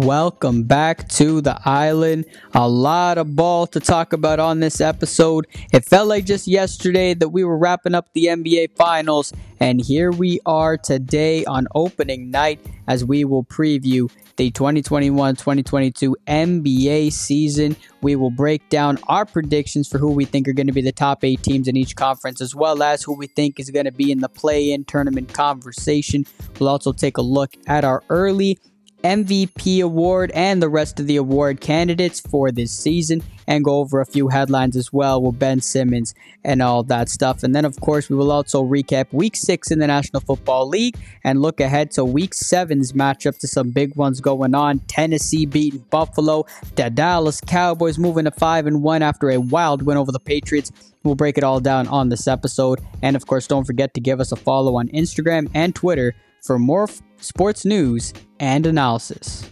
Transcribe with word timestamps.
Welcome 0.00 0.62
back 0.62 1.10
to 1.10 1.42
the 1.42 1.60
island. 1.66 2.24
A 2.54 2.66
lot 2.66 3.18
of 3.18 3.36
ball 3.36 3.66
to 3.66 3.80
talk 3.80 4.14
about 4.14 4.40
on 4.40 4.60
this 4.60 4.80
episode. 4.80 5.46
It 5.74 5.84
felt 5.84 6.08
like 6.08 6.24
just 6.24 6.46
yesterday 6.46 7.12
that 7.12 7.28
we 7.28 7.44
were 7.44 7.58
wrapping 7.58 7.94
up 7.94 8.06
the 8.14 8.24
NBA 8.28 8.76
Finals, 8.76 9.34
and 9.60 9.78
here 9.78 10.10
we 10.10 10.40
are 10.46 10.78
today 10.78 11.44
on 11.44 11.68
opening 11.74 12.30
night 12.30 12.60
as 12.88 13.04
we 13.04 13.26
will 13.26 13.44
preview 13.44 14.10
the 14.36 14.50
2021 14.50 15.36
2022 15.36 16.16
NBA 16.26 17.12
season. 17.12 17.76
We 18.00 18.16
will 18.16 18.30
break 18.30 18.70
down 18.70 18.98
our 19.06 19.26
predictions 19.26 19.86
for 19.86 19.98
who 19.98 20.12
we 20.12 20.24
think 20.24 20.48
are 20.48 20.54
going 20.54 20.68
to 20.68 20.72
be 20.72 20.80
the 20.80 20.92
top 20.92 21.24
eight 21.24 21.42
teams 21.42 21.68
in 21.68 21.76
each 21.76 21.94
conference, 21.94 22.40
as 22.40 22.54
well 22.54 22.82
as 22.82 23.02
who 23.02 23.12
we 23.12 23.26
think 23.26 23.60
is 23.60 23.70
going 23.70 23.84
to 23.84 23.92
be 23.92 24.10
in 24.10 24.20
the 24.20 24.30
play 24.30 24.72
in 24.72 24.84
tournament 24.84 25.34
conversation. 25.34 26.24
We'll 26.58 26.70
also 26.70 26.94
take 26.94 27.18
a 27.18 27.22
look 27.22 27.54
at 27.66 27.84
our 27.84 28.02
early 28.08 28.58
MVP 29.02 29.82
award 29.82 30.30
and 30.34 30.62
the 30.62 30.68
rest 30.68 31.00
of 31.00 31.06
the 31.06 31.16
award 31.16 31.60
candidates 31.60 32.20
for 32.20 32.50
this 32.50 32.72
season 32.72 33.22
and 33.46 33.64
go 33.64 33.78
over 33.78 34.00
a 34.00 34.06
few 34.06 34.28
headlines 34.28 34.76
as 34.76 34.92
well 34.92 35.20
with 35.20 35.38
Ben 35.38 35.60
Simmons 35.60 36.14
and 36.44 36.62
all 36.62 36.82
that 36.84 37.08
stuff. 37.08 37.42
And 37.42 37.54
then, 37.54 37.64
of 37.64 37.80
course, 37.80 38.08
we 38.08 38.16
will 38.16 38.30
also 38.30 38.62
recap 38.64 39.12
week 39.12 39.36
six 39.36 39.70
in 39.70 39.78
the 39.78 39.86
National 39.86 40.20
Football 40.20 40.68
League 40.68 40.96
and 41.24 41.42
look 41.42 41.60
ahead 41.60 41.90
to 41.92 42.04
week 42.04 42.34
seven's 42.34 42.92
matchup 42.92 43.38
to 43.38 43.48
some 43.48 43.70
big 43.70 43.96
ones 43.96 44.20
going 44.20 44.54
on. 44.54 44.78
Tennessee 44.80 45.46
beating 45.46 45.84
Buffalo, 45.90 46.44
the 46.76 46.90
Dallas 46.90 47.40
Cowboys 47.40 47.98
moving 47.98 48.24
to 48.24 48.30
5 48.30 48.66
and 48.66 48.82
1 48.82 49.02
after 49.02 49.30
a 49.30 49.38
wild 49.38 49.82
win 49.82 49.96
over 49.96 50.12
the 50.12 50.20
Patriots. 50.20 50.70
We'll 51.02 51.14
break 51.14 51.38
it 51.38 51.44
all 51.44 51.60
down 51.60 51.88
on 51.88 52.10
this 52.10 52.28
episode. 52.28 52.80
And 53.02 53.16
of 53.16 53.26
course, 53.26 53.46
don't 53.46 53.64
forget 53.64 53.94
to 53.94 54.00
give 54.00 54.20
us 54.20 54.32
a 54.32 54.36
follow 54.36 54.76
on 54.76 54.88
Instagram 54.88 55.50
and 55.54 55.74
Twitter 55.74 56.14
for 56.44 56.58
more 56.58 56.84
f- 56.84 57.00
sports 57.18 57.64
news 57.64 58.12
and 58.38 58.66
analysis. 58.66 59.50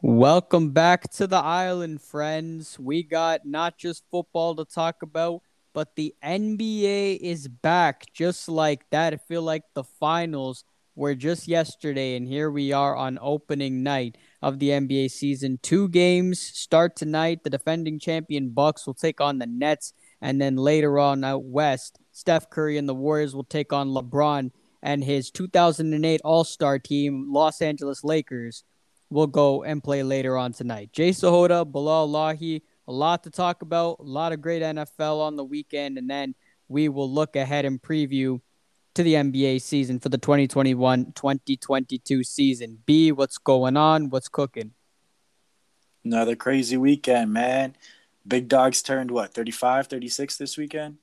Welcome 0.00 0.72
back 0.72 1.10
to 1.12 1.26
the 1.26 1.38
island, 1.38 2.02
friends. 2.02 2.78
We 2.78 3.02
got 3.02 3.46
not 3.46 3.78
just 3.78 4.04
football 4.10 4.54
to 4.56 4.66
talk 4.66 5.02
about, 5.02 5.40
but 5.72 5.96
the 5.96 6.14
NBA 6.22 7.16
is 7.20 7.48
back 7.48 8.04
just 8.12 8.48
like 8.48 8.88
that. 8.90 9.14
I 9.14 9.16
feel 9.16 9.42
like 9.42 9.62
the 9.74 9.82
finals 9.82 10.62
were 10.94 11.14
just 11.14 11.48
yesterday, 11.48 12.16
and 12.16 12.28
here 12.28 12.50
we 12.50 12.70
are 12.70 12.94
on 12.94 13.18
opening 13.20 13.82
night 13.82 14.16
of 14.42 14.58
the 14.58 14.68
NBA 14.68 15.10
season. 15.10 15.58
Two 15.62 15.88
games 15.88 16.38
start 16.38 16.96
tonight. 16.96 17.42
The 17.42 17.50
defending 17.50 17.98
champion 17.98 18.50
Bucks 18.50 18.86
will 18.86 18.94
take 18.94 19.20
on 19.20 19.38
the 19.38 19.46
Nets, 19.46 19.94
and 20.20 20.40
then 20.40 20.56
later 20.56 20.98
on 20.98 21.24
out 21.24 21.44
west, 21.44 21.98
Steph 22.14 22.48
Curry 22.48 22.78
and 22.78 22.88
the 22.88 22.94
Warriors 22.94 23.34
will 23.34 23.44
take 23.44 23.72
on 23.72 23.88
LeBron 23.88 24.52
and 24.82 25.02
his 25.02 25.32
2008 25.32 26.20
All 26.24 26.44
Star 26.44 26.78
team, 26.78 27.26
Los 27.32 27.60
Angeles 27.60 28.04
Lakers, 28.04 28.62
will 29.10 29.26
go 29.26 29.64
and 29.64 29.82
play 29.82 30.04
later 30.04 30.38
on 30.38 30.52
tonight. 30.52 30.92
Jay 30.92 31.10
Sahota, 31.10 31.70
Bilal 31.70 32.08
Lahi, 32.08 32.62
a 32.86 32.92
lot 32.92 33.24
to 33.24 33.30
talk 33.30 33.62
about, 33.62 33.98
a 33.98 34.04
lot 34.04 34.32
of 34.32 34.40
great 34.40 34.62
NFL 34.62 35.20
on 35.20 35.34
the 35.34 35.44
weekend, 35.44 35.98
and 35.98 36.08
then 36.08 36.36
we 36.68 36.88
will 36.88 37.10
look 37.10 37.34
ahead 37.34 37.64
and 37.64 37.82
preview 37.82 38.40
to 38.94 39.02
the 39.02 39.14
NBA 39.14 39.60
season 39.60 39.98
for 39.98 40.08
the 40.08 40.18
2021 40.18 41.12
2022 41.14 42.22
season. 42.22 42.78
B, 42.86 43.10
what's 43.10 43.38
going 43.38 43.76
on? 43.76 44.08
What's 44.08 44.28
cooking? 44.28 44.70
Another 46.04 46.36
crazy 46.36 46.76
weekend, 46.76 47.32
man. 47.32 47.74
Big 48.24 48.48
dogs 48.48 48.82
turned 48.82 49.10
what, 49.10 49.34
35, 49.34 49.88
36 49.88 50.36
this 50.36 50.56
weekend? 50.56 50.98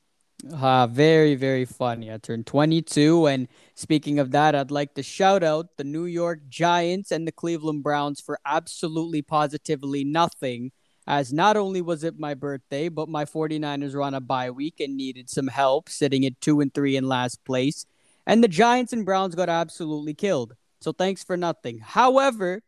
Uh, 0.50 0.88
very, 0.88 1.36
very 1.36 1.66
funny. 1.66 2.12
I 2.12 2.18
turned 2.18 2.48
22. 2.48 3.28
And 3.28 3.48
speaking 3.76 4.18
of 4.20 4.32
that, 4.32 4.56
I'd 4.56 4.72
like 4.72 4.96
to 4.96 5.04
shout 5.04 5.44
out 5.44 5.78
the 5.78 5.84
New 5.84 6.06
York 6.06 6.40
Giants 6.50 7.12
and 7.12 7.28
the 7.28 7.32
Cleveland 7.32 7.84
Browns 7.84 8.20
for 8.20 8.40
absolutely 8.46 9.22
positively 9.22 10.04
nothing. 10.04 10.72
As 11.08 11.34
not 11.34 11.58
only 11.58 11.82
was 11.82 12.04
it 12.04 12.20
my 12.20 12.34
birthday, 12.34 12.88
but 12.88 13.10
my 13.10 13.26
49ers 13.26 13.94
were 13.94 14.04
on 14.04 14.14
a 14.14 14.22
bye 14.22 14.52
week 14.52 14.80
and 14.80 14.96
needed 14.96 15.30
some 15.30 15.48
help, 15.48 15.90
sitting 15.90 16.26
at 16.26 16.40
2 16.42 16.62
and 16.62 16.74
3 16.74 16.96
in 16.96 17.08
last 17.08 17.44
place. 17.44 17.86
And 18.26 18.44
the 18.44 18.48
Giants 18.48 18.94
and 18.94 19.06
Browns 19.06 19.36
got 19.36 19.50
absolutely 19.50 20.14
killed. 20.14 20.54
So 20.80 20.92
thanks 20.92 21.24
for 21.24 21.38
nothing. 21.38 21.80
However, 21.80 22.62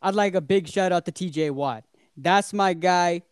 I'd 0.00 0.14
like 0.14 0.34
a 0.34 0.40
big 0.40 0.68
shout 0.68 0.92
out 0.92 1.04
to 1.06 1.12
TJ 1.12 1.50
Watt. 1.50 1.84
That's 2.16 2.52
my 2.52 2.74
guy. 2.74 3.22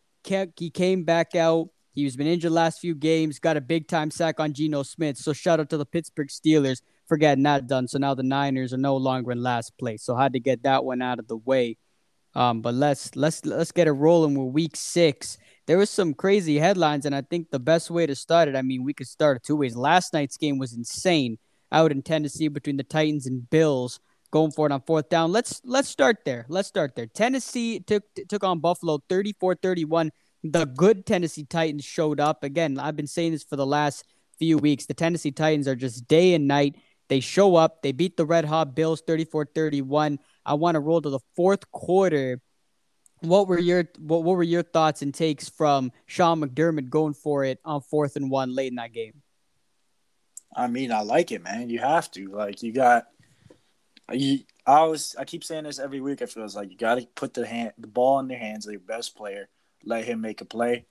He 0.57 0.71
came 0.71 1.05
back 1.05 1.35
out 1.35 1.69
He's 1.97 2.15
been 2.15 2.27
injured 2.27 2.53
last 2.53 2.79
few 2.79 2.95
games, 2.95 3.39
got 3.39 3.57
a 3.57 3.61
big 3.61 3.89
time 3.89 4.11
sack 4.11 4.39
on 4.39 4.53
Geno 4.53 4.83
Smith. 4.83 5.17
So 5.17 5.33
shout 5.33 5.61
out 5.61 5.71
to 5.71 5.79
the 5.79 5.87
Pittsburgh 5.87 6.29
Steelers 6.29 6.83
for 7.07 7.17
getting 7.17 7.45
that 7.45 7.67
done. 7.67 7.89
So 7.89 7.99
now 7.99 8.13
the 8.13 8.23
Niners 8.23 8.75
are 8.75 8.79
no 8.79 8.97
longer 8.97 9.33
in 9.33 9.43
last 9.43 9.77
place. 9.79 10.03
So 10.03 10.15
had 10.15 10.35
to 10.35 10.41
get 10.41 10.63
that 10.65 10.85
one 10.85 11.01
out 11.01 11.19
of 11.19 11.27
the 11.27 11.39
way. 11.39 11.79
Um, 12.35 12.61
but 12.61 12.75
let's 12.75 13.17
let's 13.17 13.47
let's 13.47 13.73
get 13.73 13.89
it 13.89 13.93
rolling 13.93 14.35
with 14.35 14.53
week 14.53 14.77
six. 14.77 15.39
There 15.67 15.79
was 15.79 15.89
some 15.89 16.13
crazy 16.13 16.59
headlines, 16.59 17.07
and 17.07 17.15
I 17.15 17.23
think 17.23 17.51
the 17.51 17.59
best 17.59 17.91
way 17.91 18.05
to 18.07 18.15
start 18.15 18.49
it, 18.49 18.55
I 18.55 18.61
mean, 18.61 18.85
we 18.85 18.93
could 18.93 19.09
start 19.09 19.39
it 19.39 19.43
two 19.43 19.57
ways. 19.57 19.75
Last 19.75 20.13
night's 20.13 20.37
game 20.37 20.59
was 20.59 20.75
insane 20.75 21.39
out 21.73 21.93
in 21.93 22.03
Tennessee 22.03 22.49
between 22.49 22.77
the 22.77 22.85
Titans 22.85 23.27
and 23.27 23.49
Bills 23.49 24.01
going 24.31 24.51
for 24.51 24.67
it 24.67 24.73
on 24.73 24.83
fourth 24.83 25.09
down. 25.09 25.33
Let's 25.33 25.63
let's 25.65 25.89
start 25.89 26.19
there. 26.27 26.45
Let's 26.51 26.69
start 26.69 26.95
there. 26.95 27.07
Tennessee 27.07 27.81
took 27.81 28.05
took 28.29 28.45
on 28.45 28.61
Buffalo 28.61 28.99
34-31 29.09 30.11
the 30.43 30.65
good 30.65 31.07
Tennessee 31.07 31.45
Titans 31.45 31.85
showed 31.85 32.21
up. 32.21 32.45
Again, 32.45 32.79
I've 32.79 32.97
been 32.97 33.07
saying 33.07 33.33
this 33.33 33.45
for 33.45 33.57
the 33.57 33.67
last 33.67 34.05
few 34.39 34.59
weeks. 34.59 34.87
The 34.87 34.95
Tennessee 34.95 35.33
Titans 35.33 35.69
are 35.69 35.77
just 35.77 36.07
day 36.07 36.35
and 36.35 36.47
night. 36.47 36.77
They 37.09 37.21
show 37.21 37.57
up. 37.57 37.83
They 37.83 37.93
beat 37.93 38.17
the 38.17 38.27
Red 38.27 38.45
Hot 38.45 38.75
Bills 38.75 39.03
34 39.07 39.47
31. 39.55 40.19
I 40.45 40.55
want 40.55 40.75
to 40.75 40.81
roll 40.81 41.01
to 41.01 41.11
the 41.11 41.21
fourth 41.35 41.71
quarter. 41.71 42.41
What 43.21 43.49
were 43.49 43.59
your 43.59 43.85
what, 43.99 44.25
what 44.25 44.37
were 44.37 44.43
your 44.43 44.63
thoughts 44.63 45.03
and 45.03 45.15
takes 45.15 45.49
from 45.49 45.93
Sean 46.07 46.41
McDermott 46.41 46.91
going 46.91 47.15
for 47.15 47.45
it 47.45 47.59
on 47.65 47.81
fourth 47.81 48.17
and 48.17 48.31
one 48.31 48.55
late 48.55 48.69
in 48.69 48.77
that 48.77 48.93
game? 48.93 49.23
I 50.55 50.69
mean, 50.69 50.93
I 50.93 51.01
like 51.01 51.33
it, 51.33 51.43
man. 51.43 51.71
You 51.71 51.79
have 51.79 52.11
to. 52.13 52.29
Like 52.29 52.63
you 52.63 52.73
got 52.73 53.07
you 54.13 54.41
I 54.67 54.79
always 54.79 55.15
I 55.17 55.25
keep 55.25 55.45
saying 55.45 55.65
this 55.65 55.79
every 55.79 56.01
week, 56.01 56.23
I 56.23 56.27
feels 56.27 56.57
like 56.57 56.71
you 56.71 56.77
gotta 56.77 57.07
put 57.15 57.35
the 57.35 57.47
hand 57.47 57.73
the 57.79 57.87
ball 57.87 58.19
in 58.19 58.29
their 58.29 58.39
hands 58.39 58.67
of 58.67 58.73
your 58.73 58.81
best 58.81 59.17
player 59.17 59.49
let 59.87 60.05
him 60.05 60.21
make 60.21 60.41
a 60.41 60.45
play. 60.45 60.85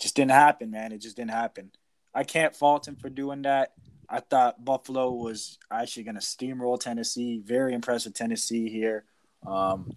Just 0.00 0.16
didn't 0.16 0.32
happen, 0.32 0.70
man. 0.70 0.92
It 0.92 0.98
just 0.98 1.16
didn't 1.16 1.30
happen. 1.30 1.70
I 2.14 2.24
can't 2.24 2.54
fault 2.54 2.86
him 2.86 2.96
for 2.96 3.08
doing 3.08 3.42
that. 3.42 3.72
I 4.08 4.20
thought 4.20 4.62
Buffalo 4.62 5.12
was 5.12 5.58
actually 5.70 6.02
going 6.02 6.16
to 6.16 6.20
steamroll 6.20 6.78
Tennessee. 6.78 7.40
Very 7.42 7.72
impressed 7.72 8.04
with 8.04 8.14
Tennessee 8.14 8.68
here. 8.68 9.04
Um, 9.46 9.92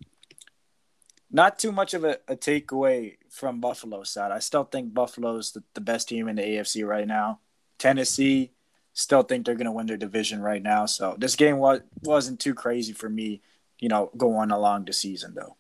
not 1.30 1.60
too 1.60 1.72
much 1.72 1.94
of 1.94 2.06
a, 2.06 2.20
a, 2.28 2.36
takeaway 2.36 3.18
from 3.30 3.60
Buffalo's 3.60 4.10
side. 4.10 4.32
I 4.32 4.40
still 4.40 4.64
think 4.64 4.94
Buffalo's 4.94 5.52
the, 5.52 5.64
the 5.74 5.82
best 5.82 6.08
team 6.08 6.30
in 6.30 6.38
the 6.38 6.42
AFC 6.42 6.88
right 6.88 7.06
now. 7.06 7.40
Tennessee 7.78 8.52
still 8.94 9.24
think 9.24 9.46
they're 9.46 9.56
going 9.56 9.66
to 9.66 9.72
win 9.72 9.86
their 9.86 9.98
division 9.98 10.42
right 10.42 10.64
now. 10.64 10.86
So 10.86 11.16
this 11.18 11.36
game 11.36 11.58
was 11.58 11.82
wasn't 12.04 12.40
too 12.40 12.54
crazy 12.54 12.94
for 12.94 13.10
me, 13.10 13.42
you 13.80 13.90
know, 13.90 14.12
going 14.16 14.52
along 14.52 14.86
the 14.86 14.94
season 14.94 15.34
though. 15.36 15.58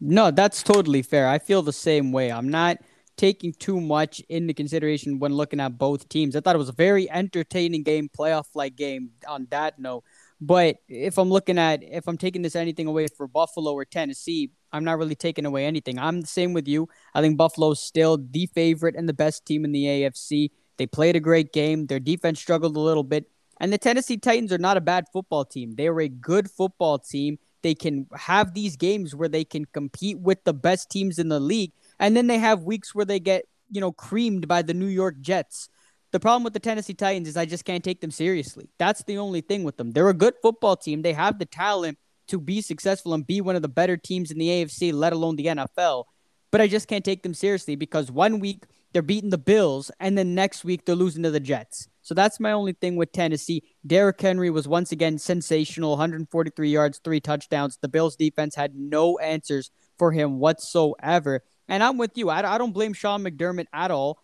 No, 0.00 0.30
that's 0.30 0.62
totally 0.62 1.02
fair. 1.02 1.28
I 1.28 1.38
feel 1.38 1.62
the 1.62 1.72
same 1.72 2.12
way. 2.12 2.30
I'm 2.30 2.48
not 2.48 2.78
taking 3.16 3.52
too 3.54 3.80
much 3.80 4.20
into 4.28 4.52
consideration 4.52 5.18
when 5.18 5.32
looking 5.32 5.60
at 5.60 5.78
both 5.78 6.08
teams. 6.08 6.36
I 6.36 6.40
thought 6.40 6.54
it 6.54 6.58
was 6.58 6.68
a 6.68 6.72
very 6.72 7.10
entertaining 7.10 7.82
game, 7.82 8.10
playoff 8.16 8.48
like 8.54 8.76
game 8.76 9.10
on 9.26 9.46
that 9.50 9.78
note. 9.78 10.04
But 10.38 10.76
if 10.86 11.18
I'm 11.18 11.30
looking 11.30 11.58
at 11.58 11.82
if 11.82 12.06
I'm 12.06 12.18
taking 12.18 12.42
this 12.42 12.56
anything 12.56 12.86
away 12.86 13.06
for 13.08 13.26
Buffalo 13.26 13.72
or 13.72 13.86
Tennessee, 13.86 14.50
I'm 14.70 14.84
not 14.84 14.98
really 14.98 15.14
taking 15.14 15.46
away 15.46 15.64
anything. 15.64 15.98
I'm 15.98 16.20
the 16.20 16.26
same 16.26 16.52
with 16.52 16.68
you. 16.68 16.88
I 17.14 17.22
think 17.22 17.38
Buffalo's 17.38 17.82
still 17.82 18.18
the 18.18 18.46
favorite 18.48 18.96
and 18.96 19.08
the 19.08 19.14
best 19.14 19.46
team 19.46 19.64
in 19.64 19.72
the 19.72 19.84
AFC. 19.84 20.50
They 20.76 20.86
played 20.86 21.16
a 21.16 21.20
great 21.20 21.54
game. 21.54 21.86
Their 21.86 22.00
defense 22.00 22.38
struggled 22.38 22.76
a 22.76 22.80
little 22.80 23.02
bit. 23.02 23.30
And 23.58 23.72
the 23.72 23.78
Tennessee 23.78 24.18
Titans 24.18 24.52
are 24.52 24.58
not 24.58 24.76
a 24.76 24.82
bad 24.82 25.06
football 25.10 25.46
team. 25.46 25.76
They 25.76 25.86
are 25.86 26.00
a 26.02 26.08
good 26.08 26.50
football 26.50 26.98
team 26.98 27.38
they 27.62 27.74
can 27.74 28.06
have 28.14 28.54
these 28.54 28.76
games 28.76 29.14
where 29.14 29.28
they 29.28 29.44
can 29.44 29.64
compete 29.66 30.18
with 30.18 30.44
the 30.44 30.54
best 30.54 30.90
teams 30.90 31.18
in 31.18 31.28
the 31.28 31.40
league, 31.40 31.72
and 31.98 32.16
then 32.16 32.26
they 32.26 32.38
have 32.38 32.62
weeks 32.62 32.94
where 32.94 33.04
they 33.04 33.20
get 33.20 33.44
you 33.70 33.80
know 33.80 33.92
creamed 33.92 34.48
by 34.48 34.62
the 34.62 34.74
New 34.74 34.86
York 34.86 35.20
Jets. 35.20 35.68
The 36.12 36.20
problem 36.20 36.44
with 36.44 36.52
the 36.52 36.60
Tennessee 36.60 36.94
Titans 36.94 37.28
is 37.28 37.36
I 37.36 37.44
just 37.44 37.64
can't 37.64 37.84
take 37.84 38.00
them 38.00 38.10
seriously. 38.10 38.70
That's 38.78 39.02
the 39.04 39.18
only 39.18 39.40
thing 39.40 39.64
with 39.64 39.76
them. 39.76 39.90
They're 39.90 40.08
a 40.08 40.14
good 40.14 40.34
football 40.40 40.76
team. 40.76 41.02
They 41.02 41.12
have 41.12 41.38
the 41.38 41.44
talent 41.44 41.98
to 42.28 42.40
be 42.40 42.60
successful 42.60 43.14
and 43.14 43.26
be 43.26 43.40
one 43.40 43.56
of 43.56 43.62
the 43.62 43.68
better 43.68 43.96
teams 43.96 44.30
in 44.30 44.38
the 44.38 44.48
AFC, 44.48 44.92
let 44.92 45.12
alone 45.12 45.36
the 45.36 45.46
NFL. 45.46 46.04
But 46.50 46.60
I 46.60 46.68
just 46.68 46.88
can't 46.88 47.04
take 47.04 47.22
them 47.22 47.34
seriously 47.34 47.76
because 47.76 48.10
one 48.10 48.40
week 48.40 48.64
they're 48.92 49.02
beating 49.02 49.30
the 49.30 49.38
Bills, 49.38 49.90
and 50.00 50.16
then 50.16 50.34
next 50.34 50.64
week 50.64 50.86
they're 50.86 50.94
losing 50.94 51.22
to 51.24 51.30
the 51.30 51.40
Jets. 51.40 51.88
So 52.06 52.14
that's 52.14 52.38
my 52.38 52.52
only 52.52 52.72
thing 52.72 52.94
with 52.94 53.10
Tennessee. 53.10 53.64
Derrick 53.84 54.20
Henry 54.20 54.48
was 54.48 54.68
once 54.68 54.92
again 54.92 55.18
sensational 55.18 55.90
143 55.90 56.70
yards, 56.70 57.00
three 57.02 57.18
touchdowns. 57.18 57.78
The 57.82 57.88
Bills 57.88 58.14
defense 58.14 58.54
had 58.54 58.76
no 58.76 59.18
answers 59.18 59.72
for 59.98 60.12
him 60.12 60.38
whatsoever. 60.38 61.42
And 61.66 61.82
I'm 61.82 61.98
with 61.98 62.16
you. 62.16 62.30
I, 62.30 62.48
I 62.48 62.58
don't 62.58 62.70
blame 62.70 62.92
Sean 62.92 63.24
McDermott 63.24 63.66
at 63.72 63.90
all. 63.90 64.20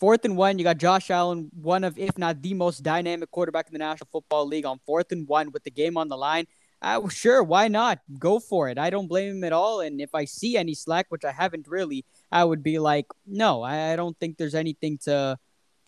fourth 0.00 0.24
and 0.24 0.36
one, 0.36 0.58
you 0.58 0.64
got 0.64 0.78
Josh 0.78 1.08
Allen, 1.08 1.52
one 1.54 1.84
of, 1.84 1.96
if 1.96 2.18
not 2.18 2.42
the 2.42 2.52
most 2.54 2.82
dynamic 2.82 3.30
quarterback 3.30 3.68
in 3.68 3.74
the 3.74 3.78
National 3.78 4.08
Football 4.10 4.48
League, 4.48 4.66
on 4.66 4.80
fourth 4.84 5.12
and 5.12 5.28
one 5.28 5.52
with 5.52 5.62
the 5.62 5.70
game 5.70 5.96
on 5.96 6.08
the 6.08 6.16
line. 6.16 6.48
Uh, 6.82 7.08
sure, 7.10 7.44
why 7.44 7.68
not? 7.68 8.00
Go 8.18 8.40
for 8.40 8.68
it. 8.70 8.76
I 8.76 8.90
don't 8.90 9.06
blame 9.06 9.36
him 9.36 9.44
at 9.44 9.52
all. 9.52 9.82
And 9.82 10.00
if 10.00 10.16
I 10.16 10.24
see 10.24 10.56
any 10.56 10.74
slack, 10.74 11.06
which 11.10 11.24
I 11.24 11.30
haven't 11.30 11.68
really, 11.68 12.04
I 12.32 12.42
would 12.42 12.64
be 12.64 12.80
like, 12.80 13.06
no, 13.24 13.62
I, 13.62 13.92
I 13.92 13.96
don't 13.96 14.18
think 14.18 14.36
there's 14.36 14.56
anything 14.56 14.98
to 15.04 15.38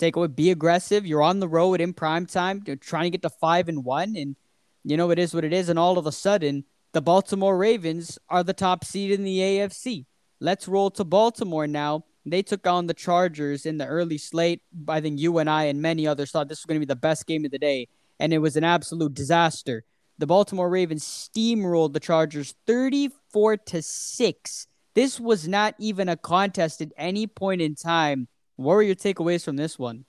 take 0.03 0.17
away. 0.17 0.27
Be 0.27 0.51
aggressive. 0.51 1.07
You're 1.07 1.23
on 1.23 1.41
the 1.41 1.49
road 1.49 1.81
in 1.81 1.93
prime 1.93 2.27
time. 2.27 2.63
You're 2.67 2.77
trying 2.77 3.05
to 3.05 3.11
get 3.11 3.23
to 3.23 3.31
five 3.31 3.69
and 3.69 3.85
one, 3.85 4.17
and 4.17 4.37
you 4.85 4.97
know 4.97 5.11
it 5.11 5.19
is 5.19 5.35
what 5.35 5.45
it 5.45 5.53
is. 5.53 5.69
And 5.69 5.79
all 5.79 5.99
of 5.99 6.07
a 6.07 6.13
sudden, 6.13 6.65
the 6.93 7.01
Baltimore 7.01 7.57
Ravens 7.57 8.19
are 8.29 8.43
the 8.43 8.53
top 8.53 8.85
seed 8.85 9.11
in 9.11 9.25
the 9.25 9.39
AFC. 9.39 10.07
Let's 10.41 10.69
roll 10.69 10.91
to 10.93 11.05
Baltimore 11.05 11.67
now. 11.67 12.05
They 12.27 12.43
took 12.43 12.67
on 12.67 12.87
the 12.87 12.95
Chargers 12.95 13.67
in 13.67 13.79
the 13.79 13.87
early 13.87 14.19
slate. 14.19 14.63
I 14.89 15.01
think 15.01 15.19
you 15.19 15.39
and 15.39 15.51
I 15.51 15.65
and 15.65 15.83
many 15.83 16.07
others 16.07 16.31
thought 16.31 16.49
this 16.49 16.61
was 16.61 16.67
going 16.67 16.81
to 16.81 16.87
be 16.87 16.93
the 16.93 16.97
best 16.97 17.27
game 17.27 17.45
of 17.45 17.51
the 17.51 17.59
day, 17.59 17.89
and 18.21 18.33
it 18.33 18.39
was 18.39 18.57
an 18.57 18.65
absolute 18.65 19.15
disaster. 19.15 19.85
The 20.19 20.27
Baltimore 20.27 20.69
Ravens 20.69 21.05
steamrolled 21.05 21.95
the 21.95 22.01
Chargers 22.01 22.55
34 22.67 23.57
to 23.57 23.83
6. 23.83 24.67
This 24.95 25.19
was 25.19 25.49
not 25.49 25.75
even 25.79 26.09
a 26.09 26.17
contest 26.17 26.81
at 26.83 26.93
any 26.97 27.27
point 27.27 27.63
in 27.63 27.75
time. 27.75 28.29
What 28.57 28.75
were 28.75 28.83
your 28.83 28.95
takeaways 28.95 29.45
from 29.45 29.57
this 29.57 29.79
one? 29.79 30.05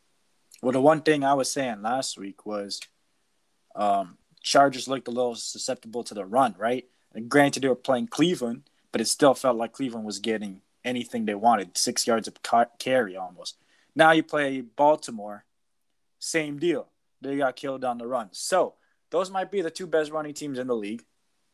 Well, 0.62 0.72
the 0.72 0.82
one 0.82 1.02
thing 1.02 1.24
I 1.24 1.34
was 1.34 1.52
saying 1.52 1.82
last 1.82 2.18
week 2.18 2.46
was 2.46 2.80
um, 3.76 4.18
Chargers 4.42 4.88
looked 4.88 5.08
a 5.08 5.12
little 5.12 5.36
susceptible 5.36 6.04
to 6.06 6.14
the 6.14 6.26
run, 6.26 6.56
right? 6.58 6.86
And 7.14 7.30
granted, 7.30 7.64
they 7.64 7.68
were 7.68 7.76
playing 7.76 8.08
Cleveland, 8.08 8.64
but 8.92 9.02
it 9.02 9.08
still 9.08 9.34
felt 9.34 9.58
like 9.58 9.74
Cleveland 9.74 10.06
was 10.06 10.20
getting 10.20 10.62
anything 10.84 11.26
they 11.26 11.36
wanted, 11.36 11.78
six 11.78 12.06
yards 12.06 12.28
of 12.28 12.38
carry 12.80 13.16
almost. 13.16 13.58
Now 13.96 14.12
you 14.12 14.24
play 14.24 14.62
Baltimore, 14.62 15.46
same 16.20 16.60
deal. 16.60 16.88
They 17.22 17.38
got 17.38 17.56
killed 17.56 17.86
on 17.86 17.98
the 17.98 18.08
run. 18.08 18.30
So 18.32 18.76
those 19.12 19.30
might 19.30 19.52
be 19.52 19.62
the 19.62 19.72
two 19.72 19.88
best 19.88 20.12
running 20.12 20.34
teams 20.34 20.60
in 20.60 20.68
the 20.68 20.76
league. 20.76 21.04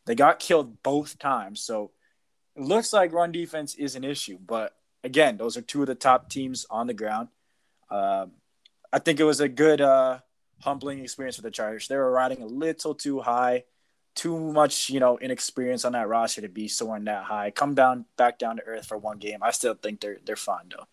They 0.05 0.15
got 0.15 0.39
killed 0.39 0.81
both 0.81 1.19
times. 1.19 1.61
So 1.61 1.91
it 2.55 2.63
looks 2.63 2.93
like 2.93 3.13
run 3.13 3.31
defense 3.31 3.75
is 3.75 3.95
an 3.95 4.03
issue. 4.03 4.39
But 4.43 4.75
again, 5.03 5.37
those 5.37 5.57
are 5.57 5.61
two 5.61 5.81
of 5.81 5.87
the 5.87 5.95
top 5.95 6.29
teams 6.29 6.65
on 6.69 6.87
the 6.87 6.93
ground. 6.93 7.29
Um, 7.89 8.31
I 8.91 8.99
think 8.99 9.19
it 9.19 9.23
was 9.23 9.39
a 9.39 9.49
good, 9.49 9.81
uh, 9.81 10.19
humbling 10.61 10.99
experience 10.99 11.35
for 11.35 11.41
the 11.41 11.51
Chargers. 11.51 11.87
They 11.87 11.95
were 11.95 12.11
riding 12.11 12.41
a 12.41 12.45
little 12.45 12.93
too 12.93 13.19
high, 13.21 13.63
too 14.15 14.37
much, 14.37 14.89
you 14.89 14.99
know, 14.99 15.17
inexperience 15.17 15.85
on 15.85 15.93
that 15.93 16.07
roster 16.07 16.41
to 16.41 16.49
be 16.49 16.67
soaring 16.67 17.05
that 17.05 17.23
high. 17.23 17.51
Come 17.51 17.75
down, 17.75 18.05
back 18.17 18.39
down 18.39 18.57
to 18.57 18.63
earth 18.63 18.85
for 18.85 18.97
one 18.97 19.17
game. 19.17 19.39
I 19.41 19.51
still 19.51 19.75
think 19.75 20.01
they're 20.01 20.17
they're 20.25 20.35
fine 20.35 20.69
though. 20.69 20.85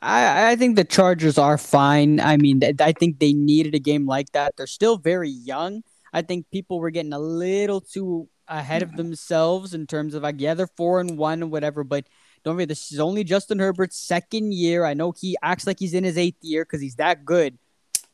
I, 0.00 0.52
I 0.52 0.56
think 0.56 0.76
the 0.76 0.84
Chargers 0.84 1.38
are 1.38 1.58
fine. 1.58 2.18
I 2.18 2.36
mean, 2.36 2.60
I 2.80 2.92
think 2.92 3.20
they 3.20 3.32
needed 3.32 3.74
a 3.74 3.78
game 3.78 4.06
like 4.06 4.32
that. 4.32 4.56
They're 4.56 4.66
still 4.66 4.96
very 4.96 5.30
young. 5.30 5.82
I 6.12 6.22
think 6.22 6.50
people 6.50 6.80
were 6.80 6.90
getting 6.90 7.12
a 7.12 7.18
little 7.18 7.80
too 7.80 8.28
ahead 8.48 8.82
of 8.82 8.88
mm-hmm. 8.90 8.96
themselves 8.96 9.74
in 9.74 9.86
terms 9.86 10.14
of 10.14 10.22
like, 10.22 10.40
yeah, 10.40 10.54
they're 10.54 10.66
four 10.76 11.00
and 11.00 11.16
one 11.16 11.50
whatever, 11.50 11.84
but 11.84 12.06
don't 12.44 12.54
forget 12.54 12.68
this 12.68 12.92
is 12.92 13.00
only 13.00 13.24
Justin 13.24 13.58
Herbert's 13.58 13.98
second 13.98 14.52
year. 14.52 14.84
I 14.84 14.94
know 14.94 15.12
he 15.12 15.36
acts 15.42 15.66
like 15.66 15.78
he's 15.78 15.94
in 15.94 16.04
his 16.04 16.18
eighth 16.18 16.42
year 16.42 16.64
because 16.64 16.80
he's 16.80 16.96
that 16.96 17.24
good, 17.24 17.58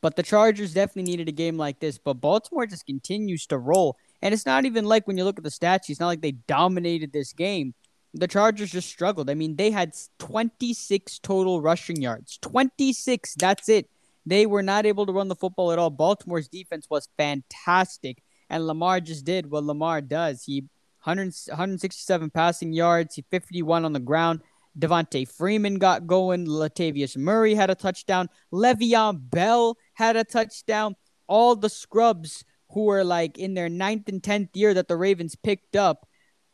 but 0.01 0.15
the 0.15 0.23
Chargers 0.23 0.73
definitely 0.73 1.11
needed 1.11 1.29
a 1.29 1.33
game 1.33 1.57
like 1.57 1.79
this. 1.79 1.97
But 1.97 2.15
Baltimore 2.15 2.65
just 2.65 2.85
continues 2.85 3.45
to 3.47 3.57
roll, 3.57 3.97
and 4.21 4.33
it's 4.33 4.45
not 4.45 4.65
even 4.65 4.85
like 4.85 5.07
when 5.07 5.17
you 5.17 5.23
look 5.23 5.37
at 5.37 5.43
the 5.43 5.49
stats, 5.49 5.89
it's 5.89 5.99
not 5.99 6.07
like 6.07 6.21
they 6.21 6.31
dominated 6.31 7.11
this 7.11 7.33
game 7.33 7.73
the 8.13 8.27
Chargers 8.27 8.71
just 8.71 8.89
struggled. 8.89 9.29
I 9.29 9.33
mean, 9.33 9.55
they 9.55 9.71
had 9.71 9.95
26 10.19 11.19
total 11.19 11.61
rushing 11.61 12.01
yards. 12.01 12.37
26, 12.41 13.35
that's 13.35 13.69
it. 13.69 13.89
They 14.25 14.45
were 14.45 14.63
not 14.63 14.85
able 14.85 15.05
to 15.05 15.11
run 15.11 15.27
the 15.27 15.35
football 15.35 15.71
at 15.71 15.79
all. 15.79 15.89
Baltimore's 15.89 16.47
defense 16.47 16.87
was 16.89 17.09
fantastic, 17.17 18.21
and 18.49 18.67
Lamar 18.67 18.99
just 18.99 19.25
did 19.25 19.49
what 19.49 19.63
Lamar 19.63 20.01
does. 20.01 20.43
He 20.43 20.65
100, 21.03 21.33
167 21.47 22.29
passing 22.29 22.73
yards, 22.73 23.15
he 23.15 23.23
51 23.29 23.85
on 23.85 23.93
the 23.93 23.99
ground. 23.99 24.41
Devonta 24.77 25.27
Freeman 25.27 25.77
got 25.77 26.07
going. 26.07 26.45
Latavius 26.45 27.17
Murray 27.17 27.55
had 27.55 27.69
a 27.69 27.75
touchdown. 27.75 28.29
Le'Veon 28.53 29.29
Bell 29.29 29.77
had 29.93 30.15
a 30.15 30.23
touchdown. 30.23 30.95
All 31.27 31.55
the 31.55 31.69
scrubs 31.69 32.43
who 32.71 32.85
were 32.85 33.03
like 33.03 33.37
in 33.37 33.53
their 33.53 33.69
ninth 33.69 34.07
and 34.09 34.23
tenth 34.23 34.55
year 34.55 34.73
that 34.73 34.87
the 34.87 34.95
Ravens 34.95 35.35
picked 35.35 35.75
up 35.75 36.07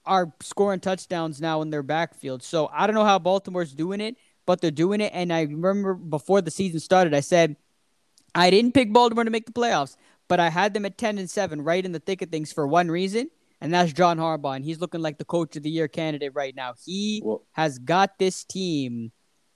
are 0.05 0.33
scoring 0.41 0.79
touchdowns 0.79 1.41
now 1.41 1.61
in 1.61 1.69
their 1.69 1.83
backfield. 1.83 2.43
So 2.43 2.69
I 2.73 2.87
don't 2.87 2.95
know 2.95 3.03
how 3.03 3.19
Baltimore's 3.19 3.73
doing 3.73 4.01
it, 4.01 4.15
but 4.45 4.61
they're 4.61 4.71
doing 4.71 5.01
it. 5.01 5.11
And 5.13 5.33
I 5.33 5.41
remember 5.41 5.93
before 5.93 6.41
the 6.41 6.51
season 6.51 6.79
started, 6.79 7.13
I 7.13 7.21
said 7.21 7.57
I 8.33 8.49
didn't 8.49 8.73
pick 8.73 8.93
Baltimore 8.93 9.23
to 9.23 9.31
make 9.31 9.45
the 9.45 9.51
playoffs, 9.51 9.95
but 10.27 10.39
I 10.39 10.49
had 10.49 10.73
them 10.73 10.85
at 10.85 10.97
ten 10.97 11.17
and 11.17 11.29
seven, 11.29 11.61
right 11.61 11.83
in 11.83 11.91
the 11.91 11.99
thick 11.99 12.21
of 12.21 12.29
things 12.29 12.51
for 12.51 12.67
one 12.67 12.89
reason, 12.89 13.29
and 13.65 13.73
that's 13.73 13.93
John 13.93 14.17
Harbaugh. 14.17 14.55
And 14.55 14.63
he's 14.63 14.79
looking 14.79 15.01
like 15.01 15.17
the 15.17 15.25
coach 15.25 15.55
of 15.55 15.63
the 15.63 15.69
year 15.69 15.87
candidate 15.87 16.31
right 16.33 16.55
now. 16.55 16.73
He 16.85 17.21
well, 17.23 17.43
has 17.51 17.77
got 17.79 18.17
this 18.17 18.43
team 18.43 19.11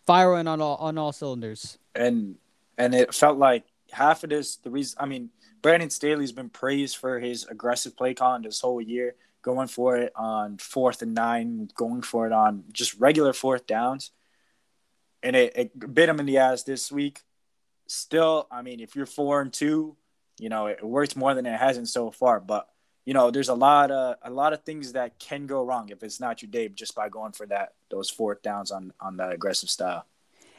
firing 0.06 0.48
on 0.48 0.62
all 0.62 0.76
on 0.78 0.98
all 0.98 1.12
cylinders. 1.12 1.78
And 1.96 2.36
and 2.78 2.94
it 2.94 3.14
felt 3.14 3.38
like 3.38 3.66
half 3.92 4.24
of 4.24 4.30
this 4.30 4.58
the 4.58 4.70
reason 4.70 4.98
I 5.00 5.06
mean 5.06 5.30
Brandon 5.62 5.90
Staley's 5.90 6.32
been 6.32 6.50
praised 6.50 6.98
for 6.98 7.20
his 7.20 7.46
aggressive 7.46 7.96
play 7.96 8.14
con 8.14 8.42
this 8.42 8.62
whole 8.62 8.82
year 8.82 9.16
going 9.42 9.68
for 9.68 9.98
it 9.98 10.12
on 10.16 10.58
fourth 10.58 11.02
and 11.02 11.14
nine, 11.14 11.70
going 11.76 12.02
for 12.02 12.28
it 12.28 12.34
on 12.34 12.64
just 12.72 13.00
regular 13.00 13.34
fourth 13.34 13.66
downs. 13.68 14.12
And 15.24 15.36
it, 15.36 15.54
it 15.56 15.94
bit 15.94 16.10
him 16.10 16.20
in 16.20 16.26
the 16.26 16.38
ass 16.38 16.64
this 16.64 16.92
week. 16.92 17.22
Still, 17.88 18.48
I 18.52 18.62
mean, 18.62 18.80
if 18.80 18.96
you're 18.96 19.06
four 19.06 19.42
and 19.42 19.52
two, 19.52 19.98
you 20.40 20.50
know, 20.50 20.68
it 20.68 20.84
works 20.84 21.16
more 21.16 21.34
than 21.34 21.46
it 21.46 21.60
hasn't 21.60 21.90
so 21.90 22.12
far. 22.12 22.40
But, 22.40 22.68
you 23.10 23.16
know, 23.16 23.32
there's 23.32 23.50
a 23.50 23.56
lot 23.56 23.90
of 23.90 24.18
a 24.22 24.30
lot 24.30 24.54
of 24.54 24.62
things 24.62 24.92
that 24.92 25.18
can 25.18 25.48
go 25.48 25.64
wrong 25.64 25.90
if 25.90 26.04
it's 26.04 26.20
not 26.20 26.44
your 26.44 26.52
day 26.52 26.70
just 26.70 26.94
by 26.94 27.10
going 27.10 27.32
for 27.32 27.48
that 27.48 27.74
those 27.90 28.08
fourth 28.08 28.44
downs 28.44 28.70
on 28.70 28.94
on 29.02 29.18
that 29.18 29.34
aggressive 29.34 29.68
style. 29.68 30.06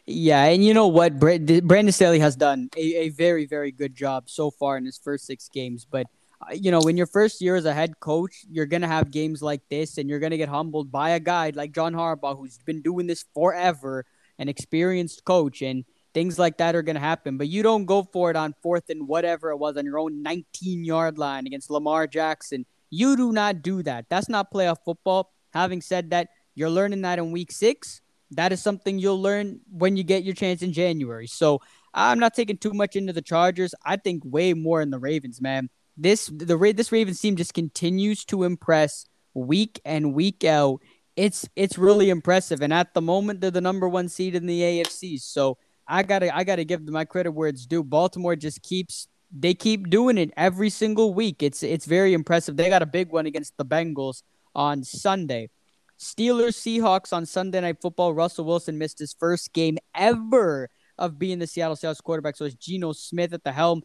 Yeah, 0.05 0.43
and 0.47 0.64
you 0.64 0.75
know 0.75 0.88
what? 0.88 1.20
Brandon 1.20 1.93
Staley 1.93 2.19
has 2.19 2.35
done 2.35 2.69
a, 2.76 3.06
a 3.06 3.08
very, 3.11 3.47
very 3.47 3.70
good 3.70 3.94
job 3.94 4.29
so 4.29 4.50
far 4.50 4.76
in 4.76 4.85
his 4.85 4.99
first 4.99 5.26
six 5.26 5.49
games. 5.49 5.87
But 5.88 6.08
uh, 6.43 6.55
you 6.55 6.73
know, 6.73 6.81
in 6.88 6.97
your 6.97 7.06
first 7.06 7.41
year 7.41 7.55
as 7.55 7.67
a 7.67 7.73
head 7.73 8.00
coach, 8.00 8.44
you're 8.50 8.67
to 8.82 8.88
have 8.88 9.12
games 9.12 9.41
like 9.43 9.62
this 9.70 9.97
and 9.97 10.11
you're 10.11 10.19
to 10.32 10.37
get 10.37 10.49
humbled 10.49 10.91
by 10.91 11.11
a 11.11 11.20
guy 11.20 11.52
like 11.55 11.70
John 11.70 11.94
Harbaugh, 11.94 12.37
who's 12.37 12.58
been 12.58 12.82
doing 12.82 13.06
this 13.06 13.25
forever, 13.32 14.05
an 14.41 14.49
experienced 14.49 15.25
coach, 15.25 15.62
and 15.62 15.85
things 16.14 16.38
like 16.38 16.58
that 16.58 16.74
are 16.74 16.82
going 16.82 16.96
to 16.96 17.00
happen. 17.00 17.38
But 17.38 17.48
you 17.48 17.62
don't 17.62 17.84
go 17.84 18.02
for 18.02 18.30
it 18.30 18.36
on 18.36 18.54
fourth 18.62 18.90
and 18.90 19.06
whatever 19.06 19.50
it 19.50 19.56
was 19.56 19.76
on 19.76 19.85
your 19.85 19.99
own 19.99 20.23
19 20.23 20.85
yard 20.85 21.18
line 21.18 21.46
against 21.46 21.70
Lamar 21.70 22.06
Jackson. 22.06 22.66
You 22.90 23.16
do 23.16 23.32
not 23.32 23.62
do 23.62 23.82
that. 23.85 24.06
That's 24.08 24.28
not 24.28 24.52
playoff 24.52 24.78
football. 24.85 25.32
Having 25.52 25.82
said 25.82 26.11
that, 26.11 26.28
you're 26.54 26.70
learning 26.70 27.02
that 27.02 27.18
in 27.18 27.32
week 27.32 27.52
six. 27.52 28.00
That 28.32 28.52
is 28.52 28.62
something 28.62 28.99
you'll 28.99 29.20
learn 29.20 29.61
when 29.70 29.96
you 29.96 30.04
get 30.04 30.25
your 30.25 30.35
chance 30.35 30.62
in 30.62 30.73
January. 30.73 31.26
So 31.26 31.61
I'm 31.94 32.18
not 32.18 32.35
taking 32.35 32.58
too 32.58 32.73
much 32.73 32.94
into 32.96 33.12
the 33.12 33.23
Chargers. 33.23 33.75
I 33.85 33.96
think 33.96 34.23
way 34.25 34.54
more 34.54 34.80
in 34.80 34.90
the 34.90 34.99
Ravens, 34.99 35.40
man 35.40 35.68
this 36.00 36.26
the 36.26 36.56
this 36.75 36.92
Ravens 36.92 37.20
team 37.20 37.37
just 37.37 37.54
continues 37.54 38.25
to 38.26 38.44
impress 38.44 39.06
week 39.35 39.80
and 39.85 40.14
week 40.14 40.44
out. 40.44 40.80
It's 41.14 41.46
it's 41.54 41.76
really 41.76 42.08
impressive, 42.08 42.62
and 42.62 42.73
at 42.73 42.94
the 42.94 43.02
moment 43.02 43.40
they're 43.40 43.50
the 43.50 43.61
number 43.61 43.88
one 43.88 44.08
seed 44.08 44.35
in 44.35 44.46
the 44.46 44.61
AFC. 44.61 45.20
So 45.20 45.58
I 45.90 46.04
gotta 46.04 46.35
I 46.35 46.44
gotta 46.44 46.64
give 46.64 46.88
my 46.88 47.04
credit 47.04 47.32
where 47.32 47.49
it's 47.49 47.66
due. 47.66 47.82
Baltimore 47.82 48.37
just 48.37 48.62
keeps 48.62 49.09
they 49.32 49.54
keep 49.54 49.90
doing 49.90 50.18
it 50.18 50.32
every 50.37 50.70
single 50.70 51.12
week. 51.12 51.42
It's 51.42 51.62
it's 51.62 51.85
very 51.85 52.14
impressive. 52.14 52.56
They 52.56 52.68
got 52.68 52.82
a 52.82 52.87
big 52.87 53.11
one 53.11 53.26
against 53.26 53.56
the 53.56 53.64
Bengals 53.64 54.23
on 54.54 54.85
Sunday. 54.85 55.50
Steelers 55.99 56.56
Seahawks 56.56 57.12
on 57.12 57.26
Sunday 57.26 57.61
Night 57.61 57.80
Football. 57.82 58.14
Russell 58.14 58.44
Wilson 58.44 58.78
missed 58.78 58.99
his 58.99 59.12
first 59.12 59.52
game 59.52 59.76
ever 59.94 60.70
of 60.97 61.18
being 61.18 61.38
the 61.38 61.47
Seattle 61.47 61.76
Seahawks 61.76 62.02
quarterback. 62.02 62.37
So 62.37 62.44
it's 62.44 62.54
Geno 62.54 62.92
Smith 62.92 63.35
at 63.35 63.44
the 63.44 63.52
helm 63.52 63.82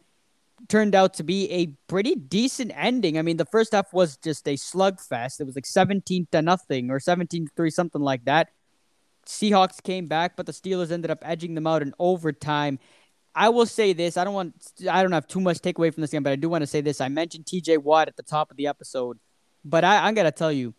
turned 0.68 0.94
out 0.94 1.14
to 1.14 1.22
be 1.22 1.50
a 1.50 1.66
pretty 1.88 2.14
decent 2.14 2.72
ending. 2.74 3.18
I 3.18 3.22
mean, 3.22 3.36
the 3.36 3.44
first 3.46 3.72
half 3.72 3.92
was 3.92 4.16
just 4.16 4.46
a 4.48 4.54
slugfest. 4.54 5.40
It 5.40 5.44
was 5.44 5.54
like 5.54 5.66
17 5.66 6.28
to 6.32 6.42
nothing 6.42 6.90
or 6.90 6.98
17 6.98 7.46
to 7.46 7.52
3, 7.54 7.70
something 7.70 8.00
like 8.00 8.24
that. 8.24 8.48
Seahawks 9.26 9.82
came 9.82 10.06
back, 10.06 10.36
but 10.36 10.46
the 10.46 10.52
Steelers 10.52 10.90
ended 10.90 11.10
up 11.10 11.18
edging 11.22 11.54
them 11.54 11.66
out 11.66 11.82
in 11.82 11.92
overtime. 11.98 12.78
I 13.34 13.50
will 13.50 13.66
say 13.66 13.92
this. 13.92 14.16
I 14.16 14.24
don't 14.24 14.34
want 14.34 14.54
I 14.90 15.02
don't 15.02 15.12
have 15.12 15.28
too 15.28 15.40
much 15.40 15.58
takeaway 15.58 15.92
from 15.92 16.00
this 16.00 16.10
game, 16.10 16.22
but 16.22 16.32
I 16.32 16.36
do 16.36 16.48
want 16.48 16.62
to 16.62 16.66
say 16.66 16.80
this. 16.80 17.00
I 17.00 17.08
mentioned 17.08 17.44
TJ 17.44 17.78
Watt 17.78 18.08
at 18.08 18.16
the 18.16 18.22
top 18.22 18.50
of 18.50 18.56
the 18.56 18.66
episode, 18.66 19.18
but 19.64 19.84
I, 19.84 20.06
I'm 20.06 20.14
gonna 20.14 20.32
tell 20.32 20.52
you, 20.52 20.74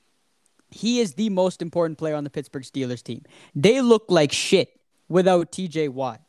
he 0.71 0.99
is 0.99 1.13
the 1.13 1.29
most 1.29 1.61
important 1.61 1.97
player 1.97 2.15
on 2.15 2.23
the 2.23 2.29
Pittsburgh 2.29 2.63
Steelers 2.63 3.03
team. 3.03 3.23
They 3.55 3.81
look 3.81 4.05
like 4.09 4.31
shit 4.31 4.69
without 5.07 5.51
TJ 5.51 5.89
Watt. 5.89 6.21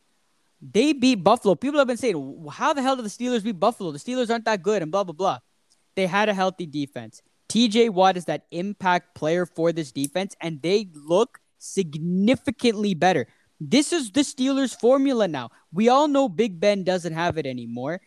They 0.61 0.93
beat 0.93 1.23
Buffalo. 1.23 1.55
People 1.55 1.79
have 1.79 1.87
been 1.87 1.97
saying, 1.97 2.47
how 2.51 2.73
the 2.73 2.83
hell 2.83 2.97
did 2.97 3.05
the 3.05 3.09
Steelers 3.11 3.45
beat 3.45 3.61
Buffalo? 3.61 3.93
The 3.93 3.99
Steelers 3.99 4.29
aren't 4.29 4.45
that 4.47 4.63
good 4.63 4.83
and 4.83 4.91
blah, 4.91 5.05
blah, 5.05 5.13
blah. 5.13 5.39
They 5.95 6.07
had 6.07 6.29
a 6.29 6.35
healthy 6.35 6.67
defense. 6.67 7.23
TJ 7.49 7.91
Watt 7.91 8.17
is 8.17 8.27
that 8.27 8.47
impact 8.51 9.15
player 9.15 9.47
for 9.47 9.73
this 9.73 9.93
defense, 9.93 10.37
and 10.41 10.61
they 10.61 10.91
look 10.95 11.39
significantly 11.59 12.95
better. 12.95 13.27
This 13.61 13.93
is 13.93 14.13
the 14.13 14.21
Steelers' 14.21 14.79
formula 14.79 15.27
now. 15.27 15.51
We 15.73 15.89
all 15.89 16.09
know 16.09 16.29
Big 16.29 16.61
Ben 16.61 16.85
doesn't 16.85 17.13
have 17.13 17.39
it 17.39 17.47
anymore. 17.47 18.01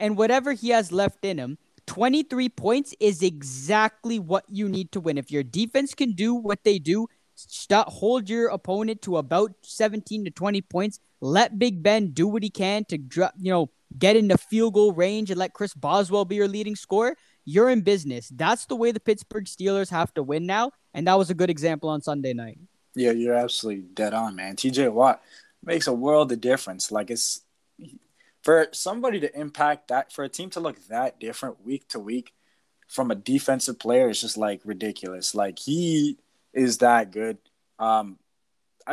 And 0.00 0.16
whatever 0.16 0.52
he 0.52 0.70
has 0.70 0.92
left 0.92 1.24
in 1.24 1.38
him, 1.38 1.58
23 1.86 2.48
points 2.48 2.94
is 2.98 3.22
exactly 3.22 4.18
what 4.18 4.44
you 4.48 4.68
need 4.68 4.90
to 4.92 5.00
win. 5.00 5.18
If 5.18 5.30
your 5.30 5.44
defense 5.44 5.94
can 5.94 6.12
do 6.12 6.34
what 6.34 6.64
they 6.64 6.78
do, 6.78 7.06
stop, 7.36 7.88
hold 7.88 8.28
your 8.28 8.48
opponent 8.48 9.02
to 9.02 9.18
about 9.18 9.52
17 9.62 10.24
to 10.24 10.30
20 10.30 10.60
points. 10.62 10.98
Let 11.20 11.58
Big 11.58 11.82
Ben 11.82 12.10
do 12.10 12.26
what 12.26 12.42
he 12.42 12.50
can 12.50 12.84
to 12.86 12.98
you 12.98 13.50
know 13.50 13.70
get 13.96 14.16
into 14.16 14.36
field 14.36 14.74
goal 14.74 14.92
range 14.92 15.30
and 15.30 15.38
let 15.38 15.54
Chris 15.54 15.72
Boswell 15.72 16.24
be 16.24 16.36
your 16.36 16.48
leading 16.48 16.76
scorer. 16.76 17.16
You're 17.44 17.70
in 17.70 17.82
business. 17.82 18.28
That's 18.28 18.66
the 18.66 18.76
way 18.76 18.90
the 18.90 19.00
Pittsburgh 19.00 19.44
Steelers 19.44 19.90
have 19.90 20.12
to 20.14 20.22
win 20.22 20.46
now, 20.46 20.72
and 20.92 21.06
that 21.06 21.16
was 21.16 21.30
a 21.30 21.34
good 21.34 21.50
example 21.50 21.88
on 21.88 22.02
Sunday 22.02 22.34
night. 22.34 22.58
Yeah, 22.96 23.12
you're 23.12 23.34
absolutely 23.34 23.82
dead 23.82 24.14
on, 24.14 24.34
man. 24.34 24.56
TJ 24.56 24.90
Watt 24.90 25.22
makes 25.62 25.86
a 25.86 25.92
world 25.92 26.32
of 26.32 26.40
difference. 26.40 26.90
Like 26.90 27.10
it's 27.10 27.42
for 28.42 28.68
somebody 28.72 29.20
to 29.20 29.38
impact 29.38 29.88
that, 29.88 30.12
for 30.12 30.24
a 30.24 30.28
team 30.28 30.48
to 30.50 30.60
look 30.60 30.84
that 30.88 31.20
different 31.20 31.64
week 31.64 31.86
to 31.88 32.00
week 32.00 32.32
from 32.88 33.10
a 33.10 33.14
defensive 33.14 33.78
player 33.78 34.08
is 34.08 34.20
just 34.20 34.38
like 34.38 34.60
ridiculous. 34.64 35.34
Like 35.34 35.58
he 35.58 36.16
is 36.54 36.78
that 36.78 37.12
good. 37.12 37.36
Um, 37.78 38.18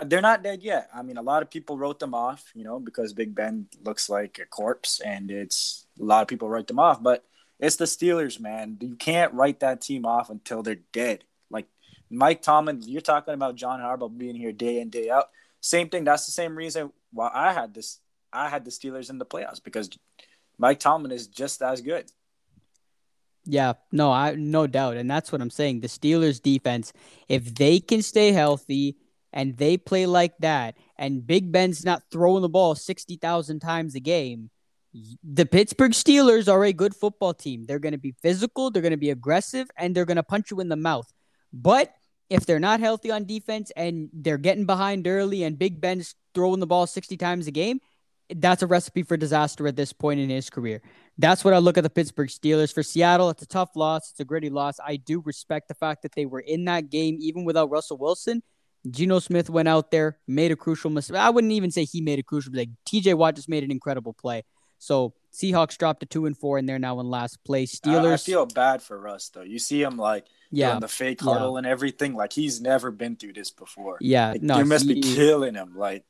they're 0.06 0.22
not 0.22 0.44
dead 0.44 0.64
yet. 0.64 0.90
I 0.94 1.02
mean, 1.04 1.18
a 1.18 1.22
lot 1.22 1.44
of 1.44 1.50
people 1.52 1.78
wrote 1.78 2.00
them 2.00 2.14
off, 2.14 2.52
you 2.56 2.64
know, 2.64 2.80
because 2.80 3.14
Big 3.14 3.34
Ben 3.34 3.68
looks 3.84 4.10
like 4.10 4.40
a 4.40 4.46
corpse, 4.46 5.00
and 5.00 5.30
it's 5.30 5.86
a 6.02 6.04
lot 6.04 6.24
of 6.24 6.28
people 6.28 6.50
write 6.50 6.68
them 6.68 6.80
off. 6.80 7.02
But 7.02 7.24
it's 7.60 7.76
the 7.76 7.86
Steelers, 7.86 8.40
man. 8.40 8.78
You 8.82 8.96
can't 8.96 9.34
write 9.34 9.60
that 9.60 9.82
team 9.82 10.06
off 10.06 10.30
until 10.30 10.64
they're 10.64 10.80
dead. 10.92 11.24
Mike 12.10 12.42
Tomlin, 12.42 12.82
you're 12.84 13.02
talking 13.02 13.34
about 13.34 13.56
John 13.56 13.80
Harbaugh 13.80 14.16
being 14.16 14.36
here 14.36 14.52
day 14.52 14.80
in 14.80 14.90
day 14.90 15.10
out. 15.10 15.30
Same 15.62 15.90
thing. 15.90 16.04
That's 16.04 16.26
the 16.26 16.32
same 16.32 16.56
reason 16.56 16.92
why 17.12 17.32
I 17.34 17.54
had 17.54 17.74
this. 17.74 18.00
I 18.32 18.50
had 18.50 18.66
the 18.66 18.72
Steelers 18.72 19.10
in 19.10 19.18
the 19.18 19.26
playoffs 19.26 19.64
because 19.64 19.90
Mike 20.58 20.80
Tomlin 20.80 21.12
is 21.12 21.28
just 21.28 21.62
as 21.62 21.82
good. 21.82 22.12
Yeah, 23.46 23.74
no, 23.92 24.12
I 24.12 24.36
no 24.36 24.68
doubt, 24.68 24.98
and 24.98 25.10
that's 25.10 25.32
what 25.32 25.42
I'm 25.42 25.50
saying. 25.50 25.82
The 25.82 25.88
Steelers 25.88 26.42
defense, 26.42 26.94
if 27.28 27.54
they 27.54 27.80
can 27.80 28.02
stay 28.02 28.32
healthy 28.32 28.96
and 29.34 29.58
they 29.58 29.78
play 29.78 30.06
like 30.06 30.38
that, 30.40 30.78
and 30.98 31.26
Big 31.26 31.52
Ben's 31.52 31.84
not 31.84 32.04
throwing 32.10 32.42
the 32.42 32.50
ball 32.50 32.74
sixty 32.76 33.18
thousand 33.18 33.60
times 33.60 33.96
a 33.96 34.00
game, 34.00 34.50
the 35.24 35.46
Pittsburgh 35.46 35.92
Steelers 35.92 36.52
are 36.52 36.64
a 36.64 36.72
good 36.72 36.96
football 36.96 37.34
team. 37.34 37.66
They're 37.66 37.80
going 37.80 37.94
to 37.94 37.98
be 37.98 38.16
physical, 38.22 38.72
they're 38.72 38.82
going 38.82 38.92
to 38.92 38.98
be 38.98 39.10
aggressive, 39.10 39.70
and 39.78 39.94
they're 39.94 40.06
going 40.06 40.18
to 40.18 40.24
punch 40.24 40.50
you 40.50 40.62
in 40.62 40.70
the 40.70 40.78
mouth. 40.78 41.12
But 41.54 41.94
if 42.30 42.46
they're 42.46 42.60
not 42.60 42.80
healthy 42.80 43.12
on 43.12 43.26
defense 43.26 43.72
and 43.76 44.10
they're 44.12 44.38
getting 44.38 44.66
behind 44.66 45.08
early 45.08 45.44
and 45.44 45.58
Big 45.58 45.80
Ben's 45.80 46.16
throwing 46.34 46.60
the 46.60 46.68
ball 46.68 46.88
60 46.88 47.16
times 47.18 47.48
a 47.48 47.52
game, 47.52 47.80
that's 48.36 48.64
a 48.64 48.68
recipe 48.68 49.04
for 49.04 49.18
disaster 49.18 49.68
at 49.68 49.76
this 49.76 49.94
point 49.94 50.20
in 50.20 50.30
his 50.30 50.50
career. 50.50 50.82
That's 51.18 51.46
what 51.46 51.54
I 51.54 51.60
look 51.60 51.78
at 51.78 51.84
the 51.84 51.90
Pittsburgh 51.90 52.30
Steelers. 52.30 52.74
For 52.74 52.82
Seattle, 52.82 53.30
it's 53.30 53.44
a 53.44 53.48
tough 53.48 53.76
loss. 53.76 54.10
It's 54.10 54.20
a 54.20 54.26
gritty 54.26 54.50
loss. 54.50 54.80
I 54.84 54.96
do 54.96 55.22
respect 55.22 55.68
the 55.68 55.76
fact 55.76 56.02
that 56.02 56.16
they 56.16 56.26
were 56.26 56.40
in 56.40 56.66
that 56.66 56.90
game 56.90 57.18
even 57.20 57.46
without 57.46 57.70
Russell 57.70 57.98
Wilson. 57.98 58.42
Geno 58.90 59.20
Smith 59.20 59.50
went 59.50 59.68
out 59.68 59.92
there, 59.92 60.18
made 60.28 60.52
a 60.52 60.56
crucial 60.56 60.90
mistake. 60.90 61.18
I 61.18 61.30
wouldn't 61.30 61.54
even 61.54 61.72
say 61.72 61.86
he 61.86 62.02
made 62.02 62.20
a 62.20 62.24
crucial 62.24 62.52
mistake. 62.52 62.72
TJ 62.86 63.14
Watt 63.16 63.36
just 63.36 63.48
made 63.48 63.64
an 63.64 63.72
incredible 63.72 64.14
play. 64.14 64.44
So 64.80 65.14
Seahawks 65.34 65.78
dropped 65.78 66.02
to 66.02 66.06
two 66.06 66.28
and 66.28 66.38
four, 66.38 66.60
and 66.60 66.70
they're 66.70 66.78
now 66.78 67.00
in 67.00 67.10
last 67.10 67.44
place. 67.44 67.80
Steelers. 67.80 68.12
I, 68.12 68.14
I 68.14 68.18
feel 68.18 68.46
bad 68.46 68.84
for 68.84 69.00
Russ 69.00 69.30
though. 69.30 69.42
You 69.42 69.58
see 69.58 69.82
him 69.82 69.98
like 69.98 70.28
yeah, 70.52 70.78
the 70.78 70.88
fake 70.88 71.22
huddle 71.22 71.54
yeah. 71.54 71.58
and 71.60 71.68
everything. 71.68 72.14
Like 72.14 72.32
he's 72.32 72.62
never 72.62 72.92
been 72.92 73.16
through 73.16 73.34
this 73.34 73.50
before. 73.50 73.98
Yeah, 74.00 74.34
like, 74.34 74.44
no, 74.44 74.60
you 74.60 74.66
must 74.66 74.86
he, 74.86 74.96
be 74.96 75.02
killing 75.02 75.56
him. 75.56 75.76
Like, 75.76 76.06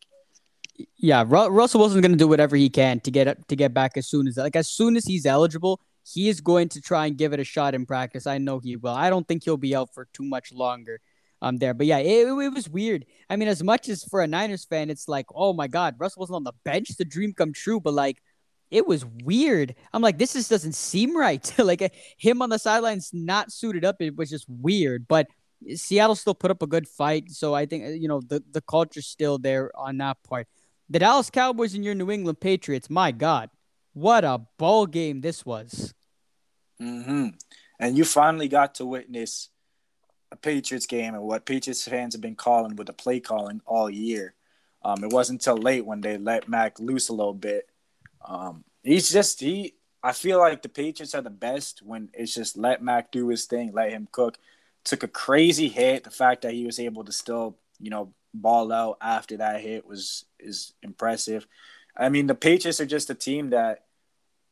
yeah, 0.98 1.24
Ru- 1.26 1.48
Russell 1.48 1.80
Wilson's 1.80 2.02
going 2.02 2.12
to 2.12 2.18
do 2.18 2.28
whatever 2.28 2.58
he 2.58 2.70
can 2.70 3.00
to 3.02 3.12
get 3.12 3.30
up 3.30 3.48
to 3.48 3.56
get 3.56 3.74
back 3.74 3.96
as 3.96 4.08
soon 4.08 4.28
as 4.28 4.36
like 4.36 4.58
as 4.58 4.68
soon 4.68 4.98
as 4.98 5.06
he's 5.06 5.26
eligible. 5.26 5.80
He 6.06 6.28
is 6.28 6.42
going 6.42 6.68
to 6.70 6.82
try 6.82 7.06
and 7.06 7.18
give 7.18 7.32
it 7.32 7.40
a 7.40 7.46
shot 7.46 7.74
in 7.74 7.86
practice. 7.86 8.28
I 8.28 8.38
know 8.38 8.60
he 8.60 8.76
will. 8.76 8.94
I 8.94 9.10
don't 9.10 9.26
think 9.26 9.46
he'll 9.46 9.56
be 9.56 9.74
out 9.74 9.94
for 9.94 10.10
too 10.12 10.26
much 10.26 10.52
longer. 10.52 11.00
Um, 11.42 11.58
there, 11.58 11.74
but 11.74 11.88
yeah, 11.88 11.98
it, 11.98 12.28
it 12.28 12.54
was 12.54 12.70
weird. 12.70 13.06
I 13.30 13.36
mean, 13.36 13.50
as 13.50 13.62
much 13.62 13.90
as 13.90 14.04
for 14.06 14.22
a 14.22 14.28
Niners 14.28 14.64
fan, 14.64 14.90
it's 14.90 15.10
like, 15.10 15.26
oh 15.36 15.52
my 15.52 15.68
God, 15.68 15.96
Russell 15.98 16.22
wasn't 16.22 16.38
on 16.38 16.44
the 16.46 16.54
bench, 16.64 16.90
the 16.98 17.04
dream 17.04 17.34
come 17.34 17.52
true. 17.52 17.82
But 17.82 17.94
like, 17.94 18.22
it 18.74 18.88
was 18.88 19.06
weird. 19.24 19.76
I'm 19.94 20.02
like, 20.02 20.18
this 20.18 20.34
just 20.34 20.50
doesn't 20.50 20.74
seem 20.74 21.16
right. 21.16 21.54
like 21.60 21.94
him 22.18 22.42
on 22.42 22.50
the 22.50 22.58
sidelines 22.58 23.12
not 23.14 23.52
suited 23.52 23.86
up. 23.86 23.98
It 24.02 24.18
was 24.18 24.32
just 24.32 24.46
weird. 24.50 25.08
But 25.08 25.28
Seattle 25.76 26.16
still 26.16 26.34
put 26.34 26.50
up 26.50 26.64
a 26.64 26.68
good 26.68 26.88
fight. 26.88 27.30
So 27.30 27.54
I 27.54 27.68
think 27.68 28.02
you 28.02 28.08
know 28.08 28.20
the 28.20 28.44
the 28.52 28.62
culture's 28.62 29.06
still 29.06 29.38
there 29.38 29.72
on 29.78 29.98
that 29.98 30.18
part. 30.24 30.48
The 30.90 31.00
Dallas 31.00 31.30
Cowboys 31.30 31.76
and 31.76 31.86
your 31.86 31.94
New 31.94 32.10
England 32.10 32.42
Patriots. 32.42 32.90
My 32.90 33.12
God, 33.12 33.52
what 33.94 34.26
a 34.26 34.42
ball 34.58 34.88
game 34.88 35.22
this 35.22 35.46
was. 35.46 35.94
Mm-hmm. 36.82 37.28
And 37.80 37.98
you 37.98 38.04
finally 38.04 38.48
got 38.48 38.76
to 38.76 38.86
witness 38.88 39.50
a 40.32 40.36
Patriots 40.36 40.88
game 40.88 41.14
and 41.14 41.24
what 41.24 41.46
Patriots 41.46 41.88
fans 41.88 42.16
have 42.16 42.22
been 42.22 42.36
calling 42.36 42.76
with 42.76 42.88
the 42.88 42.94
play 42.94 43.20
calling 43.20 43.62
all 43.68 43.90
year. 43.90 44.34
Um, 44.84 45.04
it 45.04 45.12
wasn't 45.12 45.42
until 45.42 45.62
late 45.62 45.86
when 45.86 46.02
they 46.02 46.18
let 46.18 46.50
Mac 46.50 46.80
loose 46.80 47.10
a 47.10 47.14
little 47.14 47.36
bit 47.36 47.70
um, 48.26 48.64
he's 48.84 49.12
just 49.12 49.40
he. 49.40 49.76
I 50.02 50.12
feel 50.12 50.38
like 50.40 50.62
the 50.62 50.70
Patriots 50.70 51.16
are 51.16 51.22
the 51.22 51.30
best 51.30 51.82
when 51.82 52.10
it's 52.14 52.34
just 52.34 52.58
let 52.58 52.84
Mac 52.84 53.12
do 53.12 53.30
his 53.30 53.46
thing, 53.46 53.72
let 53.74 53.92
him 53.92 54.08
cook. 54.12 54.38
Took 54.84 55.04
a 55.04 55.08
crazy 55.08 55.70
hit. 55.70 56.04
The 56.04 56.12
fact 56.12 56.42
that 56.42 56.54
he 56.54 56.66
was 56.66 56.80
able 56.80 57.06
to 57.06 57.12
still, 57.14 57.58
you 57.80 57.90
know, 57.90 58.14
ball 58.34 58.72
out 58.74 58.98
after 59.02 59.38
that 59.38 59.62
hit 59.62 59.86
was 59.86 60.26
is 60.40 60.74
impressive. 60.82 61.48
I 61.96 62.10
mean, 62.10 62.28
the 62.28 62.36
Patriots 62.36 62.82
are 62.82 62.86
just 62.86 63.10
a 63.10 63.16
team 63.16 63.52
that, 63.52 63.86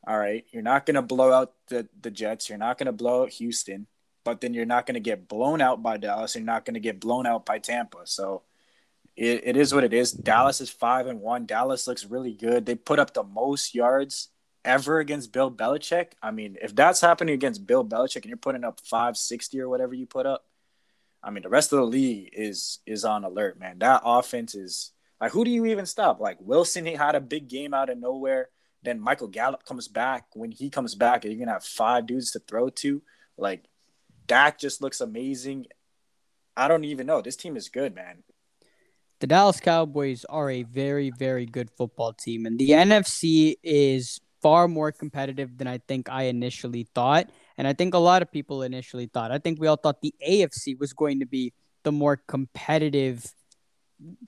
all 0.07 0.17
right, 0.17 0.45
you're 0.51 0.63
not 0.63 0.85
gonna 0.85 1.01
blow 1.01 1.33
out 1.33 1.53
the 1.67 1.87
the 2.01 2.11
Jets, 2.11 2.47
you're 2.47 2.57
not 2.57 2.77
gonna 2.77 2.93
blow 2.93 3.23
out 3.23 3.31
Houston, 3.31 3.87
but 4.23 4.39
then 4.39 4.53
you're 4.53 4.65
not 4.65 4.85
gonna 4.85 4.99
get 4.99 5.27
blown 5.27 5.61
out 5.61 5.83
by 5.83 5.97
Dallas, 5.97 6.35
you're 6.35 6.45
not 6.45 6.65
gonna 6.65 6.79
get 6.79 6.99
blown 6.99 7.25
out 7.25 7.45
by 7.45 7.59
Tampa. 7.59 8.05
So 8.05 8.43
it, 9.15 9.41
it 9.43 9.57
is 9.57 9.73
what 9.73 9.83
it 9.83 9.93
is. 9.93 10.11
Dallas 10.11 10.61
is 10.61 10.69
five 10.69 11.07
and 11.07 11.21
one. 11.21 11.45
Dallas 11.45 11.87
looks 11.87 12.05
really 12.05 12.33
good. 12.33 12.65
They 12.65 12.75
put 12.75 12.99
up 12.99 13.13
the 13.13 13.23
most 13.23 13.75
yards 13.75 14.29
ever 14.63 14.99
against 14.99 15.31
Bill 15.31 15.51
Belichick. 15.51 16.13
I 16.21 16.31
mean, 16.31 16.57
if 16.61 16.75
that's 16.75 17.01
happening 17.01 17.33
against 17.33 17.67
Bill 17.67 17.83
Belichick 17.83 18.17
and 18.17 18.25
you're 18.25 18.37
putting 18.37 18.63
up 18.63 18.79
560 18.81 19.59
or 19.59 19.69
whatever 19.69 19.93
you 19.93 20.05
put 20.05 20.25
up, 20.25 20.45
I 21.23 21.29
mean, 21.29 21.43
the 21.43 21.49
rest 21.49 21.71
of 21.73 21.79
the 21.79 21.85
league 21.85 22.29
is 22.33 22.79
is 22.85 23.05
on 23.05 23.23
alert, 23.23 23.59
man. 23.59 23.79
That 23.79 24.01
offense 24.03 24.55
is 24.55 24.91
like, 25.19 25.31
who 25.31 25.45
do 25.45 25.51
you 25.51 25.65
even 25.67 25.85
stop? 25.85 26.19
Like 26.19 26.37
Wilson, 26.39 26.85
he 26.85 26.93
had 26.93 27.15
a 27.15 27.21
big 27.21 27.47
game 27.47 27.73
out 27.73 27.89
of 27.89 27.99
nowhere. 27.99 28.49
Then 28.81 28.99
Michael 28.99 29.27
Gallup 29.27 29.65
comes 29.65 29.87
back. 29.87 30.25
When 30.33 30.51
he 30.51 30.71
comes 30.71 30.95
back, 30.95 31.23
you're 31.23 31.35
gonna 31.35 31.51
have 31.51 31.63
five 31.63 32.07
dudes 32.07 32.31
to 32.31 32.39
throw 32.39 32.69
to. 32.69 33.03
Like 33.37 33.65
Dak 34.25 34.57
just 34.57 34.81
looks 34.81 35.01
amazing. 35.01 35.67
I 36.57 36.67
don't 36.67 36.85
even 36.85 37.05
know. 37.05 37.21
This 37.21 37.35
team 37.35 37.55
is 37.55 37.69
good, 37.69 37.93
man 37.93 38.23
the 39.21 39.27
Dallas 39.27 39.59
Cowboys 39.59 40.25
are 40.25 40.49
a 40.49 40.63
very, 40.63 41.11
very 41.11 41.45
good 41.45 41.69
football 41.69 42.11
team, 42.11 42.45
and 42.45 42.59
the 42.59 42.71
NFC 42.71 43.55
is 43.63 44.19
far 44.41 44.67
more 44.67 44.91
competitive 44.91 45.57
than 45.57 45.67
I 45.67 45.77
think 45.77 46.09
I 46.09 46.23
initially 46.23 46.87
thought. 46.95 47.29
And 47.57 47.67
I 47.67 47.73
think 47.73 47.93
a 47.93 47.99
lot 47.99 48.23
of 48.23 48.31
people 48.31 48.63
initially 48.63 49.05
thought. 49.05 49.31
I 49.31 49.37
think 49.37 49.61
we 49.61 49.67
all 49.67 49.75
thought 49.75 50.01
the 50.01 50.15
AFC 50.27 50.79
was 50.79 50.93
going 50.93 51.19
to 51.19 51.27
be 51.27 51.53
the 51.83 51.91
more 51.91 52.17
competitive 52.27 53.31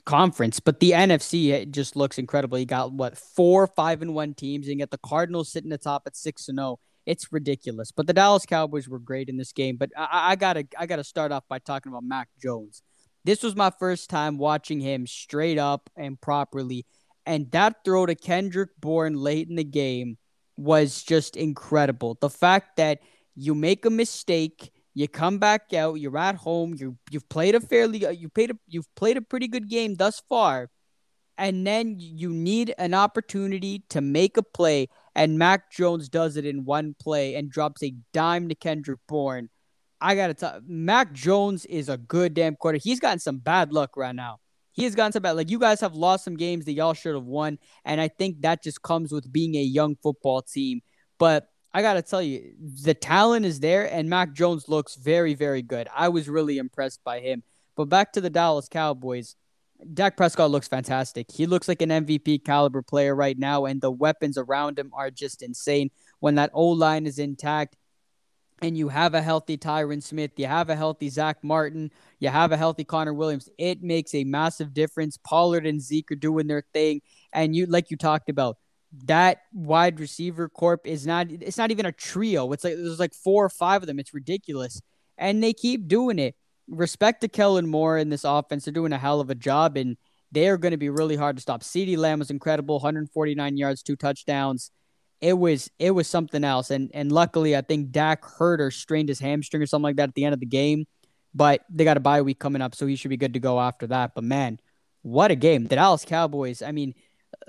conference, 0.05 0.59
but 0.59 0.79
the 0.79 0.91
NFC 0.91 1.49
it 1.49 1.71
just 1.71 1.95
looks 1.95 2.19
incredible. 2.19 2.59
You 2.59 2.65
got 2.65 2.93
what 2.93 3.17
four, 3.17 3.65
five, 3.65 4.03
and 4.03 4.13
one 4.13 4.35
teams, 4.35 4.67
and 4.67 4.73
you 4.73 4.77
get 4.77 4.91
the 4.91 4.99
Cardinals 4.99 5.51
sitting 5.51 5.71
atop 5.71 6.03
at 6.05 6.15
six 6.15 6.47
and 6.47 6.57
zero. 6.57 6.67
Oh. 6.67 6.79
It's 7.05 7.33
ridiculous. 7.33 7.91
But 7.91 8.07
the 8.07 8.13
Dallas 8.13 8.45
Cowboys 8.45 8.87
were 8.87 8.99
great 8.99 9.27
in 9.27 9.35
this 9.35 9.51
game. 9.51 9.75
But 9.75 9.89
I, 9.97 10.31
I 10.31 10.35
gotta, 10.37 10.65
I 10.77 10.85
gotta 10.85 11.03
start 11.03 11.33
off 11.33 11.43
by 11.49 11.59
talking 11.59 11.91
about 11.91 12.03
Mac 12.03 12.29
Jones. 12.41 12.81
This 13.25 13.43
was 13.43 13.55
my 13.55 13.71
first 13.79 14.09
time 14.09 14.37
watching 14.37 14.79
him 14.81 15.07
straight 15.07 15.57
up 15.57 15.89
and 15.95 16.19
properly. 16.19 16.85
And 17.25 17.49
that 17.51 17.85
throw 17.85 18.05
to 18.05 18.15
Kendrick 18.15 18.69
Bourne 18.79 19.15
late 19.15 19.47
in 19.49 19.55
the 19.55 19.63
game 19.63 20.17
was 20.57 21.03
just 21.03 21.35
incredible. 21.35 22.17
The 22.19 22.29
fact 22.29 22.77
that 22.77 22.99
you 23.35 23.55
make 23.55 23.85
a 23.85 23.89
mistake, 23.89 24.71
you 24.93 25.07
come 25.07 25.39
back 25.39 25.73
out, 25.73 25.99
you're 25.99 26.17
at 26.17 26.35
home, 26.35 26.75
you 26.77 26.97
you've 27.09 27.27
played 27.29 27.55
a 27.55 27.59
fairly 27.59 28.05
uh, 28.05 28.11
you 28.11 28.29
played 28.29 28.51
a 28.51 28.55
you've 28.67 28.93
played 28.95 29.17
a 29.17 29.21
pretty 29.21 29.47
good 29.47 29.69
game 29.69 29.95
thus 29.95 30.21
far, 30.29 30.69
and 31.37 31.65
then 31.65 31.95
you 31.97 32.29
need 32.31 32.75
an 32.77 32.93
opportunity 32.93 33.83
to 33.89 34.01
make 34.01 34.37
a 34.37 34.43
play, 34.43 34.89
and 35.15 35.39
Mac 35.39 35.71
Jones 35.71 36.09
does 36.09 36.37
it 36.37 36.45
in 36.45 36.65
one 36.65 36.95
play 37.01 37.35
and 37.35 37.49
drops 37.49 37.81
a 37.83 37.95
dime 38.13 38.49
to 38.49 38.55
Kendrick 38.55 38.99
Bourne. 39.07 39.49
I 40.03 40.15
gotta 40.15 40.33
tell 40.33 40.59
Mac 40.67 41.13
Jones 41.13 41.65
is 41.65 41.87
a 41.87 41.97
good 41.97 42.33
damn 42.33 42.57
quarter. 42.57 42.77
He's 42.77 42.99
gotten 42.99 43.19
some 43.19 43.37
bad 43.37 43.71
luck 43.71 43.95
right 43.95 44.13
now. 44.13 44.39
He 44.73 44.83
has 44.83 44.95
gotten 44.95 45.13
some 45.13 45.21
bad 45.21 45.37
like 45.37 45.49
you 45.49 45.59
guys 45.59 45.79
have 45.79 45.95
lost 45.95 46.25
some 46.25 46.35
games 46.35 46.65
that 46.65 46.73
y'all 46.73 46.93
should 46.93 47.15
have 47.15 47.23
won. 47.23 47.57
And 47.85 48.01
I 48.01 48.09
think 48.09 48.41
that 48.41 48.61
just 48.61 48.81
comes 48.81 49.13
with 49.13 49.31
being 49.31 49.55
a 49.55 49.61
young 49.61 49.95
football 49.95 50.41
team. 50.41 50.81
But 51.17 51.47
I 51.73 51.81
gotta 51.81 52.01
tell 52.01 52.21
you, 52.21 52.53
the 52.83 52.93
talent 52.93 53.45
is 53.45 53.61
there, 53.61 53.91
and 53.91 54.09
Mac 54.09 54.33
Jones 54.33 54.67
looks 54.67 54.95
very, 54.95 55.35
very 55.35 55.61
good. 55.61 55.87
I 55.95 56.09
was 56.09 56.27
really 56.27 56.57
impressed 56.57 57.01
by 57.05 57.21
him. 57.21 57.41
But 57.77 57.85
back 57.85 58.11
to 58.13 58.21
the 58.21 58.29
Dallas 58.29 58.67
Cowboys. 58.67 59.37
Dak 59.93 60.17
Prescott 60.17 60.51
looks 60.51 60.67
fantastic. 60.67 61.31
He 61.31 61.45
looks 61.45 61.67
like 61.67 61.81
an 61.81 61.89
MVP 61.89 62.43
caliber 62.43 62.81
player 62.81 63.15
right 63.15 63.37
now, 63.37 63.65
and 63.65 63.79
the 63.79 63.91
weapons 63.91 64.37
around 64.37 64.77
him 64.77 64.91
are 64.93 65.09
just 65.09 65.41
insane. 65.41 65.91
When 66.19 66.35
that 66.35 66.51
O 66.53 66.67
line 66.67 67.05
is 67.05 67.19
intact, 67.19 67.75
and 68.61 68.77
you 68.77 68.89
have 68.89 69.13
a 69.13 69.21
healthy 69.21 69.57
Tyron 69.57 70.01
Smith, 70.01 70.31
you 70.37 70.45
have 70.45 70.69
a 70.69 70.75
healthy 70.75 71.09
Zack 71.09 71.43
Martin, 71.43 71.91
you 72.19 72.29
have 72.29 72.51
a 72.51 72.57
healthy 72.57 72.83
Connor 72.83 73.13
Williams, 73.13 73.49
it 73.57 73.83
makes 73.83 74.13
a 74.13 74.23
massive 74.23 74.73
difference. 74.73 75.17
Pollard 75.17 75.65
and 75.65 75.81
Zeke 75.81 76.11
are 76.11 76.15
doing 76.15 76.47
their 76.47 76.63
thing, 76.73 77.01
and 77.33 77.55
you 77.55 77.65
like 77.65 77.91
you 77.91 77.97
talked 77.97 78.29
about 78.29 78.57
that 79.05 79.41
wide 79.53 79.99
receiver 79.99 80.47
corp 80.47 80.85
is 80.85 81.07
not 81.07 81.27
it's 81.31 81.57
not 81.57 81.71
even 81.71 81.85
a 81.85 81.91
trio. 81.91 82.51
It's 82.51 82.63
like 82.63 82.75
there's 82.75 82.99
like 82.99 83.13
four 83.13 83.45
or 83.45 83.49
five 83.49 83.81
of 83.81 83.87
them. 83.87 83.99
It's 83.99 84.13
ridiculous. 84.13 84.81
And 85.17 85.43
they 85.43 85.53
keep 85.53 85.87
doing 85.87 86.19
it. 86.19 86.35
Respect 86.67 87.21
to 87.21 87.27
Kellen 87.27 87.67
Moore 87.67 87.97
in 87.97 88.09
this 88.09 88.23
offense. 88.23 88.65
They're 88.65 88.73
doing 88.73 88.93
a 88.93 88.97
hell 88.97 89.19
of 89.19 89.29
a 89.29 89.35
job 89.35 89.77
and 89.77 89.97
they 90.31 90.47
are 90.47 90.57
going 90.57 90.71
to 90.71 90.77
be 90.77 90.89
really 90.89 91.15
hard 91.15 91.35
to 91.37 91.41
stop. 91.41 91.61
CeeDee 91.61 91.97
Lamb 91.97 92.19
was 92.19 92.31
incredible, 92.31 92.75
149 92.75 93.57
yards, 93.57 93.83
two 93.83 93.95
touchdowns. 93.95 94.71
It 95.23 95.37
was 95.37 95.71
it 95.79 95.91
was 95.91 96.05
something 96.07 96.43
else. 96.43 96.69
And 96.69 96.91
and 96.93 97.09
luckily 97.09 97.55
I 97.55 97.61
think 97.61 97.91
Dak 97.91 98.25
hurt 98.25 98.59
or 98.59 98.71
strained 98.71 99.07
his 99.07 99.19
hamstring 99.19 99.63
or 99.63 99.65
something 99.65 99.83
like 99.83 99.95
that 99.95 100.09
at 100.09 100.15
the 100.15 100.25
end 100.25 100.33
of 100.33 100.41
the 100.41 100.45
game. 100.45 100.85
But 101.33 101.61
they 101.69 101.85
got 101.85 101.95
a 101.95 102.01
bye 102.01 102.21
week 102.21 102.39
coming 102.39 102.61
up, 102.61 102.75
so 102.75 102.85
he 102.85 102.97
should 102.97 103.07
be 103.07 103.17
good 103.17 103.33
to 103.33 103.39
go 103.39 103.57
after 103.57 103.87
that. 103.87 104.15
But 104.15 104.25
man, 104.25 104.59
what 105.01 105.31
a 105.31 105.35
game. 105.35 105.63
The 105.63 105.77
Dallas 105.77 106.03
Cowboys, 106.03 106.61
I 106.61 106.73
mean, 106.73 106.93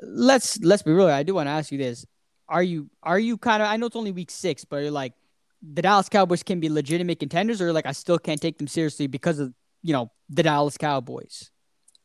let's 0.00 0.58
let's 0.60 0.84
be 0.84 0.92
real. 0.92 1.08
I 1.08 1.24
do 1.24 1.34
want 1.34 1.48
to 1.48 1.50
ask 1.50 1.72
you 1.72 1.78
this: 1.78 2.06
Are 2.48 2.62
you 2.62 2.88
are 3.02 3.18
you 3.18 3.36
kind 3.36 3.60
of? 3.60 3.68
I 3.68 3.76
know 3.76 3.86
it's 3.86 3.96
only 3.96 4.12
week 4.12 4.30
six, 4.30 4.64
but 4.64 4.76
you're 4.76 4.92
like 4.92 5.12
the 5.60 5.82
Dallas 5.82 6.08
Cowboys 6.08 6.44
can 6.44 6.60
be 6.60 6.68
legitimate 6.68 7.18
contenders, 7.18 7.60
or 7.60 7.72
like 7.72 7.86
I 7.86 7.92
still 7.92 8.18
can't 8.18 8.40
take 8.40 8.56
them 8.56 8.68
seriously 8.68 9.08
because 9.08 9.40
of 9.40 9.52
you 9.82 9.92
know 9.92 10.12
the 10.30 10.44
Dallas 10.44 10.78
Cowboys. 10.78 11.50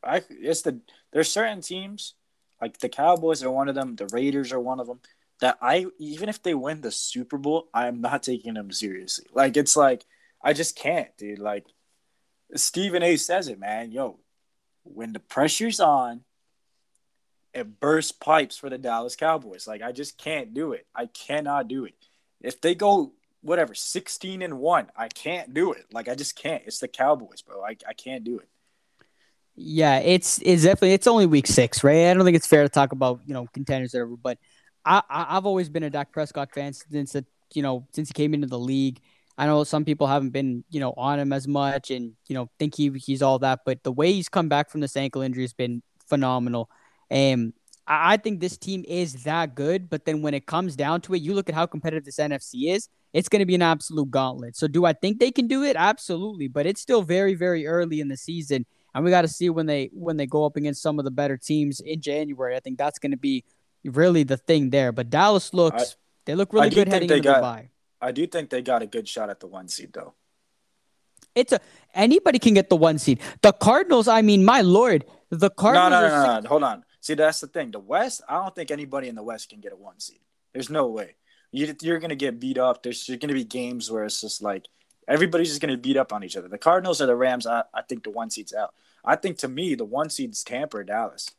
I 0.04 0.24
it's 0.30 0.64
the 0.64 0.82
there's 1.14 1.32
certain 1.32 1.62
teams 1.62 2.16
like 2.62 2.80
the 2.80 2.90
Cowboys 2.90 3.44
are 3.44 3.52
one 3.52 3.70
of 3.70 3.76
them. 3.76 3.96
The 3.96 4.08
Raiders 4.08 4.52
are 4.52 4.60
one 4.60 4.80
of 4.80 4.88
them. 4.88 5.00
That 5.42 5.58
I 5.62 5.86
even 5.98 6.30
if 6.30 6.44
they 6.44 6.54
win 6.54 6.82
the 6.82 6.92
Super 6.92 7.38
Bowl, 7.38 7.70
I 7.74 7.88
am 7.88 8.02
not 8.02 8.24
taking 8.24 8.56
them 8.56 8.72
seriously. 8.72 9.28
Like 9.34 9.56
it's 9.56 9.78
like 9.78 10.06
I 10.44 10.54
just 10.54 10.76
can't, 10.76 11.16
dude. 11.18 11.40
Like 11.40 11.66
Stephen 12.56 13.04
A. 13.04 13.16
says 13.16 13.48
it, 13.48 13.60
man. 13.60 13.92
Yo, 13.92 14.20
when 14.84 15.14
the 15.14 15.20
pressure's 15.20 15.80
on, 15.80 16.22
it 17.54 17.80
bursts 17.80 18.12
pipes 18.12 18.58
for 18.58 18.70
the 18.70 18.78
Dallas 18.78 19.16
Cowboys. 19.16 19.68
Like 19.68 19.82
I 19.82 19.92
just 19.92 20.18
can't 20.18 20.54
do 20.54 20.74
it. 20.74 20.86
I 20.96 21.08
cannot 21.08 21.68
do 21.68 21.86
it. 21.86 21.96
If 22.42 22.62
they 22.62 22.76
go 22.76 23.14
whatever 23.42 23.74
16 23.74 24.42
and 24.42 24.60
1, 24.60 24.92
I 24.96 25.08
can't 25.08 25.54
do 25.54 25.74
it. 25.74 25.86
Like 25.92 26.08
I 26.08 26.16
just 26.16 26.36
can't. 26.36 26.64
It's 26.66 26.80
the 26.80 26.88
Cowboys, 26.88 27.42
bro. 27.42 27.64
I, 27.64 27.78
I 27.88 27.94
can't 27.94 28.24
do 28.24 28.40
it. 28.40 28.48
Yeah, 29.56 30.00
it's 30.00 30.40
it's 30.42 30.64
definitely 30.64 30.94
it's 30.94 31.08
only 31.08 31.26
week 31.26 31.48
6, 31.48 31.84
right? 31.84 32.10
I 32.10 32.14
don't 32.14 32.24
think 32.24 32.38
it's 32.38 32.48
fair 32.48 32.64
to 32.64 32.70
talk 32.70 32.94
about, 32.94 33.20
you 33.26 33.34
know, 33.34 33.46
contenders 33.54 33.94
or 33.94 34.06
whatever, 34.06 34.18
but 34.22 34.38
I, 34.86 35.02
I 35.10 35.36
have 35.36 35.46
always 35.46 35.70
been 35.70 35.84
a 35.84 35.90
Dak 35.90 36.12
Prescott 36.12 36.54
fan 36.54 36.74
since 36.74 37.14
the, 37.14 37.26
you 37.54 37.62
know, 37.62 37.88
since 37.94 38.10
he 38.10 38.14
came 38.14 38.34
into 38.34 38.48
the 38.48 38.60
league. 38.60 39.00
I 39.38 39.46
know 39.46 39.64
some 39.64 39.86
people 39.86 40.08
haven't 40.08 40.32
been, 40.32 40.64
you 40.70 40.80
know, 40.80 40.94
on 40.98 41.20
him 41.20 41.32
as 41.32 41.48
much 41.48 41.92
and, 41.92 42.14
you 42.28 42.36
know, 42.36 42.50
think 42.60 42.76
he 42.76 42.90
he's 42.90 43.22
all 43.22 43.40
that, 43.40 43.62
but 43.66 43.84
the 43.84 43.92
way 43.92 44.12
he's 44.12 44.28
come 44.30 44.50
back 44.50 44.70
from 44.70 44.82
this 44.82 44.98
ankle 44.98 45.22
injury 45.22 45.44
has 45.44 45.54
been 45.54 45.82
phenomenal. 46.08 46.70
Um, 47.10 47.54
I 47.92 48.18
think 48.18 48.40
this 48.40 48.56
team 48.56 48.86
is 48.88 49.24
that 49.24 49.56
good, 49.56 49.90
but 49.90 50.06
then 50.06 50.22
when 50.22 50.36
it 50.36 50.46
comes 50.46 50.76
down 50.76 51.02
to 51.02 51.16
it, 51.16 51.22
you 51.22 51.34
look 51.34 51.50
at 51.50 51.56
how 51.56 51.66
competitive 51.66 52.06
this 52.06 52.18
NFC 52.20 52.72
is. 52.72 52.88
It's 53.14 53.28
going 53.28 53.40
to 53.40 53.48
be 53.48 53.56
an 53.56 53.64
absolute 53.64 54.12
gauntlet. 54.12 54.56
So, 54.56 54.68
do 54.68 54.86
I 54.86 54.94
think 54.94 55.20
they 55.20 55.32
can 55.32 55.48
do 55.48 55.64
it? 55.64 55.76
Absolutely, 55.76 56.48
but 56.48 56.68
it's 56.68 56.80
still 56.80 57.02
very, 57.02 57.34
very 57.34 57.66
early 57.66 58.00
in 58.00 58.08
the 58.08 58.18
season, 58.18 58.68
and 58.94 59.04
we 59.04 59.10
got 59.10 59.24
to 59.24 59.28
see 59.28 59.50
when 59.50 59.66
they 59.66 59.90
when 59.92 60.18
they 60.18 60.28
go 60.28 60.46
up 60.46 60.56
against 60.56 60.84
some 60.84 61.00
of 61.00 61.06
the 61.06 61.12
better 61.12 61.36
teams 61.36 61.80
in 61.80 62.00
January. 62.00 62.56
I 62.56 62.60
think 62.60 62.78
that's 62.78 63.00
going 63.00 63.12
to 63.12 63.18
be 63.18 63.44
really 63.84 64.24
the 64.24 64.38
thing 64.38 64.70
there. 64.70 64.92
But 64.92 65.10
Dallas 65.10 65.54
looks 65.54 65.82
I, 65.82 65.86
they 66.26 66.36
look 66.36 66.54
really 66.54 66.70
good 66.70 66.88
heading 66.88 67.10
into 67.10 67.24
got, 67.24 67.42
bye. 67.42 67.70
I 68.02 68.12
do 68.12 68.28
think 68.28 68.50
they 68.50 68.62
got 68.62 68.82
a 68.82 68.88
good 68.88 69.08
shot 69.08 69.30
at 69.30 69.40
the 69.40 69.48
one 69.48 69.68
seed, 69.68 69.94
though. 69.94 70.14
It's 71.36 71.52
a 71.52 71.60
anybody 71.94 72.40
can 72.40 72.54
get 72.54 72.70
the 72.70 72.76
one 72.76 72.98
seed. 72.98 73.20
The 73.42 73.54
Cardinals, 73.54 74.08
I 74.08 74.22
mean, 74.22 74.46
my 74.46 74.62
lord, 74.62 75.06
the 75.30 75.50
Cardinals. 75.50 75.92
No, 75.92 76.02
no, 76.02 76.10
no, 76.10 76.24
no, 76.24 76.40
no. 76.42 76.50
Hold 76.50 76.64
on. 76.64 76.84
See, 77.02 77.14
that's 77.14 77.40
the 77.40 77.48
thing. 77.48 77.72
The 77.72 77.80
West, 77.80 78.22
I 78.28 78.36
don't 78.36 78.54
think 78.56 78.72
anybody 78.72 79.08
in 79.08 79.16
the 79.16 79.24
West 79.24 79.50
can 79.50 79.60
get 79.60 79.72
a 79.72 79.76
one 79.76 80.00
seed. 80.00 80.20
There's 80.54 80.70
no 80.70 80.88
way. 80.88 81.16
You, 81.52 81.74
you're 81.82 82.00
going 82.00 82.10
to 82.10 82.16
get 82.16 82.40
beat 82.40 82.58
up. 82.58 82.84
There's 82.84 83.08
going 83.08 83.20
to 83.20 83.34
be 83.34 83.44
games 83.44 83.90
where 83.90 84.04
it's 84.04 84.22
just 84.22 84.42
like 84.42 84.68
everybody's 85.08 85.50
just 85.50 85.62
going 85.62 85.74
to 85.74 85.78
beat 85.78 85.98
up 85.98 86.14
on 86.14 86.24
each 86.24 86.36
other. 86.36 86.48
The 86.48 86.58
Cardinals 86.58 87.02
or 87.02 87.06
the 87.06 87.16
Rams, 87.16 87.48
I, 87.48 87.64
I 87.74 87.82
think 87.82 88.04
the 88.04 88.12
one 88.12 88.30
seed's 88.30 88.54
out. 88.54 88.74
I 89.04 89.16
think 89.16 89.38
to 89.40 89.48
me, 89.48 89.76
the 89.76 89.86
one 89.86 90.10
seed's 90.10 90.44
Tampa 90.44 90.78
or 90.78 90.84
Dallas. 90.84 91.32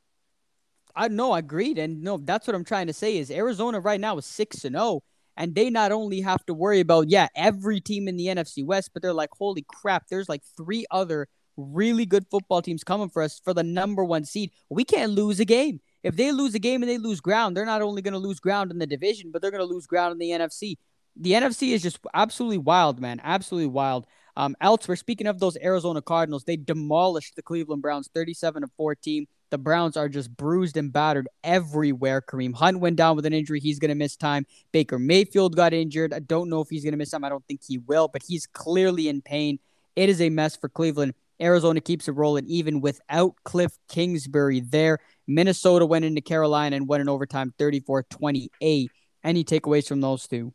I 0.94 1.09
know, 1.09 1.35
agreed. 1.35 1.79
And 1.79 2.03
no, 2.03 2.18
that's 2.18 2.46
what 2.46 2.55
I'm 2.55 2.64
trying 2.64 2.87
to 2.88 2.92
say 2.92 3.18
is 3.18 3.31
Arizona 3.31 3.81
right 3.81 4.00
now 4.00 4.18
is 4.18 4.26
6 4.26 4.64
and 4.64 4.76
0 4.76 5.03
and 5.37 5.55
they 5.55 5.70
not 5.70 5.92
only 5.92 6.20
have 6.20 6.44
to 6.46 6.55
worry 6.55 6.81
about 6.81 7.09
yeah, 7.09 7.29
every 7.35 7.81
team 7.81 8.09
in 8.09 8.16
the 8.16 8.26
NFC 8.26 8.64
West, 8.64 8.90
but 8.92 9.03
they're 9.03 9.12
like 9.12 9.31
holy 9.33 9.64
crap, 9.66 10.09
there's 10.09 10.29
like 10.29 10.42
three 10.57 10.85
other 10.90 11.29
really 11.57 12.07
good 12.07 12.26
football 12.31 12.62
teams 12.62 12.85
coming 12.85 13.09
for 13.09 13.22
us 13.22 13.40
for 13.42 13.55
the 13.55 13.62
number 13.62 14.05
one 14.05 14.24
seed. 14.24 14.50
We 14.68 14.85
can't 14.85 15.12
lose 15.12 15.40
a 15.40 15.44
game. 15.44 15.81
If 16.03 16.16
they 16.16 16.33
lose 16.33 16.55
a 16.55 16.59
game 16.59 16.83
and 16.83 16.90
they 16.90 16.98
lose 16.98 17.20
ground, 17.20 17.57
they're 17.57 17.66
not 17.66 17.83
only 17.83 18.03
going 18.03 18.12
to 18.12 18.18
lose 18.18 18.40
ground 18.40 18.70
in 18.70 18.79
the 18.79 18.87
division, 18.87 19.31
but 19.31 19.42
they're 19.42 19.50
going 19.50 19.66
to 19.66 19.66
lose 19.66 19.87
ground 19.87 20.12
in 20.12 20.18
the 20.18 20.31
NFC. 20.31 20.76
The 21.16 21.33
NFC 21.33 21.72
is 21.72 21.83
just 21.83 21.98
absolutely 22.14 22.59
wild, 22.59 23.00
man. 23.00 23.20
Absolutely 23.22 23.68
wild. 23.68 24.07
Um, 24.37 24.57
elsewhere, 24.61 24.96
speaking 24.96 25.26
of 25.26 25.40
those 25.40 25.59
Arizona 25.59 26.00
Cardinals, 26.00 26.44
they 26.44 26.57
demolished 26.57 27.37
the 27.37 27.42
Cleveland 27.42 27.83
Browns 27.83 28.09
37 28.14 28.62
to 28.62 28.68
14. 28.76 29.26
The 29.50 29.58
Browns 29.58 29.96
are 29.96 30.08
just 30.08 30.34
bruised 30.36 30.76
and 30.76 30.92
battered 30.92 31.28
everywhere. 31.42 32.22
Kareem 32.22 32.54
Hunt 32.54 32.80
went 32.80 32.96
down 32.96 33.16
with 33.16 33.26
an 33.26 33.32
injury. 33.32 33.60
He's 33.60 33.78
going 33.78 33.90
to 33.90 33.94
miss 33.94 34.16
time. 34.16 34.46
Baker 34.72 34.98
Mayfield 34.98 35.56
got 35.56 35.72
injured. 35.72 36.14
I 36.14 36.20
don't 36.20 36.48
know 36.48 36.60
if 36.60 36.70
he's 36.70 36.84
going 36.84 36.92
to 36.92 36.98
miss 36.98 37.10
time. 37.10 37.24
I 37.24 37.28
don't 37.28 37.44
think 37.46 37.62
he 37.66 37.78
will, 37.78 38.08
but 38.08 38.22
he's 38.26 38.46
clearly 38.46 39.08
in 39.08 39.22
pain. 39.22 39.58
It 39.96 40.08
is 40.08 40.20
a 40.20 40.30
mess 40.30 40.56
for 40.56 40.68
Cleveland. 40.68 41.14
Arizona 41.40 41.80
keeps 41.80 42.06
it 42.06 42.12
rolling 42.12 42.46
even 42.46 42.80
without 42.80 43.34
Kliff 43.44 43.72
Kingsbury 43.88 44.60
there. 44.60 44.98
Minnesota 45.26 45.86
went 45.86 46.04
into 46.04 46.20
Carolina 46.20 46.76
and 46.76 46.86
went 46.86 47.00
in 47.00 47.08
overtime 47.08 47.54
34 47.58 48.04
28. 48.04 48.90
Any 49.22 49.44
takeaways 49.44 49.86
from 49.86 50.00
those 50.00 50.26
two? 50.26 50.52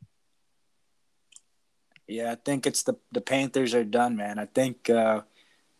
Yeah, 2.07 2.31
I 2.31 2.35
think 2.35 2.67
it's 2.67 2.83
the 2.83 2.95
the 3.11 3.21
Panthers 3.21 3.73
are 3.73 3.83
done, 3.83 4.15
man. 4.15 4.37
I 4.37 4.45
think 4.45 4.89
uh, 4.89 5.21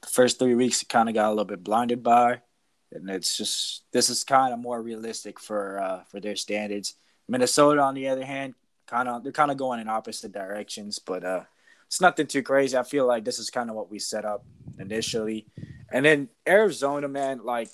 the 0.02 0.08
first 0.08 0.40
three 0.40 0.56
weeks 0.56 0.84
kind 0.84 1.08
of 1.08 1.16
got 1.16 1.28
a 1.28 1.30
little 1.30 1.46
bit 1.46 1.64
blinded 1.64 2.02
by, 2.02 2.42
and 2.92 3.10
it's 3.10 3.36
just 3.38 3.84
this 3.92 4.10
is 4.10 4.24
kind 4.24 4.54
of 4.54 4.60
more 4.60 4.82
realistic 4.82 5.40
for 5.40 5.80
uh, 5.80 6.04
for 6.04 6.20
their 6.20 6.36
standards. 6.36 6.96
Minnesota, 7.28 7.82
on 7.82 7.96
the 7.96 8.08
other 8.08 8.26
hand, 8.26 8.54
kind 8.88 9.10
of 9.10 9.24
they're 9.24 9.32
kind 9.32 9.52
of 9.52 9.58
going 9.58 9.80
in 9.80 9.90
opposite 9.90 10.32
directions, 10.32 11.00
but 11.00 11.24
uh, 11.24 11.44
it's 11.88 12.02
nothing 12.02 12.28
too 12.28 12.44
crazy. 12.44 12.78
I 12.78 12.84
feel 12.84 13.06
like 13.06 13.26
this 13.26 13.40
is 13.40 13.50
kind 13.50 13.70
of 13.70 13.76
what 13.76 13.92
we 13.92 14.00
set 14.00 14.26
up 14.26 14.46
initially. 14.80 15.48
And 15.92 16.06
then 16.06 16.30
Arizona, 16.48 17.08
man, 17.08 17.42
like 17.44 17.70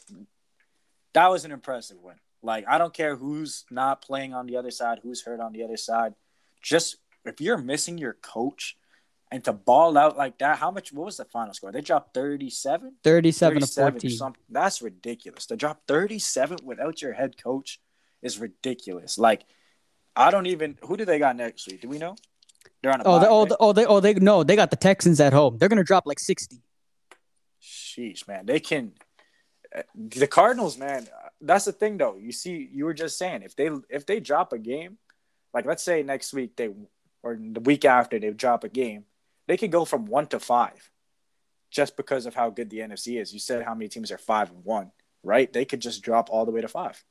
that 1.13 1.29
was 1.29 1.45
an 1.45 1.51
impressive 1.51 1.97
win. 2.01 2.15
Like 2.43 2.65
I 2.67 2.77
don't 2.77 2.93
care 2.93 3.15
who's 3.15 3.65
not 3.69 4.01
playing 4.01 4.33
on 4.33 4.47
the 4.47 4.57
other 4.57 4.71
side, 4.71 4.99
who's 5.03 5.23
hurt 5.23 5.39
on 5.39 5.53
the 5.53 5.63
other 5.63 5.77
side. 5.77 6.13
Just 6.61 6.97
if 7.25 7.39
you're 7.41 7.57
missing 7.57 7.97
your 7.97 8.13
coach 8.13 8.77
and 9.31 9.43
to 9.45 9.53
ball 9.53 9.97
out 9.97 10.17
like 10.17 10.37
that, 10.39 10.57
how 10.57 10.71
much 10.71 10.91
what 10.91 11.05
was 11.05 11.17
the 11.17 11.25
final 11.25 11.53
score? 11.53 11.71
They 11.71 11.81
dropped 11.81 12.13
37? 12.13 12.95
37, 13.03 13.61
37 13.61 13.99
to 13.99 14.17
14. 14.17 14.35
That's 14.49 14.81
ridiculous. 14.81 15.45
To 15.47 15.55
drop 15.55 15.81
37 15.87 16.59
without 16.63 17.01
your 17.01 17.13
head 17.13 17.41
coach 17.41 17.79
is 18.21 18.39
ridiculous. 18.39 19.17
Like 19.17 19.45
I 20.15 20.31
don't 20.31 20.47
even 20.47 20.77
who 20.83 20.97
do 20.97 21.05
they 21.05 21.19
got 21.19 21.35
next 21.35 21.67
week? 21.67 21.81
Do 21.81 21.89
we 21.89 21.97
know? 21.97 22.15
They're 22.83 22.91
on 22.91 23.01
a 23.01 23.03
oh, 23.03 23.19
bye, 23.19 23.19
they, 23.19 23.29
oh, 23.29 23.43
right? 23.43 23.51
oh, 23.59 23.73
they, 23.73 23.85
oh, 23.85 23.99
they, 23.99 24.13
no, 24.15 24.43
they 24.43 24.55
got 24.55 24.69
the 24.69 24.75
Texans 24.75 25.19
at 25.19 25.33
home. 25.33 25.57
They're 25.57 25.69
gonna 25.69 25.83
drop 25.83 26.05
like 26.05 26.19
sixty. 26.19 26.61
Sheesh, 27.61 28.27
man, 28.27 28.45
they 28.45 28.59
can. 28.59 28.93
Uh, 29.73 29.83
the 29.95 30.27
Cardinals, 30.27 30.77
man, 30.77 31.07
that's 31.39 31.65
the 31.65 31.71
thing 31.71 31.97
though. 31.97 32.17
You 32.17 32.31
see, 32.31 32.69
you 32.71 32.85
were 32.85 32.93
just 32.93 33.17
saying 33.17 33.43
if 33.43 33.55
they 33.55 33.69
if 33.89 34.05
they 34.05 34.19
drop 34.19 34.51
a 34.51 34.59
game, 34.59 34.97
like 35.53 35.65
let's 35.65 35.83
say 35.83 36.03
next 36.03 36.33
week 36.33 36.55
they 36.55 36.69
or 37.23 37.37
the 37.39 37.59
week 37.61 37.85
after 37.85 38.19
they 38.19 38.31
drop 38.31 38.63
a 38.63 38.69
game, 38.69 39.05
they 39.47 39.57
could 39.57 39.71
go 39.71 39.85
from 39.85 40.05
one 40.05 40.27
to 40.27 40.39
five, 40.39 40.91
just 41.69 41.97
because 41.97 42.25
of 42.25 42.35
how 42.35 42.49
good 42.49 42.69
the 42.69 42.79
NFC 42.79 43.19
is. 43.19 43.33
You 43.33 43.39
said 43.39 43.63
how 43.63 43.73
many 43.73 43.89
teams 43.89 44.11
are 44.11 44.17
five 44.17 44.49
and 44.49 44.63
one, 44.63 44.91
right? 45.23 45.51
They 45.51 45.65
could 45.65 45.81
just 45.81 46.03
drop 46.03 46.29
all 46.29 46.45
the 46.45 46.51
way 46.51 46.61
to 46.61 46.67
five. 46.67 47.03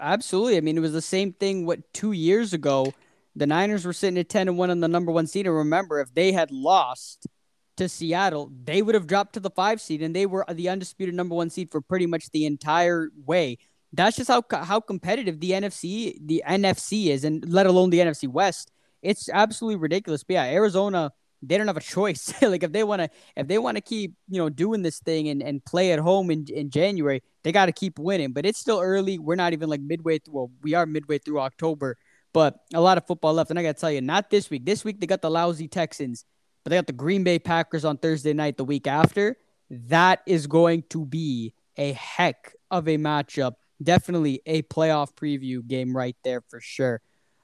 Absolutely. 0.00 0.56
I 0.56 0.60
mean, 0.60 0.76
it 0.76 0.80
was 0.80 0.92
the 0.92 1.02
same 1.02 1.32
thing. 1.32 1.66
What 1.66 1.92
two 1.92 2.12
years 2.12 2.52
ago? 2.52 2.92
The 3.36 3.46
Niners 3.46 3.84
were 3.84 3.92
sitting 3.92 4.18
at 4.18 4.28
10 4.28 4.48
and 4.48 4.58
1 4.58 4.70
on 4.70 4.80
the 4.80 4.88
number 4.88 5.12
one 5.12 5.28
seed. 5.28 5.46
And 5.46 5.54
remember, 5.54 6.00
if 6.00 6.12
they 6.12 6.32
had 6.32 6.50
lost 6.50 7.28
to 7.76 7.88
Seattle, 7.88 8.50
they 8.64 8.82
would 8.82 8.96
have 8.96 9.06
dropped 9.06 9.34
to 9.34 9.40
the 9.40 9.50
five 9.50 9.80
seed 9.80 10.02
and 10.02 10.14
they 10.14 10.26
were 10.26 10.44
the 10.52 10.68
undisputed 10.68 11.14
number 11.14 11.36
one 11.36 11.48
seed 11.48 11.70
for 11.70 11.80
pretty 11.80 12.06
much 12.06 12.30
the 12.30 12.46
entire 12.46 13.10
way. 13.24 13.58
That's 13.92 14.16
just 14.16 14.28
how 14.28 14.42
how 14.50 14.80
competitive 14.80 15.40
the 15.40 15.52
NFC 15.52 16.18
the 16.20 16.42
NFC 16.46 17.06
is, 17.06 17.24
and 17.24 17.48
let 17.48 17.66
alone 17.66 17.88
the 17.90 18.00
NFC 18.00 18.28
West. 18.28 18.70
It's 19.00 19.30
absolutely 19.30 19.76
ridiculous. 19.76 20.24
But 20.24 20.34
yeah, 20.34 20.44
Arizona 20.44 21.12
they 21.42 21.56
don't 21.56 21.66
have 21.66 21.76
a 21.76 21.80
choice. 21.80 22.32
like 22.42 22.62
if 22.62 22.72
they 22.72 22.84
want 22.84 23.02
to, 23.02 23.10
if 23.36 23.46
they 23.46 23.58
want 23.58 23.76
to 23.76 23.80
keep, 23.80 24.14
you 24.28 24.38
know, 24.38 24.48
doing 24.48 24.82
this 24.82 24.98
thing 24.98 25.28
and, 25.28 25.42
and 25.42 25.64
play 25.64 25.92
at 25.92 25.98
home 25.98 26.30
in, 26.30 26.46
in 26.52 26.70
January, 26.70 27.22
they 27.44 27.52
got 27.52 27.66
to 27.66 27.72
keep 27.72 27.98
winning. 27.98 28.32
But 28.32 28.46
it's 28.46 28.58
still 28.58 28.80
early. 28.80 29.18
We're 29.18 29.36
not 29.36 29.52
even 29.52 29.68
like 29.68 29.80
midway 29.80 30.18
through. 30.18 30.34
Well, 30.34 30.50
we 30.62 30.74
are 30.74 30.86
midway 30.86 31.18
through 31.18 31.40
October, 31.40 31.96
but 32.32 32.58
a 32.74 32.80
lot 32.80 32.98
of 32.98 33.06
football 33.06 33.34
left. 33.34 33.50
And 33.50 33.58
I 33.58 33.62
got 33.62 33.76
to 33.76 33.80
tell 33.80 33.92
you, 33.92 34.00
not 34.00 34.30
this 34.30 34.50
week. 34.50 34.64
This 34.64 34.84
week 34.84 35.00
they 35.00 35.06
got 35.06 35.22
the 35.22 35.30
lousy 35.30 35.68
Texans, 35.68 36.24
but 36.64 36.70
they 36.70 36.76
got 36.76 36.86
the 36.86 36.92
Green 36.92 37.24
Bay 37.24 37.38
Packers 37.38 37.84
on 37.84 37.98
Thursday 37.98 38.32
night. 38.32 38.56
The 38.56 38.64
week 38.64 38.86
after, 38.86 39.36
that 39.70 40.22
is 40.26 40.46
going 40.46 40.84
to 40.90 41.04
be 41.04 41.54
a 41.76 41.92
heck 41.92 42.54
of 42.70 42.88
a 42.88 42.98
matchup. 42.98 43.52
Definitely 43.80 44.42
a 44.44 44.62
playoff 44.62 45.14
preview 45.14 45.64
game 45.66 45.96
right 45.96 46.16
there 46.24 46.42
for 46.48 46.60
sure. 46.60 47.00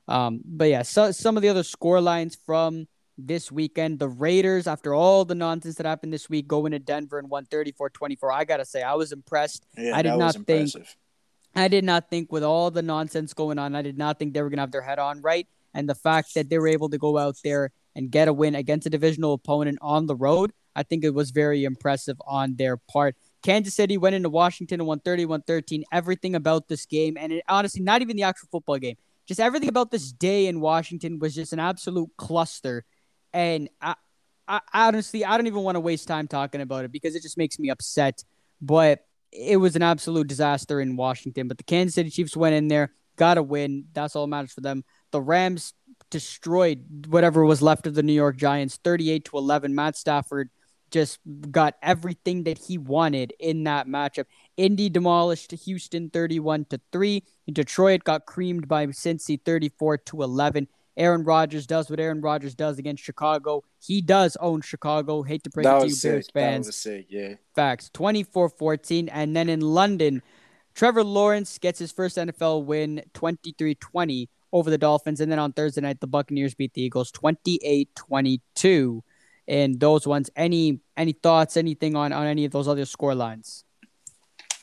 Um, 0.09 0.41
but 0.45 0.69
yeah, 0.69 0.83
so, 0.83 1.13
some 1.13 1.37
of 1.37 1.43
the 1.43 1.49
other 1.49 1.63
score 1.63 2.01
lines 2.01 2.37
from 2.45 2.87
this 3.17 3.53
weekend. 3.53 3.99
The 3.99 4.09
Raiders, 4.09 4.67
after 4.67 4.95
all 4.95 5.25
the 5.25 5.35
nonsense 5.35 5.77
that 5.77 5.87
happened 5.87 6.13
this 6.13 6.29
week, 6.29 6.49
going 6.49 6.73
to 6.73 6.79
Denver 6.79 7.19
and 7.19 7.31
won 7.31 7.47
34-24. 7.47 8.33
I 8.33 8.45
gotta 8.45 8.65
say, 8.65 8.83
I 8.83 8.95
was 8.95 9.13
impressed. 9.13 9.67
Yeah, 9.77 9.97
I 9.97 10.03
did 10.03 10.13
that 10.13 10.19
not 10.19 10.27
was 10.27 10.45
think 10.45 10.75
impressive. 10.75 10.97
I 11.57 11.69
did 11.69 11.85
not 11.85 12.11
think 12.11 12.33
with 12.33 12.43
all 12.43 12.71
the 12.71 12.83
nonsense 12.83 13.33
going 13.33 13.59
on, 13.59 13.75
I 13.77 13.83
did 13.83 13.97
not 13.97 14.19
think 14.19 14.35
they 14.35 14.43
were 14.43 14.51
gonna 14.51 14.63
have 14.63 14.73
their 14.73 14.83
head 14.83 14.99
on 14.99 15.23
right. 15.23 15.47
And 15.73 15.89
the 15.89 15.95
fact 15.95 16.35
that 16.35 16.49
they 16.51 16.59
were 16.59 16.69
able 16.69 16.89
to 16.91 16.99
go 16.99 17.19
out 17.19 17.37
there 17.43 17.71
and 17.97 18.11
get 18.11 18.29
a 18.29 18.33
win 18.33 18.55
against 18.55 18.87
a 18.87 18.91
divisional 18.91 19.35
opponent 19.35 19.79
on 19.81 20.07
the 20.07 20.17
road, 20.17 20.53
I 20.75 20.83
think 20.83 21.05
it 21.05 21.15
was 21.15 21.31
very 21.31 21.65
impressive 21.65 22.17
on 22.27 22.57
their 22.57 22.77
part. 22.77 23.17
Kansas 23.43 23.75
City 23.75 23.97
went 23.97 24.15
into 24.15 24.31
Washington 24.31 24.81
and 24.81 24.89
won 24.89 25.01
31-13. 25.01 25.83
Everything 25.93 26.35
about 26.35 26.69
this 26.69 26.87
game, 26.87 27.17
and 27.19 27.33
it, 27.33 27.45
honestly, 27.49 27.83
not 27.83 28.03
even 28.03 28.17
the 28.17 28.23
actual 28.23 28.49
football 28.51 28.79
game, 28.79 28.97
just 29.27 29.41
everything 29.41 29.69
about 29.69 29.91
this 29.91 30.13
day 30.13 30.47
in 30.47 30.61
Washington 30.61 31.19
was 31.19 31.35
just 31.35 31.53
an 31.53 31.61
absolute 31.61 32.11
cluster 32.17 32.85
and 33.35 33.69
I, 33.83 33.97
I 34.49 34.61
honestly 34.73 35.25
I 35.25 35.37
don't 35.37 35.47
even 35.47 35.63
want 35.63 35.77
to 35.77 35.81
waste 35.81 36.09
time 36.09 36.29
talking 36.29 36.63
about 36.63 36.87
it 36.87 36.93
because 36.93 37.15
it 37.15 37.23
just 37.23 37.37
makes 37.37 37.59
me 37.59 37.69
upset. 37.69 38.25
But 38.63 39.05
it 39.33 39.57
was 39.57 39.77
an 39.77 39.83
absolute 39.83 40.29
disaster 40.29 40.81
in 40.81 40.97
Washington. 40.97 41.49
But 41.49 41.59
the 41.59 41.65
Kansas 41.65 41.97
City 41.97 42.09
Chiefs 42.09 42.37
went 42.37 42.55
in 42.55 42.69
there, 42.69 42.93
got 43.17 43.37
a 43.37 43.43
win. 43.43 43.87
That's 43.93 44.17
all 44.17 44.23
that 44.23 44.31
matters 44.31 44.53
for 44.53 44.61
them. 44.61 44.85
The 45.11 45.21
Rams 45.21 45.75
destroyed 46.11 47.07
whatever 47.09 47.45
was 47.45 47.61
left 47.61 47.87
of 47.87 47.95
the 47.95 48.03
New 48.03 48.13
York 48.13 48.37
Giants, 48.37 48.79
thirty-eight 48.83 49.27
to 49.27 49.39
eleven. 49.39 49.75
Matt 49.75 49.97
Stafford 49.97 50.51
just 50.91 51.19
got 51.51 51.75
everything 51.83 52.45
that 52.45 52.57
he 52.57 52.79
wanted 52.79 53.33
in 53.41 53.65
that 53.65 53.89
matchup. 53.89 54.27
Indy 54.57 54.89
demolished 54.89 55.51
Houston 55.51 56.09
31 56.09 56.67
to 56.67 56.81
3. 56.93 57.21
Detroit 57.53 58.05
got 58.05 58.27
creamed 58.27 58.69
by 58.69 58.87
Cincy 58.87 59.41
34 59.45 59.99
to 59.99 60.23
11. 60.23 60.69
Aaron 60.97 61.25
Rodgers 61.25 61.67
does 61.67 61.91
what 61.91 61.99
Aaron 61.99 62.21
Rodgers 62.21 62.55
does 62.55 62.79
against 62.79 63.03
Chicago. 63.03 63.65
He 63.85 64.01
does 64.01 64.37
own 64.37 64.61
Chicago. 64.61 65.23
Hate 65.23 65.43
to 65.45 65.51
break 65.51 65.65
That 65.65 65.79
it 65.79 65.81
to 65.81 65.87
you, 65.89 65.93
sick. 65.95 66.13
Bears 66.13 66.27
That 66.27 66.33
fans. 66.33 66.67
was 66.67 66.77
sick. 66.77 67.07
Yeah. 67.09 67.35
Facts. 67.55 67.91
24-14. 67.95 69.09
And 69.13 69.35
then 69.35 69.49
in 69.49 69.61
London, 69.61 70.23
Trevor 70.75 71.05
Lawrence 71.05 71.59
gets 71.59 71.79
his 71.79 71.91
first 71.93 72.17
NFL 72.17 72.65
win 72.65 73.03
23-20 73.15 74.29
over 74.53 74.71
the 74.71 74.79
Dolphins. 74.79 75.21
And 75.21 75.31
then 75.31 75.39
on 75.39 75.53
Thursday 75.53 75.81
night, 75.81 76.01
the 76.01 76.07
Buccaneers 76.07 76.55
beat 76.55 76.75
the 76.75 76.83
Eagles 76.83 77.11
28-22. 77.13 79.01
And 79.47 79.79
those 79.79 80.07
ones, 80.07 80.31
any 80.37 80.81
any 80.97 81.13
thoughts, 81.13 81.57
anything 81.57 81.97
on, 81.97 82.13
on 82.13 82.27
any 82.27 82.45
of 82.47 82.53
those 82.53 82.67
other 82.67 82.87
score 82.87 83.15
lines? 83.15 83.65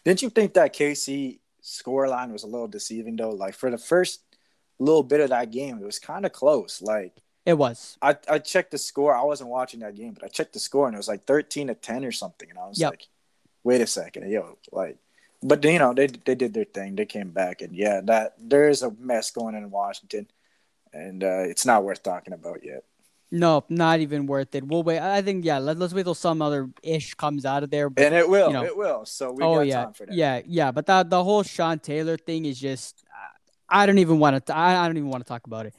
Didn't 0.03 0.23
you 0.23 0.29
think 0.31 0.55
that 0.55 0.73
KC 0.73 1.39
score 1.61 2.07
line 2.07 2.31
was 2.31 2.41
a 2.41 2.47
little 2.47 2.67
deceiving 2.67 3.15
though? 3.15 3.29
Like 3.29 3.53
for 3.53 3.69
the 3.69 3.77
first 3.77 4.21
little 4.83 5.03
bit 5.03 5.19
of 5.19 5.29
that 5.29 5.51
game, 5.51 5.77
it 5.79 5.85
was 5.85 5.99
kind 5.99 6.25
of 6.25 6.31
close. 6.31 6.81
Like 6.81 7.13
It 7.45 7.53
was. 7.57 7.97
I, 8.01 8.15
I 8.29 8.39
checked 8.39 8.71
the 8.71 8.77
score. 8.77 9.15
I 9.15 9.23
wasn't 9.23 9.49
watching 9.49 9.79
that 9.81 9.95
game, 9.95 10.13
but 10.13 10.23
I 10.23 10.27
checked 10.27 10.53
the 10.53 10.59
score 10.59 10.87
and 10.87 10.95
it 10.95 10.97
was 10.97 11.07
like 11.07 11.25
thirteen 11.25 11.67
to 11.67 11.75
ten 11.75 12.03
or 12.05 12.11
something. 12.11 12.49
And 12.49 12.59
I 12.59 12.67
was 12.67 12.79
Yep. 12.79 12.91
like, 12.91 13.07
wait 13.63 13.81
a 13.81 13.87
second, 13.87 14.29
yo, 14.29 14.57
like 14.71 14.97
but 15.43 15.63
you 15.65 15.79
know, 15.79 15.93
they 15.93 16.07
they 16.07 16.35
did 16.35 16.53
their 16.53 16.65
thing. 16.65 16.95
They 16.95 17.05
came 17.05 17.31
back 17.31 17.61
and 17.61 17.75
yeah, 17.75 18.01
that 18.05 18.35
there 18.39 18.69
is 18.69 18.83
a 18.83 18.91
mess 18.99 19.31
going 19.31 19.55
on 19.55 19.63
in 19.63 19.71
Washington 19.71 20.27
and 20.93 21.23
uh, 21.23 21.43
it's 21.51 21.65
not 21.65 21.83
worth 21.83 22.03
talking 22.03 22.33
about 22.33 22.63
yet. 22.63 22.83
No, 23.33 23.63
not 23.69 24.01
even 24.01 24.25
worth 24.27 24.53
it. 24.55 24.67
We'll 24.67 24.83
wait. 24.83 24.99
I 24.99 25.21
think, 25.21 25.45
yeah, 25.45 25.57
let, 25.57 25.77
let's 25.79 25.93
wait 25.93 26.03
till 26.03 26.13
some 26.13 26.41
other 26.41 26.69
ish 26.83 27.13
comes 27.13 27.45
out 27.45 27.63
of 27.63 27.69
there. 27.71 27.89
But 27.89 28.03
And 28.03 28.13
it 28.15 28.27
will, 28.27 28.47
You 28.47 28.53
know. 28.53 28.65
it 28.65 28.75
will. 28.75 29.05
So 29.05 29.31
we 29.31 29.41
oh 29.43 29.55
got 29.55 29.67
yeah, 29.67 29.83
time 29.85 29.93
for 29.93 30.05
that. 30.05 30.13
yeah, 30.15 30.41
yeah. 30.45 30.71
But 30.71 30.85
that 30.87 31.09
the 31.09 31.23
whole 31.23 31.41
Sean 31.43 31.79
Taylor 31.79 32.17
thing 32.17 32.43
is 32.43 32.59
just 32.59 33.05
uh, 33.09 33.37
I 33.71 33.85
don't 33.85 33.99
even 33.99 34.19
want 34.19 34.45
to. 34.45 34.57
I, 34.57 34.85
don't 34.85 34.97
even 34.97 35.09
want 35.09 35.25
to 35.25 35.27
talk 35.27 35.47
about 35.47 35.65
it. 35.65 35.73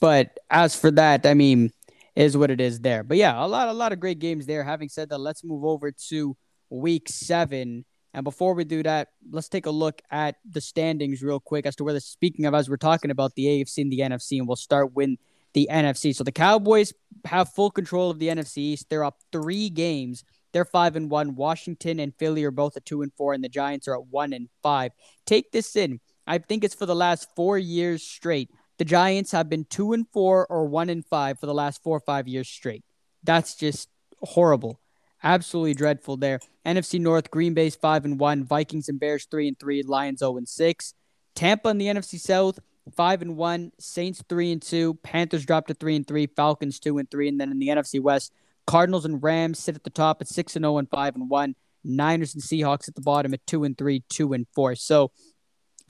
But 0.00 0.38
as 0.50 0.74
for 0.74 0.90
that, 0.92 1.26
I 1.26 1.34
mean, 1.34 1.70
is 2.16 2.36
what 2.36 2.50
it 2.50 2.60
is 2.60 2.80
there. 2.80 3.04
But 3.04 3.18
yeah, 3.18 3.44
a 3.44 3.46
lot, 3.46 3.68
a 3.68 3.72
lot 3.72 3.92
of 3.92 4.00
great 4.00 4.18
games 4.18 4.46
there. 4.46 4.64
Having 4.64 4.88
said 4.88 5.10
that, 5.10 5.18
let's 5.18 5.44
move 5.44 5.64
over 5.64 5.92
to 6.08 6.36
Week 6.70 7.08
Seven. 7.08 7.84
And 8.12 8.24
before 8.24 8.54
we 8.54 8.64
do 8.64 8.82
that, 8.82 9.08
let's 9.30 9.48
take 9.48 9.66
a 9.66 9.70
look 9.70 10.02
at 10.10 10.36
the 10.48 10.60
standings 10.60 11.22
real 11.22 11.38
quick 11.38 11.66
as 11.66 11.76
to 11.76 11.84
where 11.84 11.94
the 11.94 12.00
speaking 12.00 12.46
of 12.46 12.54
as 12.54 12.68
we're 12.68 12.76
talking 12.76 13.12
about 13.12 13.34
the 13.36 13.44
AFC 13.44 13.78
and 13.78 13.92
the 13.92 14.00
NFC, 14.00 14.38
and 14.38 14.48
we'll 14.48 14.56
start 14.56 14.94
with 14.94 15.10
the 15.52 15.68
NFC. 15.70 16.14
So 16.14 16.24
the 16.24 16.32
Cowboys 16.32 16.92
have 17.24 17.52
full 17.52 17.70
control 17.70 18.10
of 18.10 18.18
the 18.18 18.28
NFC 18.28 18.58
East. 18.58 18.86
They're 18.88 19.04
up 19.04 19.18
three 19.30 19.68
games. 19.68 20.24
They're 20.52 20.64
five 20.64 20.96
and 20.96 21.08
one. 21.08 21.36
Washington 21.36 22.00
and 22.00 22.14
Philly 22.16 22.42
are 22.44 22.50
both 22.50 22.76
at 22.76 22.84
two 22.84 23.02
and 23.02 23.12
four, 23.14 23.32
and 23.32 23.44
the 23.44 23.48
Giants 23.48 23.86
are 23.86 23.94
at 23.94 24.06
one 24.06 24.32
and 24.32 24.48
five. 24.62 24.92
Take 25.26 25.52
this 25.52 25.76
in. 25.76 26.00
I 26.26 26.38
think 26.38 26.64
it's 26.64 26.74
for 26.74 26.86
the 26.86 26.94
last 26.94 27.28
four 27.34 27.58
years 27.58 28.02
straight. 28.02 28.50
The 28.78 28.84
Giants 28.84 29.32
have 29.32 29.48
been 29.48 29.64
two 29.64 29.92
and 29.92 30.06
four 30.08 30.46
or 30.46 30.66
one 30.66 30.88
and 30.88 31.04
five 31.04 31.38
for 31.38 31.46
the 31.46 31.54
last 31.54 31.82
four 31.82 31.96
or 31.96 32.00
five 32.00 32.26
years 32.28 32.48
straight. 32.48 32.84
That's 33.22 33.54
just 33.54 33.88
horrible. 34.22 34.80
Absolutely 35.22 35.74
dreadful 35.74 36.16
there. 36.16 36.40
NFC 36.64 36.98
North, 36.98 37.30
Green 37.30 37.52
Bay's 37.52 37.76
five 37.76 38.04
and 38.04 38.18
one, 38.18 38.44
Vikings 38.44 38.88
and 38.88 38.98
Bears 38.98 39.26
three 39.30 39.48
and 39.48 39.58
three, 39.58 39.82
Lions 39.82 40.20
0 40.20 40.38
and 40.38 40.48
six. 40.48 40.94
Tampa 41.34 41.68
in 41.68 41.78
the 41.78 41.86
NFC 41.86 42.18
South, 42.18 42.58
five 42.96 43.22
and 43.22 43.36
one, 43.36 43.72
Saints 43.78 44.22
three 44.28 44.50
and 44.50 44.62
two, 44.62 44.94
Panthers 45.02 45.44
dropped 45.44 45.68
to 45.68 45.74
three 45.74 45.96
and 45.96 46.06
three, 46.06 46.26
Falcons 46.26 46.80
two 46.80 46.98
and 46.98 47.10
three, 47.10 47.28
and 47.28 47.40
then 47.40 47.50
in 47.50 47.58
the 47.58 47.68
NFC 47.68 48.00
West, 48.00 48.32
Cardinals 48.66 49.04
and 49.04 49.22
Rams 49.22 49.58
sit 49.58 49.74
at 49.74 49.84
the 49.84 49.90
top 49.90 50.20
at 50.20 50.28
six 50.28 50.56
and 50.56 50.64
zero 50.64 50.78
and 50.78 50.88
five 50.88 51.14
and 51.14 51.28
one. 51.28 51.54
Niners 51.82 52.34
and 52.34 52.42
Seahawks 52.42 52.88
at 52.88 52.94
the 52.94 53.00
bottom 53.00 53.32
at 53.32 53.46
two 53.46 53.64
and 53.64 53.76
three, 53.76 54.04
two 54.08 54.32
and 54.32 54.46
four. 54.54 54.74
So 54.74 55.12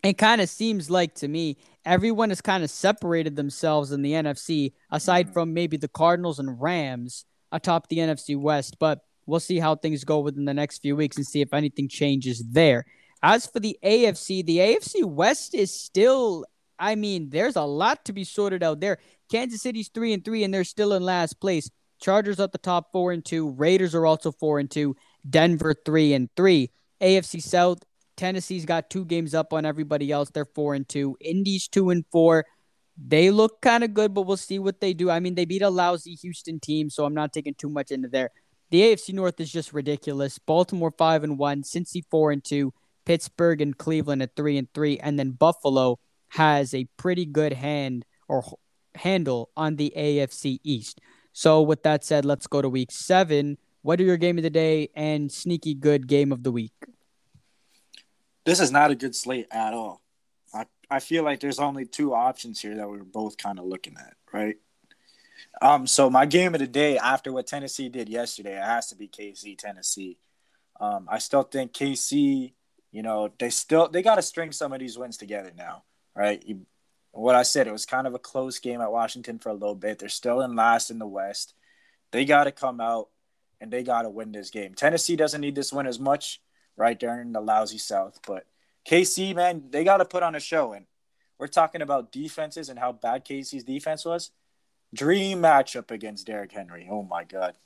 it 0.02 0.18
kind 0.18 0.40
of 0.40 0.48
seems 0.48 0.90
like 0.90 1.14
to 1.16 1.28
me 1.28 1.58
everyone 1.84 2.30
has 2.30 2.40
kind 2.40 2.62
of 2.64 2.70
separated 2.70 3.36
themselves 3.36 3.92
in 3.92 4.02
the 4.02 4.12
NFC, 4.12 4.72
aside 4.90 5.26
mm-hmm. 5.26 5.32
from 5.32 5.54
maybe 5.54 5.76
the 5.76 5.88
Cardinals 5.88 6.38
and 6.38 6.60
Rams 6.60 7.24
atop 7.52 7.88
the 7.88 7.98
NFC 7.98 8.38
West. 8.38 8.78
But 8.78 9.00
we'll 9.26 9.40
see 9.40 9.58
how 9.58 9.76
things 9.76 10.04
go 10.04 10.20
within 10.20 10.44
the 10.44 10.54
next 10.54 10.78
few 10.78 10.96
weeks 10.96 11.16
and 11.16 11.26
see 11.26 11.40
if 11.40 11.52
anything 11.52 11.88
changes 11.88 12.42
there. 12.50 12.84
As 13.22 13.46
for 13.46 13.60
the 13.60 13.78
AFC, 13.84 14.44
the 14.44 14.58
AFC 14.58 15.04
West 15.04 15.54
is 15.54 15.72
still. 15.72 16.44
I 16.78 16.94
mean, 16.94 17.28
there's 17.28 17.56
a 17.56 17.62
lot 17.62 18.06
to 18.06 18.14
be 18.14 18.24
sorted 18.24 18.62
out 18.62 18.80
there. 18.80 18.98
Kansas 19.30 19.60
City's 19.60 19.88
three 19.88 20.14
and 20.14 20.24
three, 20.24 20.44
and 20.44 20.52
they're 20.52 20.64
still 20.64 20.94
in 20.94 21.02
last 21.02 21.38
place. 21.38 21.70
Chargers 22.00 22.40
at 22.40 22.52
the 22.52 22.58
top 22.58 22.90
four 22.92 23.12
and 23.12 23.22
two. 23.22 23.50
Raiders 23.50 23.94
are 23.94 24.06
also 24.06 24.32
four 24.32 24.58
and 24.58 24.70
two. 24.70 24.96
Denver 25.28 25.74
three 25.84 26.14
and 26.14 26.30
three. 26.34 26.70
AFC 27.02 27.42
South, 27.42 27.82
Tennessee's 28.20 28.66
got 28.66 28.90
two 28.90 29.06
games 29.06 29.35
up 29.35 29.54
on 29.54 29.64
everybody 29.64 30.12
else. 30.12 30.28
They're 30.28 30.44
four 30.44 30.74
and 30.74 30.87
two. 30.87 31.16
Indy's 31.22 31.66
two 31.66 31.88
and 31.88 32.04
four. 32.12 32.44
They 33.02 33.30
look 33.30 33.62
kind 33.62 33.83
of 33.83 33.94
good, 33.94 34.12
but 34.12 34.22
we'll 34.26 34.37
see 34.37 34.59
what 34.59 34.78
they 34.78 34.92
do. 34.92 35.09
I 35.09 35.20
mean, 35.20 35.37
they 35.37 35.46
beat 35.46 35.62
a 35.62 35.70
lousy 35.70 36.16
Houston 36.16 36.61
team, 36.61 36.90
so 36.90 37.06
I'm 37.06 37.14
not 37.14 37.33
taking 37.33 37.54
too 37.54 37.70
much 37.70 37.90
into 37.90 38.09
there. 38.09 38.28
The 38.68 38.83
AFC 38.83 39.14
North 39.14 39.40
is 39.40 39.50
just 39.50 39.72
ridiculous. 39.72 40.38
Baltimore 40.38 40.92
five 40.98 41.24
and 41.24 41.38
one, 41.38 41.62
Cincy 41.62 42.02
four 42.11 42.30
and 42.30 42.44
two, 42.44 42.74
Pittsburgh 43.06 43.62
and 43.62 43.78
Cleveland 43.78 44.20
at 44.20 44.37
three 44.37 44.59
and 44.59 44.68
three, 44.74 44.98
and 44.98 45.18
then 45.18 45.30
Buffalo 45.30 45.98
has 46.28 46.74
a 46.74 46.88
pretty 46.98 47.24
good 47.24 47.54
hand 47.54 48.04
or 48.28 48.44
handle 48.96 49.48
on 49.56 49.76
the 49.76 49.94
AFC 49.96 50.59
East. 50.62 51.00
So 51.33 51.62
with 51.62 51.85
that 51.85 52.04
said, 52.04 52.26
let's 52.26 52.46
go 52.46 52.61
to 52.61 52.68
week 52.68 52.92
seven. 52.92 53.56
What 53.80 53.98
are 53.98 54.04
your 54.04 54.18
game 54.18 54.37
of 54.37 54.44
the 54.44 54.50
day 54.50 54.90
and 54.94 55.33
sneaky 55.33 55.72
good 55.72 56.06
game 56.06 56.33
of 56.33 56.42
the 56.42 56.52
week? 56.52 56.74
This 58.44 58.61
is 58.61 58.70
not 58.70 58.90
a 58.90 58.94
good 58.94 59.14
slate 59.14 59.48
at 59.50 59.74
all. 59.74 60.03
I, 60.55 60.66
I 60.90 61.00
feel 61.00 61.24
like 61.24 61.40
there's 61.40 61.59
only 61.59 61.87
two 61.87 62.14
options 62.14 62.61
here 62.61 62.76
that 62.76 62.88
we're 62.88 63.05
both 63.05 63.37
kind 63.37 63.59
of 63.59 63.66
looking 63.66 63.96
at, 63.98 64.14
right? 64.33 64.57
Um, 65.62 65.87
so 65.87 66.11
my 66.11 66.26
game 66.26 66.55
of 66.55 66.61
the 66.61 66.66
day 66.66 66.98
after 66.98 67.33
what 67.33 67.46
Tennessee 67.46 67.88
did 67.88 68.09
yesterday, 68.09 68.57
it 68.57 68.64
has 68.64 68.88
to 68.88 68.96
be 68.96 69.09
KC 69.09 69.59
Tennessee. 69.59 70.18
Um, 70.81 71.07
I 71.11 71.18
still 71.18 71.42
think 71.42 71.72
KC, 71.72 72.53
you 72.92 73.03
know, 73.03 73.31
they 73.38 73.50
still 73.50 73.88
they 73.88 74.03
got 74.03 74.16
to 74.16 74.22
string 74.22 74.53
some 74.53 74.72
of 74.72 74.81
these 74.81 74.96
wins 74.96 75.16
together 75.16 75.53
now, 75.57 75.85
right? 76.14 76.42
You, 76.46 76.66
what 77.12 77.35
I 77.35 77.42
said, 77.42 77.66
it 77.66 77.72
was 77.72 77.87
kind 77.87 78.07
of 78.07 78.14
a 78.14 78.18
close 78.18 78.59
game 78.59 78.81
at 78.81 78.92
Washington 78.92 79.38
for 79.38 79.50
a 79.50 79.55
little 79.55 79.74
bit. 79.74 79.98
They're 79.98 80.09
still 80.09 80.40
in 80.40 80.55
last 80.55 80.90
in 80.90 80.98
the 80.98 81.07
West. 81.07 81.55
They 82.12 82.24
got 82.24 82.44
to 82.44 82.53
come 82.53 82.81
out 82.81 83.09
and 83.61 83.70
they 83.70 83.83
got 83.83 84.03
to 84.03 84.11
win 84.11 84.33
this 84.33 84.50
game. 84.50 84.74
Tennessee 84.74 85.16
doesn't 85.16 85.40
need 85.40 85.55
this 85.55 85.72
win 85.72 85.87
as 85.87 85.98
much, 85.98 86.40
right? 86.80 86.98
They're 86.98 87.20
in 87.20 87.32
the 87.32 87.42
lousy 87.42 87.78
South, 87.78 88.20
but 88.26 88.46
KC, 88.88 89.34
man, 89.36 89.64
they 89.70 89.84
got 89.84 89.98
to 89.98 90.06
put 90.06 90.22
on 90.22 90.34
a 90.34 90.40
show. 90.40 90.72
And 90.72 90.86
we're 91.38 91.46
talking 91.48 91.82
about 91.82 92.10
defenses 92.10 92.68
and 92.70 92.78
how 92.78 92.92
bad 92.92 93.24
KC's 93.24 93.64
defense 93.64 94.04
was. 94.04 94.30
dream 94.94 95.42
matchup 95.42 95.90
against 95.92 96.26
Derrick 96.26 96.52
Henry. 96.52 96.88
Oh 96.90 97.02
my 97.04 97.24
god. 97.24 97.56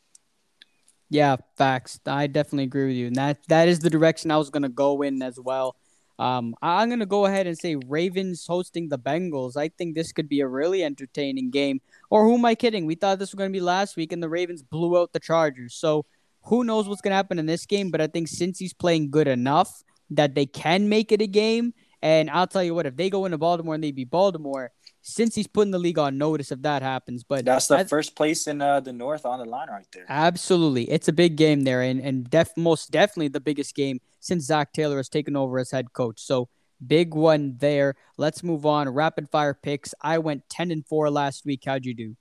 Yeah, 1.11 1.37
facts. 1.57 2.01
I 2.07 2.27
definitely 2.27 2.65
agree 2.65 2.87
with 2.89 2.97
you, 2.97 3.07
and 3.09 3.17
that 3.17 3.39
that 3.49 3.69
is 3.69 3.79
the 3.79 3.91
direction 3.91 4.31
I 4.31 4.37
was 4.39 4.51
gonna 4.51 4.69
go 4.69 5.03
in 5.03 5.23
as 5.23 5.39
well. 5.39 5.77
Um, 6.19 6.55
I'm 6.63 6.91
gonna 6.91 7.07
go 7.07 7.27
ahead 7.27 7.47
and 7.47 7.59
say 7.59 7.77
Ravens 7.77 8.47
hosting 8.47 8.89
the 8.89 8.99
Bengals. 8.99 9.57
I 9.57 9.69
think 9.69 9.95
this 9.95 10.13
could 10.13 10.29
be 10.29 10.41
a 10.41 10.49
really 10.49 10.83
entertaining 10.85 11.51
game. 11.51 11.81
Or 12.11 12.25
who 12.25 12.35
am 12.35 12.45
I 12.45 12.55
kidding? 12.55 12.87
We 12.87 12.97
thought 12.97 13.19
this 13.19 13.33
was 13.33 13.39
gonna 13.39 13.51
be 13.51 13.61
last 13.61 13.97
week, 13.97 14.13
and 14.13 14.23
the 14.23 14.29
Ravens 14.29 14.63
blew 14.63 14.99
out 14.99 15.13
the 15.13 15.21
Chargers. 15.21 15.75
So 15.75 16.05
who 16.47 16.65
knows 16.65 16.89
what's 16.89 17.01
gonna 17.01 17.17
happen 17.17 17.39
in 17.39 17.47
this 17.47 17.67
game? 17.67 17.91
But 17.91 18.01
I 18.01 18.07
think 18.07 18.29
Cincy's 18.29 18.73
playing 18.73 19.11
good 19.11 19.29
enough 19.29 19.83
that 20.11 20.35
they 20.35 20.47
can 20.47 20.89
make 20.89 21.13
it 21.13 21.23
a 21.23 21.27
game. 21.27 21.75
And 22.03 22.29
I'll 22.31 22.47
tell 22.47 22.63
you 22.63 22.75
what, 22.75 22.87
if 22.87 22.97
they 22.97 23.09
go 23.09 23.25
into 23.25 23.39
Baltimore 23.39 23.75
and 23.75 23.83
they 23.83 23.91
beat 23.91 24.11
Baltimore, 24.11 24.73
Cincy's 25.03 25.47
putting 25.47 25.71
the 25.71 25.79
league 25.79 25.99
on 25.99 26.19
notice 26.19 26.53
if 26.53 26.61
that 26.63 26.83
happens. 26.83 27.25
But 27.25 27.45
that's 27.45 27.69
the 27.69 27.85
first 27.85 28.15
place 28.15 28.47
in 28.47 28.61
uh, 28.61 28.81
the 28.81 28.93
North 28.93 29.25
on 29.27 29.39
the 29.39 29.45
line 29.45 29.69
right 29.69 29.87
there. 29.93 30.05
Absolutely, 30.09 30.91
it's 30.91 31.09
a 31.09 31.13
big 31.13 31.37
game 31.37 31.63
there, 31.65 31.83
and 31.83 32.01
and 32.01 32.29
def 32.29 32.57
most 32.57 32.91
definitely 32.91 33.29
the 33.29 33.41
biggest 33.41 33.75
game 33.75 34.01
since 34.21 34.45
Zac 34.45 34.73
Taylor 34.73 34.97
has 34.97 35.09
taken 35.09 35.37
over 35.37 35.59
as 35.59 35.71
head 35.71 35.93
coach. 35.93 36.21
So 36.21 36.49
big 36.87 37.15
one 37.15 37.57
there. 37.59 37.97
Let's 38.17 38.43
move 38.43 38.67
on. 38.67 38.89
Rapid 38.89 39.31
fire 39.31 39.55
picks. 39.55 39.95
I 40.01 40.19
went 40.19 40.49
ten 40.49 40.71
and 40.71 40.87
four 40.87 41.11
last 41.11 41.45
week. 41.45 41.63
How'd 41.67 41.85
you 41.85 41.95
do? 41.95 42.17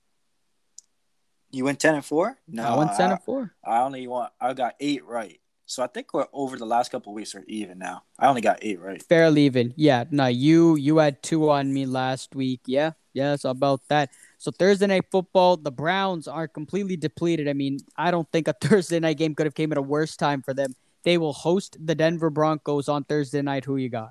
You 1.54 1.64
went 1.64 1.80
ten 1.80 1.94
and 1.94 2.04
four? 2.04 2.38
No, 2.48 2.64
I 2.64 2.76
went 2.76 2.96
ten 2.96 3.12
and 3.12 3.22
four. 3.22 3.54
I 3.64 3.80
only 3.82 4.06
want. 4.06 4.32
I 4.40 4.52
got 4.54 4.74
eight 4.80 5.04
right. 5.04 5.40
So 5.66 5.82
I 5.82 5.86
think 5.86 6.12
we're 6.12 6.26
over 6.32 6.56
the 6.58 6.66
last 6.66 6.90
couple 6.90 7.14
weeks 7.14 7.34
are 7.34 7.44
even 7.46 7.78
now. 7.78 8.02
I 8.18 8.28
only 8.28 8.42
got 8.42 8.58
eight 8.62 8.80
right. 8.80 9.02
Fairly 9.02 9.42
even. 9.42 9.72
Yeah. 9.76 10.04
No, 10.10 10.26
you 10.26 10.76
you 10.76 10.98
had 10.98 11.22
two 11.22 11.50
on 11.50 11.72
me 11.72 11.86
last 11.86 12.34
week. 12.34 12.60
Yeah. 12.66 12.92
Yeah. 13.14 13.36
So 13.36 13.50
about 13.50 13.80
that. 13.88 14.10
So 14.38 14.50
Thursday 14.50 14.86
night 14.86 15.06
football, 15.10 15.56
the 15.56 15.72
Browns 15.72 16.28
are 16.28 16.46
completely 16.46 16.96
depleted. 16.96 17.48
I 17.48 17.54
mean, 17.54 17.78
I 17.96 18.10
don't 18.10 18.30
think 18.30 18.48
a 18.48 18.52
Thursday 18.60 19.00
night 19.00 19.16
game 19.16 19.34
could 19.34 19.46
have 19.46 19.54
came 19.54 19.72
at 19.72 19.78
a 19.78 19.82
worse 19.82 20.16
time 20.16 20.42
for 20.42 20.52
them. 20.52 20.74
They 21.02 21.18
will 21.18 21.32
host 21.32 21.76
the 21.80 21.94
Denver 21.94 22.30
Broncos 22.30 22.88
on 22.88 23.04
Thursday 23.04 23.42
night. 23.42 23.64
Who 23.64 23.76
you 23.76 23.88
got? 23.88 24.10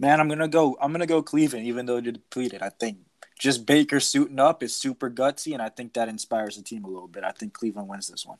Man, 0.00 0.20
I'm 0.20 0.28
gonna 0.28 0.48
go. 0.48 0.76
I'm 0.80 0.92
gonna 0.92 1.06
go 1.06 1.22
Cleveland, 1.22 1.66
even 1.66 1.86
though 1.86 2.00
they're 2.00 2.12
depleted. 2.12 2.62
I 2.62 2.70
think 2.70 2.98
just 3.38 3.66
Baker 3.66 4.00
suiting 4.00 4.40
up 4.40 4.62
is 4.62 4.74
super 4.74 5.10
gutsy, 5.10 5.52
and 5.52 5.62
I 5.62 5.68
think 5.68 5.94
that 5.94 6.08
inspires 6.08 6.56
the 6.56 6.62
team 6.62 6.84
a 6.84 6.88
little 6.88 7.08
bit. 7.08 7.24
I 7.24 7.30
think 7.30 7.52
Cleveland 7.52 7.88
wins 7.88 8.08
this 8.08 8.26
one. 8.26 8.38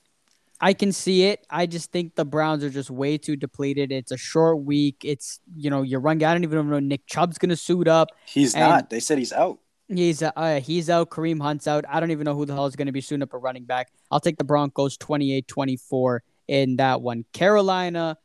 I 0.61 0.73
can 0.73 0.91
see 0.91 1.25
it. 1.25 1.47
I 1.49 1.67
just 1.67 1.93
think 1.93 2.17
the 2.17 2.25
Browns 2.25 2.65
are 2.65 2.71
just 2.71 2.91
way 2.91 3.17
too 3.17 3.37
depleted. 3.37 3.93
It's 3.93 4.11
a 4.11 4.17
short 4.17 4.61
week. 4.61 4.97
It's 5.05 5.39
you 5.55 5.71
know 5.71 5.83
your 5.83 6.01
run. 6.01 6.19
guy. 6.19 6.31
I 6.31 6.35
don't 6.35 6.43
even 6.43 6.69
know 6.69 6.81
Nick 6.81 7.07
Chubb's 7.07 7.39
gonna 7.39 7.57
suit 7.57 7.87
up. 7.87 8.09
He's 8.25 8.57
not. 8.57 8.91
They 8.91 9.01
said 9.01 9.19
he's 9.19 9.33
out. 9.33 9.61
He's 9.89 10.23
uh, 10.23 10.61
he's 10.63 10.91
out. 10.91 11.11
Kareem 11.11 11.41
Hunt's 11.41 11.67
out. 11.67 11.85
I 11.89 12.01
don't 12.01 12.11
even 12.11 12.25
know 12.25 12.35
who 12.35 12.45
the 12.45 12.53
hell 12.53 12.67
is 12.67 12.77
going 12.77 12.87
to 12.87 12.93
be 12.93 13.01
suiting 13.01 13.23
up 13.23 13.33
a 13.33 13.39
running 13.39 13.65
back. 13.65 13.91
I'll 14.11 14.21
take 14.21 14.37
the 14.37 14.45
Broncos 14.45 14.99
28-24 14.99 16.19
in 16.47 16.77
that 16.77 17.01
one. 17.01 17.25
Carolina, 17.33 18.19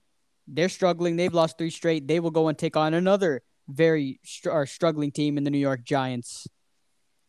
they're 0.45 0.67
struggling. 0.67 1.15
They've 1.15 1.33
lost 1.33 1.57
three 1.57 1.69
straight. 1.69 2.05
They 2.05 2.19
will 2.19 2.31
go 2.31 2.49
and 2.49 2.57
take 2.57 2.75
on 2.75 2.93
another 2.93 3.43
very 3.69 4.19
str- 4.25 4.65
struggling 4.65 5.11
team 5.11 5.37
in 5.37 5.45
the 5.45 5.51
New 5.51 5.57
York 5.57 5.85
Giants. 5.85 6.47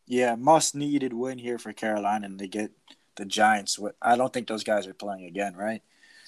Yeah, 0.07 0.35
must 0.35 0.75
needed 0.75 1.13
win 1.13 1.39
here 1.39 1.59
for 1.59 1.73
Carolina, 1.73 2.27
and 2.27 2.39
they 2.39 2.49
get 2.49 2.71
the 3.17 3.25
Giants. 3.25 3.79
I 4.03 4.17
don't 4.17 4.33
think 4.33 4.49
those 4.49 4.65
guys 4.65 4.87
are 4.87 4.95
playing 4.95 5.25
again, 5.25 5.57
right? 5.57 5.83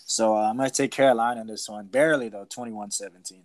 So 0.04 0.36
uh, 0.36 0.48
I'm 0.48 0.56
going 0.56 0.70
to 0.70 0.74
take 0.74 0.92
Carolina 0.92 1.40
in 1.40 1.46
this 1.46 1.68
one. 1.68 1.86
Barely, 1.86 2.28
though, 2.28 2.46
21 2.48 2.92
17. 2.92 3.42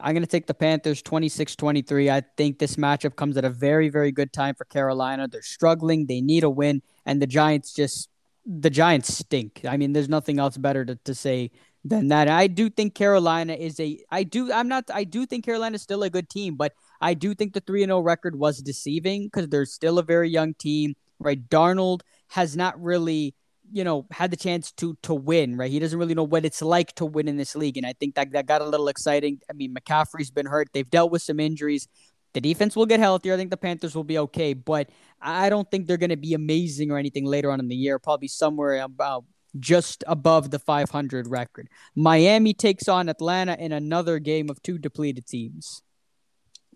I'm 0.00 0.14
going 0.14 0.24
to 0.24 0.28
take 0.28 0.46
the 0.46 0.54
Panthers 0.54 1.00
26 1.02 1.54
23. 1.54 2.10
I 2.10 2.22
think 2.36 2.58
this 2.58 2.76
matchup 2.76 3.14
comes 3.14 3.36
at 3.36 3.44
a 3.44 3.50
very, 3.50 3.88
very 3.88 4.10
good 4.10 4.32
time 4.32 4.54
for 4.54 4.64
Carolina. 4.64 5.28
They're 5.28 5.42
struggling, 5.42 6.06
they 6.06 6.20
need 6.20 6.42
a 6.42 6.50
win, 6.50 6.82
and 7.06 7.22
the 7.22 7.26
Giants 7.26 7.72
just, 7.72 8.08
the 8.44 8.70
Giants 8.70 9.14
stink. 9.14 9.62
I 9.68 9.76
mean, 9.76 9.92
there's 9.92 10.08
nothing 10.08 10.40
else 10.40 10.56
better 10.56 10.84
to, 10.84 10.96
to 11.04 11.14
say 11.14 11.52
than 11.84 12.08
that. 12.08 12.26
I 12.26 12.48
do 12.48 12.68
think 12.68 12.94
Carolina 12.94 13.52
is 13.52 13.78
a, 13.78 14.00
I 14.10 14.24
do, 14.24 14.52
I'm 14.52 14.66
not, 14.66 14.90
I 14.92 15.04
do 15.04 15.24
think 15.24 15.44
Carolina 15.44 15.76
is 15.76 15.82
still 15.82 16.02
a 16.02 16.10
good 16.10 16.28
team, 16.28 16.56
but 16.56 16.72
I 17.02 17.14
do 17.14 17.34
think 17.34 17.52
the 17.52 17.60
3 17.60 17.84
0 17.84 18.00
record 18.00 18.38
was 18.38 18.58
deceiving 18.58 19.24
because 19.24 19.48
they're 19.48 19.66
still 19.66 19.98
a 19.98 20.04
very 20.04 20.30
young 20.30 20.54
team, 20.54 20.94
right? 21.18 21.48
Darnold 21.48 22.02
has 22.28 22.56
not 22.56 22.80
really 22.80 23.34
you 23.70 23.84
know 23.84 24.06
had 24.10 24.30
the 24.30 24.36
chance 24.36 24.70
to 24.72 24.96
to 25.02 25.14
win 25.14 25.56
right? 25.56 25.70
He 25.70 25.78
doesn't 25.78 25.98
really 25.98 26.14
know 26.14 26.22
what 26.24 26.44
it's 26.44 26.62
like 26.62 26.94
to 26.96 27.06
win 27.06 27.26
in 27.26 27.36
this 27.36 27.56
league 27.56 27.76
and 27.76 27.86
i 27.86 27.94
think 27.94 28.14
that 28.14 28.32
that 28.32 28.46
got 28.46 28.60
a 28.60 28.66
little 28.66 28.88
exciting. 28.88 29.40
I 29.50 29.54
mean 29.54 29.74
mccaffrey's 29.74 30.30
been 30.30 30.46
hurt. 30.46 30.68
They've 30.72 30.88
dealt 30.88 31.10
with 31.10 31.22
some 31.22 31.40
injuries. 31.40 31.88
The 32.34 32.40
defense 32.40 32.76
will 32.76 32.86
get 32.86 33.00
healthier. 33.00 33.34
I 33.34 33.36
think 33.36 33.50
the 33.50 33.56
panthers 33.56 33.94
will 33.94 34.04
be 34.04 34.18
okay 34.18 34.52
but 34.54 34.90
i 35.20 35.48
don't 35.48 35.70
think 35.70 35.86
they're 35.86 35.96
going 35.96 36.10
to 36.10 36.16
be 36.16 36.34
amazing 36.34 36.90
or 36.90 36.98
anything 36.98 37.24
later 37.24 37.50
on 37.50 37.60
in 37.60 37.68
the 37.68 37.76
year. 37.76 37.98
Probably 37.98 38.28
somewhere 38.28 38.80
about 38.80 39.24
just 39.58 40.04
above 40.06 40.50
the 40.50 40.58
500 40.58 41.26
record. 41.26 41.68
Miami 41.94 42.54
takes 42.54 42.88
on 42.88 43.08
atlanta 43.08 43.56
in 43.58 43.72
another 43.72 44.18
game 44.18 44.50
of 44.50 44.62
two 44.62 44.78
depleted 44.78 45.26
teams 45.26 45.82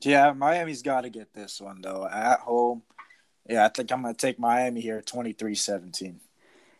yeah 0.03 0.33
miami's 0.33 0.83
got 0.83 1.03
to 1.03 1.11
get 1.11 1.33
this 1.33 1.61
one 1.61 1.81
though 1.81 2.07
at 2.07 2.41
home 2.41 2.83
yeah, 3.49 3.65
I 3.65 3.69
think 3.69 3.93
I'm 3.93 4.03
going 4.03 4.15
to 4.15 4.19
take 4.19 4.39
Miami 4.39 4.81
here 4.81 5.01
23 5.01 5.55
17. 5.55 6.21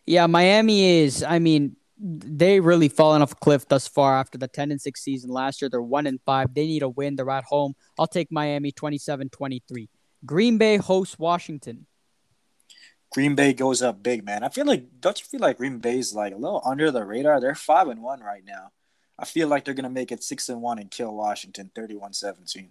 Yeah, 0.05 0.27
Miami 0.27 1.01
is, 1.01 1.23
I 1.23 1.39
mean, 1.39 1.75
they 1.99 2.59
really 2.59 2.89
fallen 2.89 3.21
off 3.21 3.31
a 3.31 3.35
cliff 3.35 3.67
thus 3.67 3.87
far 3.87 4.17
after 4.17 4.37
the 4.37 4.47
10 4.47 4.71
and 4.71 4.81
6 4.81 5.01
season 5.01 5.29
last 5.29 5.61
year. 5.61 5.69
They're 5.69 5.81
1 5.81 6.07
and 6.07 6.19
5. 6.25 6.53
They 6.53 6.65
need 6.65 6.83
a 6.83 6.89
win. 6.89 7.15
They're 7.15 7.29
at 7.29 7.45
home. 7.45 7.73
I'll 7.97 8.07
take 8.07 8.31
Miami 8.31 8.71
27 8.71 9.29
23. 9.29 9.89
Green 10.25 10.57
Bay 10.57 10.77
hosts 10.77 11.17
Washington. 11.17 11.85
Green 13.11 13.35
Bay 13.35 13.53
goes 13.53 13.81
up 13.81 14.03
big, 14.03 14.25
man. 14.25 14.43
I 14.43 14.49
feel 14.49 14.65
like 14.65 14.85
don't 14.99 15.19
you 15.19 15.25
feel 15.25 15.39
like 15.39 15.57
Green 15.57 15.79
Bay's 15.79 16.13
like 16.13 16.33
a 16.33 16.37
little 16.37 16.61
under 16.65 16.91
the 16.91 17.05
radar? 17.05 17.39
They're 17.39 17.55
5 17.55 17.87
and 17.87 18.01
1 18.01 18.19
right 18.19 18.43
now. 18.45 18.71
I 19.17 19.25
feel 19.25 19.47
like 19.47 19.65
they're 19.65 19.73
going 19.73 19.83
to 19.83 19.89
make 19.89 20.11
it 20.11 20.23
6 20.23 20.49
and 20.49 20.61
1 20.61 20.79
and 20.79 20.91
kill 20.91 21.15
Washington 21.15 21.71
31-17. 21.75 22.69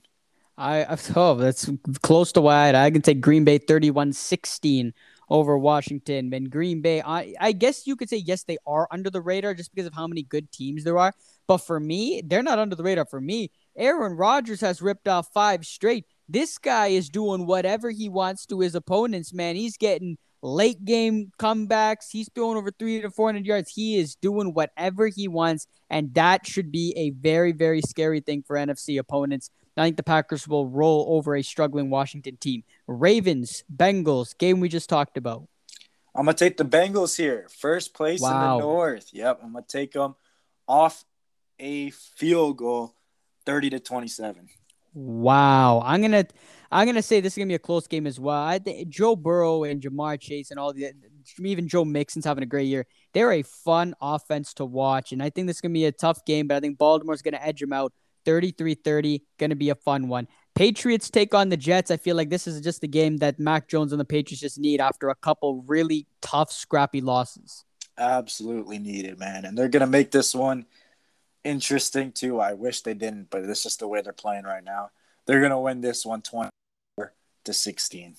I 0.58 0.96
oh, 1.14 1.34
that's 1.34 1.70
close 2.02 2.32
to 2.32 2.40
wide. 2.40 2.74
I 2.74 2.90
can 2.90 3.02
take 3.02 3.20
Green 3.20 3.44
Bay 3.44 3.58
31-16 3.58 4.92
over 5.28 5.58
Washington. 5.58 6.32
And 6.32 6.50
Green 6.50 6.80
Bay, 6.80 7.02
I 7.02 7.34
I 7.40 7.52
guess 7.52 7.86
you 7.86 7.96
could 7.96 8.08
say 8.08 8.18
yes, 8.18 8.44
they 8.44 8.58
are 8.66 8.88
under 8.90 9.10
the 9.10 9.20
radar 9.20 9.54
just 9.54 9.74
because 9.74 9.86
of 9.86 9.94
how 9.94 10.06
many 10.06 10.22
good 10.22 10.50
teams 10.52 10.84
there 10.84 10.98
are. 10.98 11.12
But 11.46 11.58
for 11.58 11.78
me, 11.78 12.22
they're 12.24 12.42
not 12.42 12.58
under 12.58 12.74
the 12.76 12.82
radar. 12.82 13.04
For 13.04 13.20
me, 13.20 13.50
Aaron 13.76 14.14
Rodgers 14.14 14.60
has 14.60 14.80
ripped 14.80 15.08
off 15.08 15.28
five 15.32 15.64
straight. 15.66 16.06
This 16.28 16.58
guy 16.58 16.88
is 16.88 17.08
doing 17.08 17.46
whatever 17.46 17.90
he 17.90 18.08
wants 18.08 18.46
to 18.46 18.60
his 18.60 18.74
opponents, 18.74 19.32
man. 19.32 19.56
He's 19.56 19.76
getting 19.76 20.16
late 20.42 20.84
game 20.84 21.32
comebacks. 21.38 22.10
He's 22.10 22.28
throwing 22.34 22.56
over 22.56 22.70
three 22.70 23.00
to 23.00 23.10
400 23.10 23.44
yards. 23.44 23.72
He 23.72 23.98
is 23.98 24.16
doing 24.16 24.54
whatever 24.54 25.08
he 25.08 25.28
wants. 25.28 25.66
And 25.90 26.14
that 26.14 26.46
should 26.46 26.72
be 26.72 26.94
a 26.96 27.10
very, 27.10 27.52
very 27.52 27.80
scary 27.80 28.20
thing 28.20 28.42
for 28.46 28.56
NFC 28.56 28.98
opponents. 28.98 29.50
I 29.76 29.84
think 29.84 29.96
the 29.96 30.02
Packers 30.02 30.48
will 30.48 30.66
roll 30.66 31.06
over 31.08 31.36
a 31.36 31.42
struggling 31.42 31.90
Washington 31.90 32.36
team. 32.38 32.64
Ravens, 32.86 33.64
Bengals, 33.74 34.36
game 34.36 34.60
we 34.60 34.68
just 34.68 34.88
talked 34.88 35.16
about. 35.16 35.48
I'm 36.14 36.24
gonna 36.24 36.34
take 36.34 36.56
the 36.56 36.64
Bengals 36.64 37.16
here, 37.16 37.46
first 37.58 37.92
place 37.92 38.20
wow. 38.20 38.54
in 38.54 38.60
the 38.60 38.66
North. 38.66 39.10
Yep, 39.12 39.40
I'm 39.42 39.52
gonna 39.52 39.66
take 39.68 39.92
them 39.92 40.14
off 40.66 41.04
a 41.58 41.90
field 41.90 42.56
goal, 42.56 42.94
thirty 43.44 43.68
to 43.70 43.80
twenty-seven. 43.80 44.48
Wow, 44.94 45.82
I'm 45.84 46.00
gonna 46.00 46.24
I'm 46.72 46.86
gonna 46.86 47.02
say 47.02 47.20
this 47.20 47.34
is 47.34 47.38
gonna 47.38 47.48
be 47.48 47.54
a 47.54 47.58
close 47.58 47.86
game 47.86 48.06
as 48.06 48.18
well. 48.18 48.42
I 48.42 48.58
think 48.58 48.88
Joe 48.88 49.14
Burrow 49.14 49.64
and 49.64 49.82
Ja'Marr 49.82 50.18
Chase 50.18 50.50
and 50.50 50.58
all 50.58 50.72
the 50.72 50.92
even 51.38 51.68
Joe 51.68 51.84
Mixon's 51.84 52.24
having 52.24 52.42
a 52.42 52.46
great 52.46 52.66
year. 52.66 52.86
They're 53.12 53.32
a 53.32 53.42
fun 53.42 53.94
offense 54.00 54.54
to 54.54 54.64
watch, 54.64 55.12
and 55.12 55.22
I 55.22 55.28
think 55.28 55.48
this 55.48 55.58
is 55.58 55.60
gonna 55.60 55.74
be 55.74 55.84
a 55.84 55.92
tough 55.92 56.24
game. 56.24 56.46
But 56.46 56.56
I 56.56 56.60
think 56.60 56.78
Baltimore's 56.78 57.20
gonna 57.20 57.40
edge 57.42 57.60
them 57.60 57.74
out 57.74 57.92
33 58.26 58.74
30. 58.74 59.22
Going 59.38 59.50
to 59.50 59.56
be 59.56 59.70
a 59.70 59.74
fun 59.74 60.08
one. 60.08 60.28
Patriots 60.54 61.08
take 61.08 61.34
on 61.34 61.48
the 61.48 61.56
Jets. 61.56 61.90
I 61.90 61.96
feel 61.96 62.16
like 62.16 62.28
this 62.28 62.46
is 62.46 62.60
just 62.60 62.80
the 62.80 62.88
game 62.88 63.18
that 63.18 63.38
Mac 63.38 63.68
Jones 63.68 63.92
and 63.92 64.00
the 64.00 64.04
Patriots 64.04 64.40
just 64.40 64.58
need 64.58 64.80
after 64.80 65.08
a 65.08 65.14
couple 65.14 65.62
really 65.66 66.06
tough, 66.20 66.52
scrappy 66.52 67.00
losses. 67.00 67.64
Absolutely 67.96 68.78
needed, 68.78 69.18
man. 69.18 69.44
And 69.44 69.56
they're 69.56 69.68
going 69.68 69.80
to 69.80 69.86
make 69.86 70.10
this 70.10 70.34
one 70.34 70.66
interesting 71.44 72.12
too. 72.12 72.40
I 72.40 72.52
wish 72.54 72.82
they 72.82 72.94
didn't, 72.94 73.30
but 73.30 73.44
it's 73.44 73.62
just 73.62 73.78
the 73.78 73.88
way 73.88 74.02
they're 74.02 74.12
playing 74.12 74.44
right 74.44 74.64
now. 74.64 74.90
They're 75.26 75.40
going 75.40 75.50
to 75.50 75.58
win 75.58 75.80
this 75.80 76.04
one 76.04 76.22
24 76.22 77.12
to 77.44 77.52
16. 77.52 78.16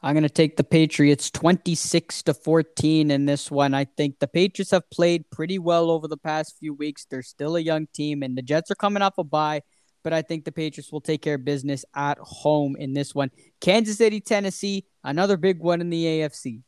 I'm 0.00 0.14
going 0.14 0.22
to 0.22 0.28
take 0.28 0.56
the 0.56 0.64
Patriots 0.64 1.28
26 1.30 2.22
to 2.22 2.34
14 2.34 3.10
in 3.10 3.26
this 3.26 3.50
one. 3.50 3.74
I 3.74 3.84
think 3.84 4.20
the 4.20 4.28
Patriots 4.28 4.70
have 4.70 4.88
played 4.90 5.28
pretty 5.30 5.58
well 5.58 5.90
over 5.90 6.06
the 6.06 6.16
past 6.16 6.56
few 6.58 6.72
weeks. 6.72 7.04
They're 7.04 7.22
still 7.22 7.56
a 7.56 7.60
young 7.60 7.88
team, 7.92 8.22
and 8.22 8.38
the 8.38 8.42
Jets 8.42 8.70
are 8.70 8.76
coming 8.76 9.02
off 9.02 9.18
a 9.18 9.24
bye, 9.24 9.62
but 10.04 10.12
I 10.12 10.22
think 10.22 10.44
the 10.44 10.52
Patriots 10.52 10.92
will 10.92 11.00
take 11.00 11.22
care 11.22 11.34
of 11.34 11.44
business 11.44 11.84
at 11.96 12.16
home 12.18 12.76
in 12.76 12.92
this 12.92 13.12
one. 13.12 13.32
Kansas 13.60 13.98
City, 13.98 14.20
Tennessee, 14.20 14.86
another 15.02 15.36
big 15.36 15.58
one 15.58 15.80
in 15.80 15.90
the 15.90 16.04
AFC. 16.04 16.62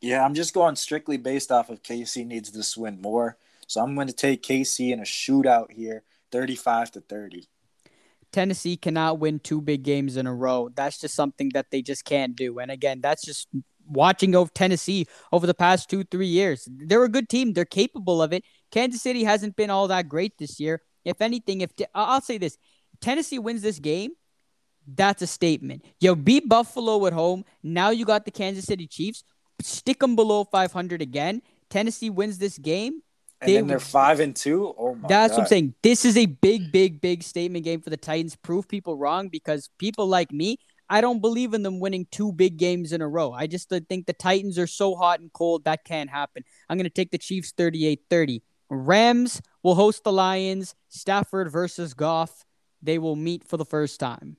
Yeah, 0.00 0.24
I'm 0.24 0.34
just 0.34 0.54
going 0.54 0.76
strictly 0.76 1.18
based 1.18 1.52
off 1.52 1.68
of 1.68 1.82
KC 1.82 2.26
needs 2.26 2.50
this 2.50 2.78
win 2.78 3.00
more. 3.00 3.36
So 3.66 3.82
I'm 3.82 3.94
going 3.94 4.06
to 4.06 4.14
take 4.14 4.42
KC 4.42 4.90
in 4.90 5.00
a 5.00 5.04
shootout 5.04 5.70
here, 5.70 6.02
35 6.32 6.92
to 6.92 7.00
30. 7.00 7.46
Tennessee 8.34 8.76
cannot 8.76 9.20
win 9.20 9.38
two 9.38 9.60
big 9.60 9.84
games 9.84 10.16
in 10.16 10.26
a 10.26 10.34
row. 10.34 10.68
That's 10.74 11.00
just 11.00 11.14
something 11.14 11.50
that 11.54 11.70
they 11.70 11.82
just 11.82 12.04
can't 12.04 12.34
do. 12.34 12.58
And 12.58 12.68
again, 12.68 13.00
that's 13.00 13.24
just 13.24 13.46
watching 13.86 14.34
over 14.34 14.50
Tennessee 14.52 15.06
over 15.30 15.46
the 15.46 15.54
past 15.54 15.88
two, 15.88 16.02
three 16.02 16.26
years. 16.26 16.66
They're 16.68 17.04
a 17.04 17.08
good 17.08 17.28
team. 17.28 17.52
They're 17.52 17.64
capable 17.64 18.20
of 18.20 18.32
it. 18.32 18.42
Kansas 18.72 19.02
City 19.02 19.22
hasn't 19.22 19.54
been 19.54 19.70
all 19.70 19.86
that 19.86 20.08
great 20.08 20.36
this 20.36 20.58
year. 20.58 20.82
If 21.04 21.22
anything, 21.22 21.60
if 21.60 21.70
I'll 21.94 22.20
say 22.20 22.38
this, 22.38 22.58
Tennessee 23.00 23.38
wins 23.38 23.62
this 23.62 23.78
game, 23.78 24.10
that's 24.84 25.22
a 25.22 25.28
statement. 25.28 25.84
You 26.00 26.16
beat 26.16 26.48
Buffalo 26.48 27.06
at 27.06 27.12
home. 27.12 27.44
Now 27.62 27.90
you 27.90 28.04
got 28.04 28.24
the 28.24 28.32
Kansas 28.32 28.64
City 28.64 28.88
Chiefs. 28.88 29.22
Stick 29.62 30.00
them 30.00 30.16
below 30.16 30.42
500 30.42 31.00
again. 31.00 31.40
Tennessee 31.70 32.10
wins 32.10 32.38
this 32.38 32.58
game. 32.58 33.00
And 33.44 33.52
they, 33.52 33.56
then 33.56 33.66
they're 33.66 33.78
five 33.78 34.20
and 34.20 34.34
two. 34.34 34.74
Oh 34.78 34.94
my 34.94 35.08
That's 35.08 35.32
God. 35.32 35.38
what 35.38 35.42
I'm 35.42 35.48
saying. 35.48 35.74
This 35.82 36.04
is 36.04 36.16
a 36.16 36.26
big, 36.26 36.72
big, 36.72 37.00
big 37.00 37.22
statement 37.22 37.64
game 37.64 37.80
for 37.80 37.90
the 37.90 37.96
Titans. 37.96 38.36
Prove 38.36 38.66
people 38.68 38.96
wrong 38.96 39.28
because 39.28 39.68
people 39.78 40.06
like 40.06 40.32
me, 40.32 40.58
I 40.88 41.00
don't 41.00 41.20
believe 41.20 41.54
in 41.54 41.62
them 41.62 41.80
winning 41.80 42.06
two 42.10 42.32
big 42.32 42.56
games 42.56 42.92
in 42.92 43.00
a 43.00 43.08
row. 43.08 43.32
I 43.32 43.46
just 43.46 43.68
think 43.68 44.06
the 44.06 44.12
Titans 44.12 44.58
are 44.58 44.66
so 44.66 44.94
hot 44.94 45.20
and 45.20 45.32
cold 45.32 45.64
that 45.64 45.84
can't 45.84 46.10
happen. 46.10 46.44
I'm 46.68 46.78
going 46.78 46.84
to 46.84 46.90
take 46.90 47.10
the 47.10 47.18
Chiefs 47.18 47.52
38 47.56 48.00
30. 48.08 48.42
Rams 48.70 49.42
will 49.62 49.74
host 49.74 50.04
the 50.04 50.12
Lions. 50.12 50.74
Stafford 50.88 51.50
versus 51.50 51.94
Goff. 51.94 52.44
They 52.82 52.98
will 52.98 53.16
meet 53.16 53.44
for 53.44 53.56
the 53.56 53.64
first 53.64 54.00
time. 54.00 54.36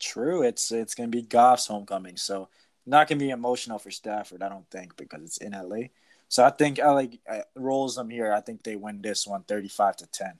True. 0.00 0.42
It's 0.42 0.70
it's 0.70 0.94
going 0.94 1.10
to 1.10 1.16
be 1.16 1.22
Goff's 1.22 1.66
homecoming. 1.66 2.16
So 2.16 2.48
not 2.86 3.08
going 3.08 3.18
to 3.18 3.24
be 3.24 3.30
emotional 3.30 3.78
for 3.78 3.90
Stafford, 3.90 4.42
I 4.42 4.48
don't 4.48 4.68
think, 4.70 4.96
because 4.96 5.22
it's 5.22 5.38
in 5.38 5.52
LA. 5.52 5.88
So 6.34 6.44
I 6.44 6.50
think 6.50 6.78
LA 6.78 7.04
uh, 7.30 7.42
rolls 7.54 7.94
them 7.94 8.10
here. 8.10 8.32
I 8.32 8.40
think 8.40 8.64
they 8.64 8.74
win 8.74 9.00
this 9.00 9.24
one 9.24 9.44
35 9.44 9.94
to 9.98 10.06
10 10.08 10.32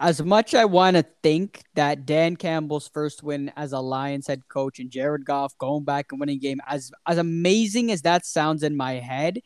as 0.00 0.22
much 0.22 0.54
I 0.54 0.66
want 0.66 0.98
to 0.98 1.04
think 1.22 1.62
that 1.74 2.04
Dan 2.04 2.36
Campbell's 2.36 2.88
first 2.88 3.22
win 3.22 3.50
as 3.56 3.72
a 3.72 3.80
Lions 3.80 4.26
head 4.26 4.46
coach 4.48 4.78
and 4.78 4.90
Jared 4.90 5.24
Goff 5.24 5.56
going 5.56 5.84
back 5.84 6.12
and 6.12 6.20
winning 6.20 6.38
game, 6.38 6.60
as 6.68 6.92
as 7.06 7.16
amazing 7.16 7.90
as 7.90 8.02
that 8.02 8.26
sounds 8.26 8.62
in 8.62 8.76
my 8.76 8.96
head, 8.96 9.40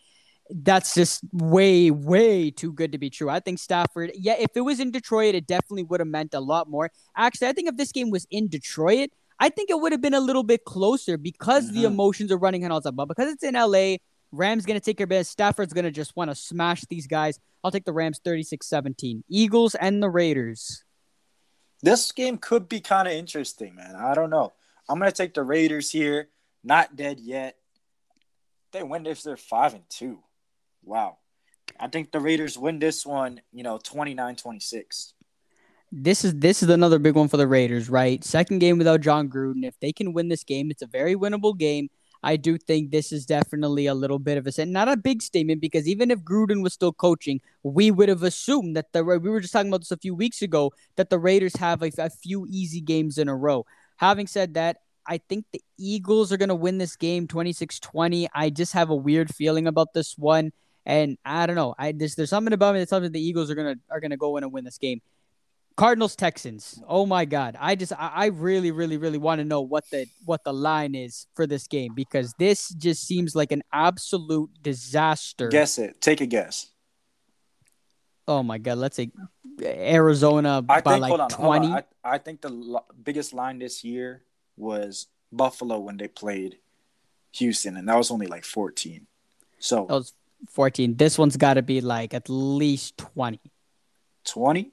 that's 0.51 0.95
just 0.95 1.23
way, 1.33 1.93
way 1.93 2.51
too 2.51 2.73
good 2.73 2.91
to 2.91 2.99
be 2.99 3.09
true. 3.09 3.31
I 3.31 3.39
think 3.39 3.61
Stafford, 3.61 4.11
yeah, 4.15 4.35
if 4.41 4.51
it 4.57 4.63
was 4.63 4.81
in 4.81 4.91
Detroit, 4.91 5.37
it 5.37 5.47
definitely 5.47 5.85
would 5.85 6.01
have 6.01 6.09
meant 6.09 6.35
a 6.35 6.41
lot 6.41 6.69
more. 6.69 6.91
Actually, 7.17 7.49
I 7.49 7.53
think 7.53 7.69
if 7.69 7.77
this 7.77 7.93
game 7.93 8.11
was 8.11 8.27
in 8.33 8.49
Detroit, 8.49 9.11
I 9.39 9.49
think 9.49 9.71
it 9.71 9.81
would 9.81 9.93
have 9.93 10.03
been 10.03 10.13
a 10.13 10.21
little 10.21 10.43
bit 10.43 10.65
closer 10.65 11.17
because 11.17 11.67
mm-hmm. 11.67 11.77
the 11.77 11.85
emotions 11.85 12.33
are 12.33 12.37
running 12.37 12.65
and 12.65 12.73
all 12.73 12.81
that. 12.81 12.93
But 12.93 13.07
because 13.07 13.33
it's 13.33 13.45
in 13.45 13.55
LA, 13.55 13.97
Rams 14.33 14.65
going 14.67 14.79
to 14.79 14.85
take 14.85 14.97
care 14.97 15.05
of 15.05 15.11
business. 15.11 15.29
Stafford's 15.29 15.73
going 15.73 15.85
to 15.85 15.91
just 15.91 16.17
want 16.17 16.31
to 16.31 16.35
smash 16.35 16.83
these 16.89 17.07
guys. 17.07 17.39
I'll 17.63 17.71
take 17.71 17.85
the 17.85 17.93
Rams 17.93 18.21
36 18.25 18.67
17. 18.67 19.25
Eagles 19.29 19.75
and 19.75 20.03
the 20.03 20.09
Raiders. 20.09 20.85
This 21.83 22.11
game 22.13 22.39
could 22.39 22.69
be 22.69 22.81
kind 22.81 23.07
of 23.07 23.15
interesting, 23.15 23.75
man. 23.75 23.95
I 23.97 24.15
don't 24.15 24.31
know. 24.31 24.53
I'm 24.89 24.99
going 24.99 25.11
to 25.11 25.17
take 25.17 25.35
the 25.35 25.43
Raiders 25.43 25.91
here. 25.91 26.29
Not 26.65 26.97
dead 26.97 27.21
yet. 27.21 27.57
They 28.73 28.83
win 28.83 29.07
if 29.07 29.23
they're 29.23 29.37
5 29.37 29.75
and 29.75 29.85
2. 29.91 30.19
Wow. 30.85 31.19
I 31.79 31.89
think 31.89 32.13
the 32.13 32.21
Raiders 32.21 32.57
win 32.57 32.79
this 32.79 33.05
one, 33.05 33.41
you 33.53 33.63
know, 33.63 33.79
29-26. 33.79 35.13
This 35.95 36.25
is 36.25 36.35
this 36.37 36.63
is 36.63 36.71
another 36.71 36.99
big 36.99 37.17
one 37.17 37.29
for 37.29 37.37
the 37.37 37.47
Raiders, 37.47 37.91
right? 37.91 38.25
Second 38.25 38.61
game 38.61 38.79
without 38.79 39.03
Jon 39.03 39.29
Gruden. 39.29 39.63
If 39.63 39.79
they 39.79 39.93
can 39.93 40.15
win 40.15 40.29
this 40.29 40.43
game, 40.43 40.71
it's 40.71 40.81
a 40.81 40.87
very 40.87 41.15
winnable 41.15 41.57
game. 41.57 41.91
I 42.23 42.37
do 42.37 42.57
think 42.57 42.91
this 42.91 43.11
is 43.11 43.27
definitely 43.27 43.87
a 43.87 43.95
little 43.95 44.19
bit 44.19 44.39
of 44.39 44.47
a 44.47 44.67
not 44.67 44.89
a 44.89 44.97
big 44.97 45.23
statement 45.23 45.61
because 45.61 45.89
even 45.89 46.11
if 46.11 46.21
Gruden 46.21 46.63
was 46.63 46.73
still 46.73 46.93
coaching, 46.93 47.41
we 47.63 47.91
would 47.91 48.09
have 48.09 48.23
assumed 48.23 48.77
that 48.77 48.93
the 48.93 49.03
we 49.05 49.19
were 49.19 49.41
just 49.41 49.53
talking 49.53 49.69
about 49.69 49.81
this 49.81 49.91
a 49.91 49.97
few 49.97 50.15
weeks 50.15 50.43
ago 50.43 50.73
that 50.97 51.11
the 51.11 51.19
Raiders 51.19 51.57
have 51.57 51.83
a, 51.83 51.91
a 51.99 52.11
few 52.11 52.47
easy 52.49 52.81
games 52.81 53.19
in 53.19 53.29
a 53.29 53.37
row. 53.37 53.67
Having 53.97 54.29
said 54.29 54.55
that, 54.55 54.79
I 55.07 55.19
think 55.19 55.47
the 55.53 55.63
Eagles 55.79 56.33
are 56.33 56.37
going 56.37 56.49
to 56.49 56.55
win 56.55 56.79
this 56.79 56.95
game 56.95 57.27
26-20. 57.27 58.29
I 58.33 58.51
just 58.51 58.73
have 58.73 58.91
a 58.91 58.95
weird 58.95 59.35
feeling 59.35 59.67
about 59.67 59.93
this 59.95 60.17
one 60.17 60.53
and 60.85 61.19
I 61.25 61.47
don't 61.47 61.57
know. 61.57 61.75
I 61.79 61.93
there's, 61.93 62.15
there's 62.15 62.31
something 62.31 62.53
about 62.53 62.75
me 62.75 62.81
that 62.81 62.89
tells 62.89 63.03
me 63.03 63.09
the 63.09 63.21
Eagles 63.21 63.51
are 63.51 63.55
going 63.55 63.75
to 63.75 63.81
are 63.91 64.01
going 64.01 64.11
to 64.11 64.17
go 64.17 64.37
in 64.37 64.45
and 64.45 64.53
win 64.53 64.65
this 64.65 64.79
game. 64.79 65.01
Cardinals 65.77 66.17
Texans. 66.17 66.83
Oh 66.87 67.07
my 67.07 67.25
God! 67.25 67.57
I 67.59 67.75
just 67.75 67.93
I, 67.93 68.11
I 68.15 68.27
really 68.27 68.71
really 68.71 68.97
really 68.97 69.19
want 69.19 69.41
to 69.41 69.45
know 69.45 69.61
what 69.61 69.85
the 69.91 70.07
what 70.25 70.45
the 70.45 70.53
line 70.53 70.95
is 70.95 71.27
for 71.35 71.47
this 71.47 71.67
game 71.67 71.95
because 71.95 72.35
this 72.39 72.69
just 72.71 73.07
seems 73.07 73.35
like 73.35 73.53
an 73.53 73.63
absolute 73.73 74.51
disaster. 74.63 75.49
Guess 75.49 75.79
it. 75.79 76.01
Take 76.01 76.21
a 76.21 76.27
guess. 76.27 76.69
Oh 78.29 78.43
my 78.43 78.59
God! 78.59 78.79
Let's 78.79 78.97
say 78.97 79.11
Arizona 79.63 80.65
I 80.69 80.81
by 80.81 80.93
think, 80.93 81.03
like 81.03 81.21
on, 81.21 81.29
twenty. 81.29 81.69
I, 81.69 81.85
I 82.05 82.19
think 82.19 82.41
the 82.41 82.51
l- 82.51 82.87
biggest 83.03 83.33
line 83.33 83.59
this 83.59 83.83
year 83.83 84.23
was 84.57 85.07
Buffalo 85.33 85.79
when 85.79 85.97
they 85.97 86.09
played 86.09 86.59
Houston, 87.33 87.77
and 87.77 87.89
that 87.89 87.97
was 87.97 88.11
only 88.11 88.27
like 88.27 88.45
fourteen. 88.45 89.07
So 89.59 89.87
that 89.89 89.95
was 89.95 90.13
fourteen. 90.51 90.97
This 90.97 91.19
one's 91.19 91.37
got 91.37 91.55
to 91.55 91.63
be 91.63 91.81
like 91.81 92.15
at 92.15 92.29
least 92.29 92.99
twenty. 92.99 93.41
Twenty. 94.25 94.73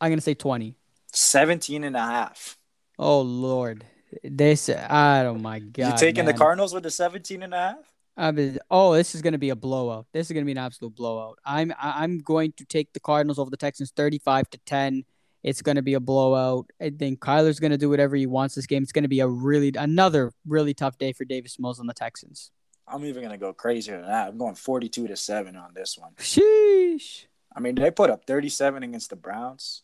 I'm 0.00 0.10
going 0.10 0.18
to 0.18 0.22
say 0.22 0.34
20. 0.34 0.74
17 1.12 1.84
and 1.84 1.96
a 1.96 2.00
half. 2.00 2.58
Oh, 2.98 3.20
Lord. 3.20 3.84
This, 4.22 4.68
oh 4.68 5.34
my 5.34 5.58
God. 5.58 5.92
You 5.92 5.98
taking 5.98 6.24
man. 6.24 6.34
the 6.34 6.38
Cardinals 6.38 6.72
with 6.72 6.82
the 6.82 6.90
17 6.90 7.42
and 7.42 7.52
a 7.52 7.56
half? 7.56 7.94
I 8.16 8.32
mean, 8.32 8.58
oh, 8.70 8.94
this 8.94 9.14
is 9.14 9.22
going 9.22 9.32
to 9.32 9.38
be 9.38 9.50
a 9.50 9.56
blowout. 9.56 10.06
This 10.12 10.26
is 10.26 10.32
going 10.32 10.42
to 10.42 10.46
be 10.46 10.52
an 10.52 10.58
absolute 10.58 10.96
blowout. 10.96 11.38
I'm 11.44 11.72
I'm 11.80 12.18
going 12.18 12.52
to 12.56 12.64
take 12.64 12.92
the 12.92 12.98
Cardinals 12.98 13.38
over 13.38 13.48
the 13.48 13.56
Texans 13.56 13.92
35 13.94 14.50
to 14.50 14.58
10. 14.66 15.04
It's 15.44 15.62
going 15.62 15.76
to 15.76 15.82
be 15.82 15.94
a 15.94 16.00
blowout. 16.00 16.68
I 16.80 16.90
think 16.90 17.20
Kyler's 17.20 17.60
going 17.60 17.70
to 17.70 17.78
do 17.78 17.88
whatever 17.88 18.16
he 18.16 18.26
wants 18.26 18.56
this 18.56 18.66
game. 18.66 18.82
It's 18.82 18.90
going 18.90 19.04
to 19.04 19.08
be 19.08 19.20
a 19.20 19.28
really 19.28 19.72
another 19.78 20.32
really 20.46 20.74
tough 20.74 20.98
day 20.98 21.12
for 21.12 21.24
Davis 21.24 21.60
Mills 21.60 21.78
and 21.78 21.88
the 21.88 21.94
Texans. 21.94 22.50
I'm 22.88 23.04
even 23.04 23.22
going 23.22 23.32
to 23.32 23.38
go 23.38 23.52
crazier 23.52 23.98
than 23.98 24.06
that. 24.06 24.28
I'm 24.28 24.38
going 24.38 24.56
42 24.56 25.08
to 25.08 25.16
7 25.16 25.56
on 25.56 25.74
this 25.74 25.96
one. 25.96 26.14
Sheesh. 26.18 27.26
I 27.54 27.60
mean, 27.60 27.76
they 27.76 27.90
put 27.90 28.10
up 28.10 28.24
37 28.26 28.82
against 28.82 29.10
the 29.10 29.16
Browns. 29.16 29.82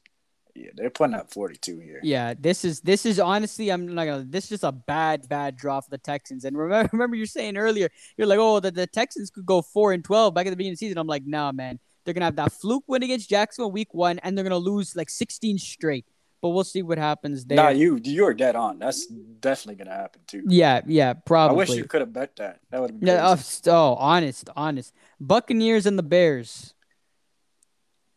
Yeah, 0.54 0.70
they're 0.74 0.90
putting 0.90 1.14
up 1.14 1.32
42 1.32 1.80
here. 1.80 2.00
Yeah, 2.02 2.34
this 2.38 2.64
is 2.64 2.80
this 2.80 3.04
is 3.04 3.18
honestly, 3.18 3.70
I'm 3.70 3.92
not 3.92 4.04
gonna. 4.04 4.24
This 4.24 4.44
is 4.44 4.50
just 4.50 4.64
a 4.64 4.70
bad, 4.70 5.28
bad 5.28 5.56
draw 5.56 5.80
for 5.80 5.90
the 5.90 5.98
Texans. 5.98 6.44
And 6.44 6.56
remember, 6.58 6.88
remember 6.92 7.16
you're 7.16 7.26
saying 7.26 7.56
earlier, 7.56 7.88
you're 8.16 8.28
like, 8.28 8.38
oh, 8.38 8.60
the, 8.60 8.70
the 8.70 8.86
Texans 8.86 9.30
could 9.30 9.46
go 9.46 9.62
four 9.62 9.92
and 9.92 10.04
12 10.04 10.32
back 10.32 10.46
at 10.46 10.50
the 10.50 10.56
beginning 10.56 10.74
of 10.74 10.78
the 10.78 10.86
season. 10.86 10.98
I'm 10.98 11.08
like, 11.08 11.26
nah, 11.26 11.50
man, 11.50 11.80
they're 12.04 12.14
gonna 12.14 12.26
have 12.26 12.36
that 12.36 12.52
fluke 12.52 12.84
win 12.86 13.02
against 13.02 13.28
Jacksonville 13.28 13.72
week 13.72 13.92
one, 13.92 14.20
and 14.20 14.36
they're 14.36 14.44
gonna 14.44 14.56
lose 14.56 14.94
like 14.94 15.10
16 15.10 15.58
straight. 15.58 16.06
But 16.40 16.50
we'll 16.50 16.62
see 16.62 16.82
what 16.82 16.98
happens 16.98 17.46
there. 17.46 17.56
Nah, 17.56 17.70
you 17.70 17.98
you're 18.04 18.34
dead 18.34 18.54
on. 18.54 18.78
That's 18.78 19.06
definitely 19.06 19.82
gonna 19.82 19.96
happen 19.96 20.20
too. 20.26 20.44
Yeah, 20.46 20.82
yeah, 20.86 21.14
probably. 21.14 21.54
I 21.54 21.58
wish 21.58 21.70
you 21.70 21.84
could 21.84 22.02
have 22.02 22.12
bet 22.12 22.36
that. 22.36 22.60
That 22.70 22.80
would 22.80 22.90
have 22.90 23.00
been. 23.00 23.08
Yeah, 23.08 23.34
oh, 23.34 23.40
oh, 23.66 23.94
honest, 23.94 24.50
honest. 24.54 24.92
Buccaneers 25.18 25.86
and 25.86 25.98
the 25.98 26.02
Bears. 26.02 26.74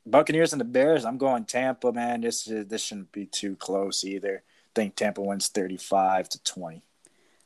Buccaneers 0.07 0.53
and 0.53 0.59
the 0.59 0.65
Bears. 0.65 1.05
I'm 1.05 1.17
going 1.17 1.45
Tampa, 1.45 1.91
man. 1.91 2.21
This 2.21 2.45
this 2.45 2.83
shouldn't 2.83 3.11
be 3.11 3.25
too 3.25 3.55
close 3.55 4.03
either. 4.03 4.43
I 4.45 4.71
think 4.73 4.95
Tampa 4.95 5.21
wins 5.21 5.47
35 5.47 6.29
to 6.29 6.43
20. 6.43 6.83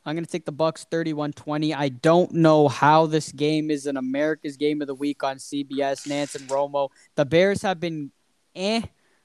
I'm 0.04 0.16
going 0.16 0.24
to 0.24 0.30
take 0.30 0.46
the 0.46 0.52
Bucks 0.52 0.84
31-20. 0.90 1.74
I 1.76 1.88
don't 1.88 2.32
know 2.32 2.66
how 2.66 3.06
this 3.06 3.30
game 3.30 3.70
is 3.70 3.86
an 3.86 3.96
America's 3.96 4.56
game 4.56 4.80
of 4.80 4.88
the 4.88 4.96
week 4.96 5.22
on 5.22 5.36
CBS. 5.36 6.08
Nance 6.08 6.34
and 6.34 6.48
Romo. 6.48 6.88
The 7.14 7.24
Bears 7.24 7.62
have 7.62 7.78
been 7.78 8.10
eh, 8.56 8.82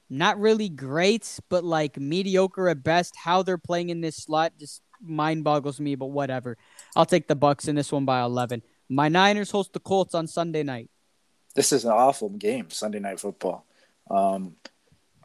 not 0.10 0.40
really 0.40 0.70
great, 0.70 1.40
but 1.50 1.64
like 1.64 1.98
mediocre 1.98 2.70
at 2.70 2.84
best. 2.84 3.16
How 3.16 3.42
they're 3.42 3.58
playing 3.58 3.90
in 3.90 4.02
this 4.02 4.18
slot 4.18 4.54
just 4.60 4.84
mind 5.02 5.44
boggles 5.44 5.80
me, 5.80 5.96
but 5.96 6.08
whatever. 6.08 6.58
I'll 6.96 7.06
take 7.06 7.28
the 7.28 7.36
Bucks 7.36 7.68
in 7.68 7.76
this 7.76 7.92
one 7.92 8.06
by 8.06 8.22
11. 8.22 8.62
My 8.88 9.10
Niners 9.10 9.52
host 9.52 9.74
the 9.74 9.80
Colts 9.80 10.14
on 10.14 10.28
Sunday 10.28 10.64
night 10.64 10.90
this 11.58 11.72
is 11.72 11.86
an 11.86 11.92
awful 11.92 12.30
game, 12.30 12.70
Sunday 12.70 13.00
night 13.00 13.20
football. 13.20 13.66
Um, 14.12 14.56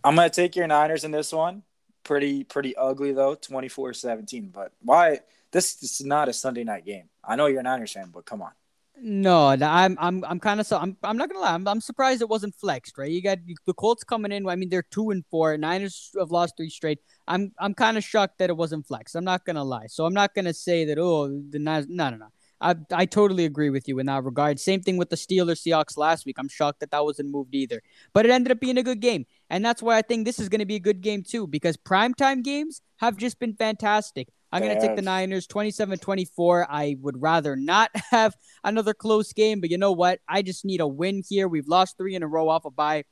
I'm 0.03 0.17
gonna 0.17 0.31
take 0.31 0.57
your 0.57 0.67
Niners 0.67 1.05
in 1.05 1.11
this 1.11 1.31
one. 1.31 1.63
Pretty 2.05 2.43
pretty 2.43 2.75
ugly 2.75 3.13
though, 3.13 3.37
24-17. 3.37 4.51
But 4.51 4.73
why 4.81 5.21
this, 5.53 5.75
this 5.75 6.01
is 6.01 6.07
not 6.07 6.31
a 6.31 6.33
Sunday 6.33 6.65
night 6.65 6.87
game. 6.87 7.11
I 7.23 7.37
know 7.37 7.47
you're 7.47 7.61
a 7.61 7.63
Niners 7.63 7.93
fan, 7.93 8.09
but 8.13 8.25
come 8.25 8.41
on. 8.41 8.53
No, 8.99 9.49
I'm 9.49 9.99
I'm 10.01 10.25
I'm 10.25 10.41
kind 10.41 10.59
of 10.59 10.67
so 10.67 10.79
I'm 10.79 10.97
I'm 11.03 11.19
not 11.19 11.29
gonna 11.29 11.41
lie. 11.41 11.53
I'm, 11.53 11.69
I'm 11.69 11.83
surprised 11.83 12.23
it 12.23 12.29
wasn't 12.31 12.55
flexed, 12.55 12.97
right? 12.97 13.11
You 13.11 13.21
got 13.21 13.39
the 13.67 13.75
Colts 13.75 14.03
coming 14.03 14.33
in. 14.33 14.49
I 14.49 14.57
mean, 14.57 14.71
they're 14.71 14.83
two 14.91 15.11
and 15.11 15.25
four. 15.31 15.59
Niners 15.59 16.13
have 16.19 16.31
lost 16.31 16.57
three 16.57 16.71
straight. 16.71 17.01
I'm 17.29 17.53
I'm 17.59 17.75
kind 17.75 17.99
of 17.99 18.05
shocked 18.05 18.39
that 18.39 18.49
it 18.49 18.57
wasn't 18.57 18.87
flexed. 18.87 19.17
I'm 19.17 19.25
not 19.25 19.45
gonna 19.45 19.65
lie. 19.65 19.87
So 19.89 20.07
I'm 20.07 20.15
not 20.15 20.35
gonna 20.35 20.55
say 20.55 20.87
that. 20.87 20.99
Oh, 20.99 21.29
the 21.29 21.59
Niners. 21.59 21.89
No, 21.91 22.09
no, 22.09 22.17
no. 22.17 22.29
I, 22.63 22.77
I 22.93 23.07
totally 23.07 23.45
agree 23.45 23.71
with 23.71 23.89
you 23.89 23.99
in 23.99 24.07
that 24.07 24.25
regard. 24.25 24.61
Same 24.61 24.81
thing 24.81 24.97
with 24.97 25.11
the 25.11 25.17
Steelers 25.17 25.61
Seahawks 25.67 25.97
last 25.97 26.25
week. 26.25 26.37
I'm 26.39 26.49
shocked 26.49 26.81
that 26.81 26.91
that 26.93 27.05
wasn't 27.05 27.31
moved 27.31 27.55
either. 27.55 27.83
But 28.15 28.25
it 28.25 28.31
ended 28.31 28.53
up 28.53 28.61
being 28.61 28.79
a 28.79 28.83
good 28.83 29.01
game. 29.01 29.27
And 29.51 29.65
that's 29.65 29.83
why 29.83 29.99
I 29.99 30.03
think 30.03 30.25
this 30.25 30.39
is 30.39 30.49
going 30.49 30.61
to 30.61 30.65
be 30.67 30.77
a 30.77 30.81
good 30.81 31.01
game 31.01 31.23
too, 31.23 31.47
because 31.47 31.77
primetime 31.77 32.43
games 32.43 32.81
have 32.99 33.17
just 33.17 33.39
been 33.39 33.55
fantastic. 33.55 34.29
I'm 34.53 34.63
going 34.63 34.75
to 34.79 34.87
take 34.87 34.97
the 34.97 35.03
Niners 35.03 35.47
27 35.47 35.99
24. 35.99 36.67
I 36.71 36.97
would 37.01 37.21
rather 37.21 37.57
not 37.57 37.91
have 38.11 38.35
another 38.63 38.95
close 38.95 39.33
game, 39.33 39.61
but 39.61 39.71
you 39.71 39.79
know 39.79 39.93
what? 39.93 40.21
I 40.29 40.43
just 40.43 40.65
need 40.65 40.81
a 40.81 40.87
win 40.87 41.23
here. 41.29 41.49
We've 41.49 41.67
lost 41.69 41.97
three 41.97 42.15
in 42.15 42.23
a 42.23 42.29
row 42.29 42.49
off 42.49 42.65
a 42.65 42.71
bye. 42.71 43.05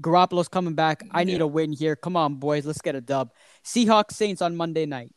Garoppolo's 0.00 0.46
coming 0.48 0.74
back. 0.74 1.02
I 1.10 1.24
need 1.24 1.38
Yeah. 1.38 1.44
a 1.44 1.46
win 1.48 1.72
here. 1.72 1.96
Come 1.96 2.16
on, 2.16 2.36
boys. 2.36 2.64
Let's 2.64 2.80
get 2.80 2.94
a 2.94 3.00
dub. 3.00 3.32
Seahawks 3.64 4.12
Saints 4.12 4.40
on 4.40 4.54
Monday 4.56 4.86
night. 4.86 5.10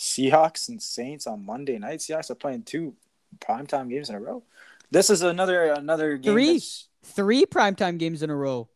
Seahawks 0.00 0.68
and 0.70 0.82
Saints 0.82 1.26
on 1.26 1.44
Monday 1.44 1.78
night. 1.78 1.98
Seahawks 2.00 2.30
are 2.30 2.34
playing 2.34 2.62
two 2.62 2.94
primetime 3.38 3.90
games 3.90 4.08
in 4.08 4.16
a 4.16 4.20
row. 4.20 4.42
This 4.90 5.10
is 5.10 5.20
another 5.22 5.64
another 5.66 6.16
game. 6.16 6.32
Three. 6.32 6.46
that's- 6.46 6.86
Three 7.02 7.46
primetime 7.46 7.96
games 7.98 8.22
in 8.22 8.28
a 8.28 8.36
row. 8.36 8.68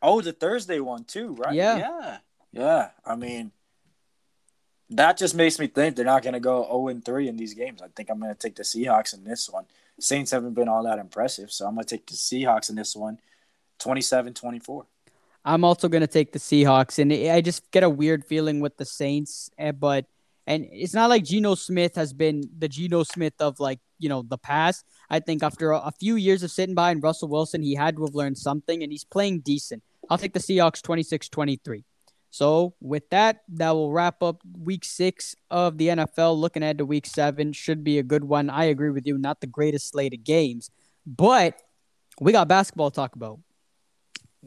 Oh, 0.00 0.22
the 0.22 0.32
Thursday 0.32 0.80
one 0.80 1.04
too, 1.04 1.34
right? 1.34 1.54
Yeah. 1.54 1.76
yeah, 1.76 2.18
yeah. 2.50 2.88
I 3.04 3.14
mean, 3.14 3.52
that 4.90 5.18
just 5.18 5.34
makes 5.34 5.58
me 5.58 5.66
think 5.66 5.94
they're 5.94 6.04
not 6.06 6.22
going 6.22 6.32
to 6.32 6.40
go 6.40 6.62
zero 6.64 6.88
and 6.88 7.04
three 7.04 7.28
in 7.28 7.36
these 7.36 7.52
games. 7.52 7.82
I 7.82 7.88
think 7.94 8.08
I'm 8.10 8.20
going 8.20 8.32
to 8.34 8.38
take 8.38 8.56
the 8.56 8.62
Seahawks 8.62 9.12
in 9.12 9.22
this 9.24 9.50
one. 9.50 9.66
Saints 10.00 10.30
haven't 10.30 10.54
been 10.54 10.66
all 10.68 10.82
that 10.84 10.98
impressive, 10.98 11.52
so 11.52 11.66
I'm 11.66 11.74
going 11.74 11.84
to 11.84 11.96
take 11.96 12.06
the 12.06 12.14
Seahawks 12.14 12.70
in 12.70 12.76
this 12.76 12.96
one, 12.96 13.18
27-24. 13.80 14.86
I'm 15.44 15.62
also 15.64 15.88
going 15.88 16.00
to 16.00 16.06
take 16.06 16.32
the 16.32 16.38
Seahawks, 16.38 16.98
and 16.98 17.12
I 17.12 17.42
just 17.42 17.70
get 17.70 17.82
a 17.82 17.90
weird 17.90 18.24
feeling 18.24 18.60
with 18.60 18.78
the 18.78 18.84
Saints. 18.86 19.50
eh, 19.58 19.72
But 19.72 20.06
and 20.48 20.66
it's 20.72 20.94
not 20.94 21.10
like 21.10 21.24
Geno 21.24 21.54
Smith 21.54 21.94
has 21.96 22.14
been 22.14 22.42
the 22.58 22.68
Geno 22.68 23.02
Smith 23.02 23.34
of 23.38 23.60
like 23.60 23.80
you 23.98 24.08
know 24.08 24.22
the 24.26 24.38
past. 24.38 24.86
I 25.10 25.20
think 25.20 25.42
after 25.42 25.72
a, 25.72 25.78
a 25.78 25.92
few 26.00 26.16
years 26.16 26.42
of 26.42 26.50
sitting 26.50 26.74
by 26.74 26.90
and 26.90 27.02
Russell 27.02 27.28
Wilson, 27.28 27.62
he 27.62 27.74
had 27.74 27.96
to 27.96 28.06
have 28.06 28.14
learned 28.14 28.38
something, 28.38 28.82
and 28.82 28.90
he's 28.90 29.04
playing 29.04 29.40
decent. 29.40 29.82
I'll 30.08 30.16
take 30.16 30.32
the 30.32 30.40
Seahawks 30.40 30.80
26-23. 30.80 31.84
So 32.30 32.74
with 32.80 33.10
that, 33.10 33.40
that 33.48 33.72
will 33.72 33.92
wrap 33.92 34.22
up 34.22 34.40
Week 34.58 34.86
Six 34.86 35.34
of 35.50 35.76
the 35.76 35.88
NFL. 35.88 36.38
Looking 36.38 36.62
ahead 36.62 36.78
to 36.78 36.86
Week 36.86 37.04
Seven, 37.04 37.52
should 37.52 37.84
be 37.84 37.98
a 37.98 38.02
good 38.02 38.24
one. 38.24 38.48
I 38.48 38.64
agree 38.64 38.90
with 38.90 39.06
you. 39.06 39.18
Not 39.18 39.42
the 39.42 39.46
greatest 39.46 39.90
slate 39.90 40.14
of 40.14 40.24
games, 40.24 40.70
but 41.06 41.60
we 42.22 42.32
got 42.32 42.48
basketball 42.48 42.90
to 42.90 42.96
talk 42.96 43.14
about. 43.14 43.40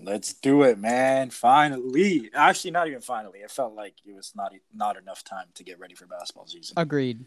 Let's 0.03 0.33
do 0.33 0.63
it, 0.63 0.79
man. 0.79 1.29
Finally. 1.29 2.29
Actually, 2.33 2.71
not 2.71 2.87
even 2.87 3.01
finally. 3.01 3.39
It 3.39 3.51
felt 3.51 3.73
like 3.73 3.95
it 4.05 4.15
was 4.15 4.33
not 4.35 4.53
not 4.73 4.97
enough 4.97 5.23
time 5.23 5.45
to 5.55 5.63
get 5.63 5.79
ready 5.79 5.95
for 5.95 6.05
basketball 6.05 6.47
season. 6.47 6.73
Agreed. 6.77 7.25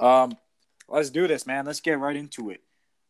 Um, 0.00 0.36
let's 0.88 1.10
do 1.10 1.26
this, 1.28 1.46
man. 1.46 1.64
Let's 1.64 1.80
get 1.80 1.98
right 1.98 2.16
into 2.16 2.50
it. 2.50 2.62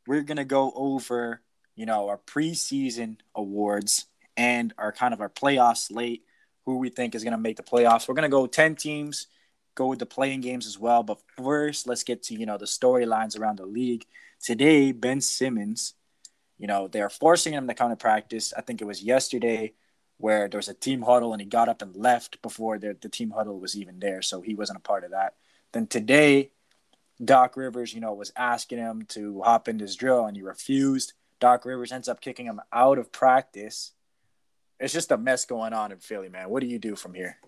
We're 0.07 0.23
gonna 0.23 0.45
go 0.45 0.73
over, 0.75 1.43
you 1.75 1.87
know, 1.87 2.09
our 2.09 2.19
preseason 2.19 3.17
awards 3.35 4.07
and 4.37 4.73
our 4.79 4.93
kind 4.93 5.15
of 5.15 5.21
our 5.21 5.31
playoff 5.31 5.77
slate. 5.77 6.25
Who 6.67 6.79
we 6.79 6.91
think 6.91 7.15
is 7.15 7.25
gonna 7.25 7.39
make 7.39 7.57
the 7.57 7.63
playoffs. 7.63 8.09
We're 8.09 8.15
gonna 8.15 8.29
go 8.29 8.47
ten 8.47 8.75
teams, 8.75 9.27
go 9.75 9.87
with 9.87 9.99
the 9.99 10.07
playing 10.07 10.43
games 10.43 10.67
as 10.67 10.79
well. 10.79 11.03
But 11.03 11.19
first, 11.37 11.87
let's 11.87 12.05
get 12.05 12.23
to 12.25 12.35
you 12.35 12.45
know 12.47 12.59
the 12.59 12.67
storylines 12.67 13.39
around 13.39 13.59
the 13.59 13.67
league. 13.67 14.05
Today, 14.41 14.93
Ben 14.93 15.21
Simmons, 15.21 15.95
you 16.59 16.67
know, 16.67 16.89
they're 16.89 17.11
forcing 17.11 17.53
him 17.53 17.69
to 17.69 17.75
come 17.75 17.91
to 17.91 17.97
practice. 17.97 18.53
I 18.57 18.61
think 18.61 18.81
it 18.81 18.87
was 18.87 19.03
yesterday 19.03 19.73
where 20.19 20.49
there 20.49 20.59
was 20.59 20.69
a 20.69 20.75
team 20.75 21.03
huddle 21.03 21.33
and 21.33 21.41
he 21.41 21.47
got 21.47 21.69
up 21.69 21.81
and 21.81 21.95
left 21.95 22.43
before 22.43 22.79
the, 22.79 22.97
the 23.01 23.09
team 23.09 23.31
huddle 23.31 23.61
was 23.61 23.77
even 23.77 24.01
there, 24.01 24.21
so 24.21 24.41
he 24.41 24.55
wasn't 24.55 24.79
a 24.79 24.83
part 24.83 25.05
of 25.05 25.13
that. 25.13 25.35
Then 25.73 25.87
today, 25.87 26.51
Doc 27.25 27.57
Rivers, 27.57 27.95
you 27.95 28.01
know, 28.01 28.13
was 28.13 28.33
asking 28.37 28.79
him 28.79 29.03
to 29.11 29.43
hop 29.43 29.69
in 29.69 29.79
his 29.79 29.97
drill 29.97 30.27
and 30.27 30.37
he 30.37 30.43
refused. 30.43 31.13
Doc 31.41 31.65
Rivers 31.65 31.93
ends 31.93 32.09
up 32.09 32.21
kicking 32.21 32.47
him 32.47 32.61
out 32.73 32.99
of 32.99 33.13
practice. 33.13 33.93
It's 34.81 34.93
just 34.93 35.13
a 35.13 35.17
mess 35.17 35.45
going 35.45 35.73
on 35.73 35.93
in 35.93 35.99
Philly, 35.99 36.29
man. 36.29 36.51
What 36.51 36.61
do 36.61 36.69
you 36.69 36.79
do 36.79 36.97
from 36.97 37.15
here? 37.15 37.39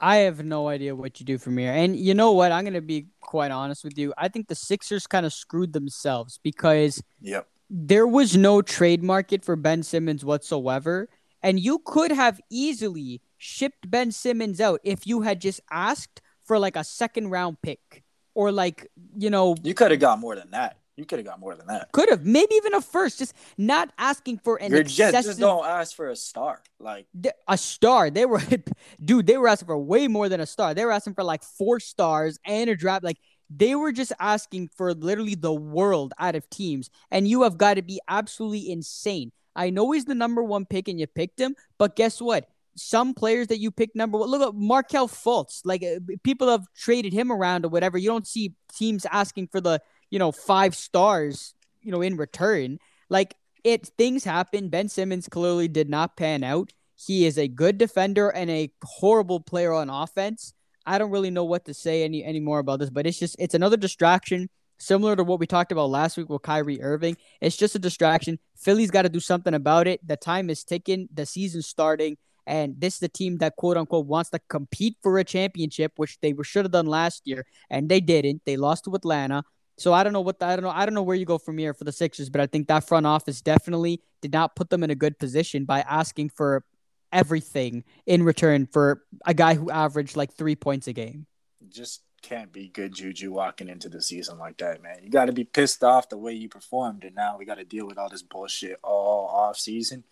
I 0.00 0.18
have 0.18 0.44
no 0.44 0.68
idea 0.68 0.94
what 0.94 1.18
you 1.18 1.26
do 1.26 1.38
from 1.38 1.58
here. 1.58 1.72
And 1.72 1.96
you 1.96 2.14
know 2.14 2.32
what? 2.32 2.52
I'm 2.52 2.64
going 2.64 2.74
to 2.74 2.80
be 2.80 3.08
quite 3.20 3.50
honest 3.50 3.84
with 3.84 3.98
you. 3.98 4.14
I 4.16 4.28
think 4.28 4.48
the 4.48 4.54
Sixers 4.54 5.06
kind 5.06 5.26
of 5.26 5.32
screwed 5.32 5.72
themselves 5.72 6.38
because 6.42 7.02
Yep. 7.20 7.48
There 7.70 8.06
was 8.06 8.36
no 8.36 8.62
trade 8.62 9.02
market 9.02 9.44
for 9.44 9.56
Ben 9.56 9.82
Simmons 9.82 10.24
whatsoever. 10.24 11.08
And 11.42 11.60
you 11.60 11.80
could 11.84 12.10
have 12.10 12.40
easily 12.50 13.20
shipped 13.36 13.90
Ben 13.90 14.10
Simmons 14.10 14.60
out 14.60 14.80
if 14.82 15.06
you 15.06 15.22
had 15.22 15.40
just 15.40 15.60
asked 15.70 16.20
for 16.44 16.58
like 16.58 16.76
a 16.76 16.84
second 16.84 17.28
round 17.30 17.62
pick 17.62 18.02
or 18.34 18.50
like, 18.50 18.88
you 19.16 19.30
know, 19.30 19.54
You 19.62 19.74
could 19.74 19.90
have 19.90 20.00
got 20.00 20.18
more 20.18 20.34
than 20.34 20.50
that. 20.50 20.78
You 20.96 21.04
could 21.04 21.20
have 21.20 21.26
got 21.26 21.38
more 21.38 21.54
than 21.54 21.68
that. 21.68 21.92
could 21.92 22.08
have 22.10 22.26
maybe 22.26 22.52
even 22.56 22.74
a 22.74 22.80
first, 22.80 23.20
just 23.20 23.32
not 23.56 23.92
asking 23.98 24.38
for 24.38 24.56
an 24.56 24.72
You're 24.72 24.82
just, 24.82 25.12
just 25.12 25.38
don't 25.38 25.64
ask 25.64 25.94
for 25.94 26.08
a 26.08 26.16
star. 26.16 26.60
Like 26.80 27.06
a 27.46 27.56
star. 27.56 28.10
They 28.10 28.26
were, 28.26 28.42
dude, 29.04 29.28
they 29.28 29.36
were 29.36 29.46
asking 29.46 29.66
for 29.66 29.78
way 29.78 30.08
more 30.08 30.28
than 30.28 30.40
a 30.40 30.46
star. 30.46 30.74
They 30.74 30.84
were 30.84 30.90
asking 30.90 31.14
for 31.14 31.22
like 31.22 31.44
four 31.44 31.78
stars 31.78 32.40
and 32.44 32.68
a 32.68 32.74
draft. 32.74 33.04
Like 33.04 33.18
they 33.50 33.74
were 33.74 33.92
just 33.92 34.12
asking 34.18 34.68
for 34.76 34.94
literally 34.94 35.34
the 35.34 35.52
world 35.52 36.12
out 36.18 36.34
of 36.34 36.48
teams. 36.50 36.90
And 37.10 37.26
you 37.26 37.42
have 37.42 37.58
got 37.58 37.74
to 37.74 37.82
be 37.82 38.00
absolutely 38.08 38.70
insane. 38.70 39.32
I 39.56 39.70
know 39.70 39.90
he's 39.90 40.04
the 40.04 40.14
number 40.14 40.42
one 40.42 40.66
pick 40.66 40.88
and 40.88 41.00
you 41.00 41.06
picked 41.06 41.40
him, 41.40 41.56
but 41.78 41.96
guess 41.96 42.20
what? 42.20 42.48
Some 42.76 43.12
players 43.12 43.48
that 43.48 43.58
you 43.58 43.70
picked 43.72 43.96
number 43.96 44.18
one, 44.18 44.28
look 44.28 44.48
at 44.48 44.54
Markelle 44.54 45.08
Fultz. 45.08 45.62
Like 45.64 45.82
uh, 45.82 45.98
people 46.22 46.48
have 46.48 46.66
traded 46.76 47.12
him 47.12 47.32
around 47.32 47.64
or 47.64 47.68
whatever. 47.68 47.98
You 47.98 48.08
don't 48.08 48.26
see 48.26 48.54
teams 48.72 49.04
asking 49.10 49.48
for 49.48 49.60
the, 49.60 49.80
you 50.10 50.18
know, 50.18 50.30
five 50.30 50.76
stars, 50.76 51.54
you 51.80 51.90
know, 51.90 52.02
in 52.02 52.16
return. 52.16 52.78
Like 53.08 53.34
it, 53.64 53.86
things 53.98 54.22
happen. 54.22 54.68
Ben 54.68 54.88
Simmons 54.88 55.28
clearly 55.28 55.66
did 55.66 55.88
not 55.88 56.16
pan 56.16 56.44
out. 56.44 56.72
He 56.94 57.26
is 57.26 57.38
a 57.38 57.48
good 57.48 57.78
defender 57.78 58.28
and 58.28 58.50
a 58.50 58.70
horrible 58.82 59.40
player 59.40 59.72
on 59.72 59.90
offense. 59.90 60.52
I 60.88 60.98
don't 60.98 61.10
really 61.10 61.30
know 61.30 61.44
what 61.44 61.66
to 61.66 61.74
say 61.74 62.02
any 62.02 62.24
anymore 62.24 62.60
about 62.60 62.80
this, 62.80 62.88
but 62.88 63.06
it's 63.06 63.18
just 63.18 63.36
it's 63.38 63.54
another 63.54 63.76
distraction, 63.76 64.48
similar 64.78 65.14
to 65.16 65.22
what 65.22 65.38
we 65.38 65.46
talked 65.46 65.70
about 65.70 65.90
last 65.90 66.16
week 66.16 66.30
with 66.30 66.42
Kyrie 66.42 66.80
Irving. 66.80 67.16
It's 67.42 67.56
just 67.56 67.74
a 67.74 67.78
distraction. 67.78 68.38
Philly's 68.56 68.90
got 68.90 69.02
to 69.02 69.10
do 69.10 69.20
something 69.20 69.52
about 69.52 69.86
it. 69.86 70.00
The 70.06 70.16
time 70.16 70.48
is 70.48 70.64
ticking. 70.64 71.08
The 71.12 71.26
season's 71.26 71.66
starting, 71.66 72.16
and 72.46 72.80
this 72.80 72.94
is 72.94 73.00
the 73.00 73.08
team 73.08 73.36
that 73.38 73.56
quote 73.56 73.76
unquote 73.76 74.06
wants 74.06 74.30
to 74.30 74.40
compete 74.48 74.96
for 75.02 75.18
a 75.18 75.24
championship, 75.24 75.92
which 75.96 76.18
they 76.22 76.34
should 76.42 76.64
have 76.64 76.72
done 76.72 76.86
last 76.86 77.22
year, 77.26 77.44
and 77.68 77.90
they 77.90 78.00
didn't. 78.00 78.42
They 78.46 78.56
lost 78.56 78.84
to 78.84 78.94
Atlanta. 78.94 79.44
So 79.76 79.92
I 79.92 80.02
don't 80.02 80.14
know 80.14 80.22
what 80.22 80.40
the, 80.40 80.46
I 80.46 80.56
don't 80.56 80.64
know 80.64 80.70
I 80.70 80.86
don't 80.86 80.94
know 80.94 81.02
where 81.02 81.16
you 81.16 81.26
go 81.26 81.38
from 81.38 81.58
here 81.58 81.74
for 81.74 81.84
the 81.84 81.92
Sixers, 81.92 82.30
but 82.30 82.40
I 82.40 82.46
think 82.46 82.66
that 82.68 82.88
front 82.88 83.06
office 83.06 83.42
definitely 83.42 84.00
did 84.22 84.32
not 84.32 84.56
put 84.56 84.70
them 84.70 84.82
in 84.82 84.90
a 84.90 84.94
good 84.94 85.18
position 85.18 85.66
by 85.66 85.80
asking 85.82 86.30
for 86.30 86.64
everything 87.12 87.84
in 88.06 88.22
return 88.22 88.66
for 88.66 89.02
a 89.24 89.34
guy 89.34 89.54
who 89.54 89.70
averaged 89.70 90.16
like 90.16 90.32
three 90.32 90.56
points 90.56 90.88
a 90.88 90.92
game. 90.92 91.26
just 91.68 92.02
can't 92.20 92.52
be 92.52 92.68
good 92.68 92.92
juju 92.92 93.30
walking 93.32 93.68
into 93.68 93.88
the 93.88 94.02
season 94.02 94.38
like 94.38 94.58
that, 94.58 94.82
man. 94.82 94.98
You 95.02 95.10
got 95.10 95.26
to 95.26 95.32
be 95.32 95.44
pissed 95.44 95.84
off 95.84 96.08
the 96.08 96.18
way 96.18 96.32
you 96.32 96.48
performed, 96.48 97.04
and 97.04 97.14
now 97.14 97.36
we 97.38 97.44
got 97.44 97.58
to 97.58 97.64
deal 97.64 97.86
with 97.86 97.98
all 97.98 98.08
this 98.08 98.22
bullshit 98.22 98.78
all 98.82 99.28
off 99.28 99.56
season. 99.56 100.04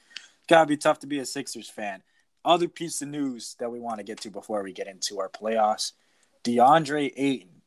Got 0.48 0.62
to 0.62 0.66
be 0.66 0.76
tough 0.76 1.00
to 1.00 1.06
be 1.06 1.18
a 1.18 1.26
Sixers 1.26 1.68
fan. 1.68 2.02
Other 2.44 2.68
piece 2.68 3.02
of 3.02 3.08
news 3.08 3.56
that 3.58 3.72
we 3.72 3.80
want 3.80 3.98
to 3.98 4.04
get 4.04 4.20
to 4.20 4.30
before 4.30 4.62
we 4.62 4.72
get 4.72 4.86
into 4.86 5.18
our 5.18 5.28
playoffs: 5.28 5.92
DeAndre 6.44 7.12
Ayton, 7.16 7.62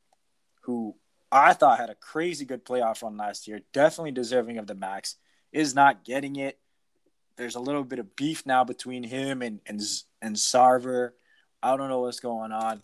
who 0.62 0.96
I 1.32 1.54
thought 1.54 1.80
had 1.80 1.90
a 1.90 1.96
crazy 1.96 2.46
good 2.46 2.66
playoff 2.66 3.04
run 3.04 3.18
last 3.18 3.48
year, 3.48 3.62
definitely 3.74 4.12
deserving 4.12 4.58
of 4.58 4.68
the 4.68 4.76
max, 4.76 5.16
is 5.52 5.76
not 5.76 6.06
getting 6.06 6.38
it. 6.38 6.58
There's 7.40 7.56
a 7.56 7.60
little 7.60 7.84
bit 7.84 7.98
of 7.98 8.16
beef 8.16 8.46
now 8.46 8.64
between 8.64 9.02
him 9.02 9.42
and 9.42 9.62
and 9.66 9.82
and 10.22 10.36
Sarver. 10.36 11.14
I 11.64 11.76
don't 11.76 11.90
know 11.90 12.02
what's 12.02 12.20
going 12.20 12.52
on 12.52 12.84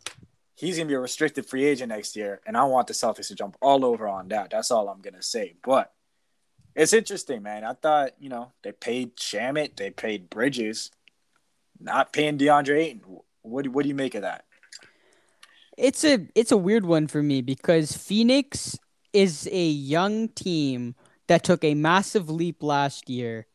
he's 0.55 0.77
gonna 0.77 0.87
be 0.87 0.93
a 0.95 0.99
restricted 0.99 1.45
free 1.45 1.65
agent 1.65 1.89
next 1.89 2.15
year, 2.15 2.41
and 2.45 2.57
I 2.57 2.63
want 2.63 2.87
the 2.87 2.93
Celtics 2.93 3.27
to 3.27 3.35
jump 3.35 3.57
all 3.61 3.85
over 3.85 4.07
on 4.07 4.29
that. 4.29 4.49
That's 4.49 4.71
all 4.71 4.89
I'm 4.89 5.01
gonna 5.01 5.21
say. 5.21 5.55
But 5.61 5.93
it's 6.73 6.93
interesting, 6.93 7.43
man. 7.43 7.63
I 7.63 7.73
thought 7.73 8.11
you 8.19 8.29
know 8.29 8.51
they 8.63 8.71
paid 8.71 9.17
Shamet, 9.17 9.75
they 9.75 9.91
paid 9.91 10.29
Bridges, 10.29 10.91
not 11.79 12.13
paying 12.13 12.37
DeAndre 12.37 12.77
Ayton. 12.77 13.01
What 13.41 13.67
what 13.67 13.83
do 13.83 13.89
you 13.89 13.95
make 13.95 14.15
of 14.15 14.23
that? 14.23 14.45
It's 15.77 16.03
a 16.03 16.27
it's 16.33 16.51
a 16.51 16.57
weird 16.57 16.85
one 16.85 17.07
for 17.07 17.21
me 17.21 17.41
because 17.41 17.95
Phoenix 17.95 18.79
is 19.13 19.47
a 19.51 19.67
young 19.67 20.29
team 20.29 20.95
that 21.27 21.43
took 21.43 21.63
a 21.63 21.73
massive 21.73 22.29
leap 22.29 22.61
last 22.63 23.09
year 23.09 23.47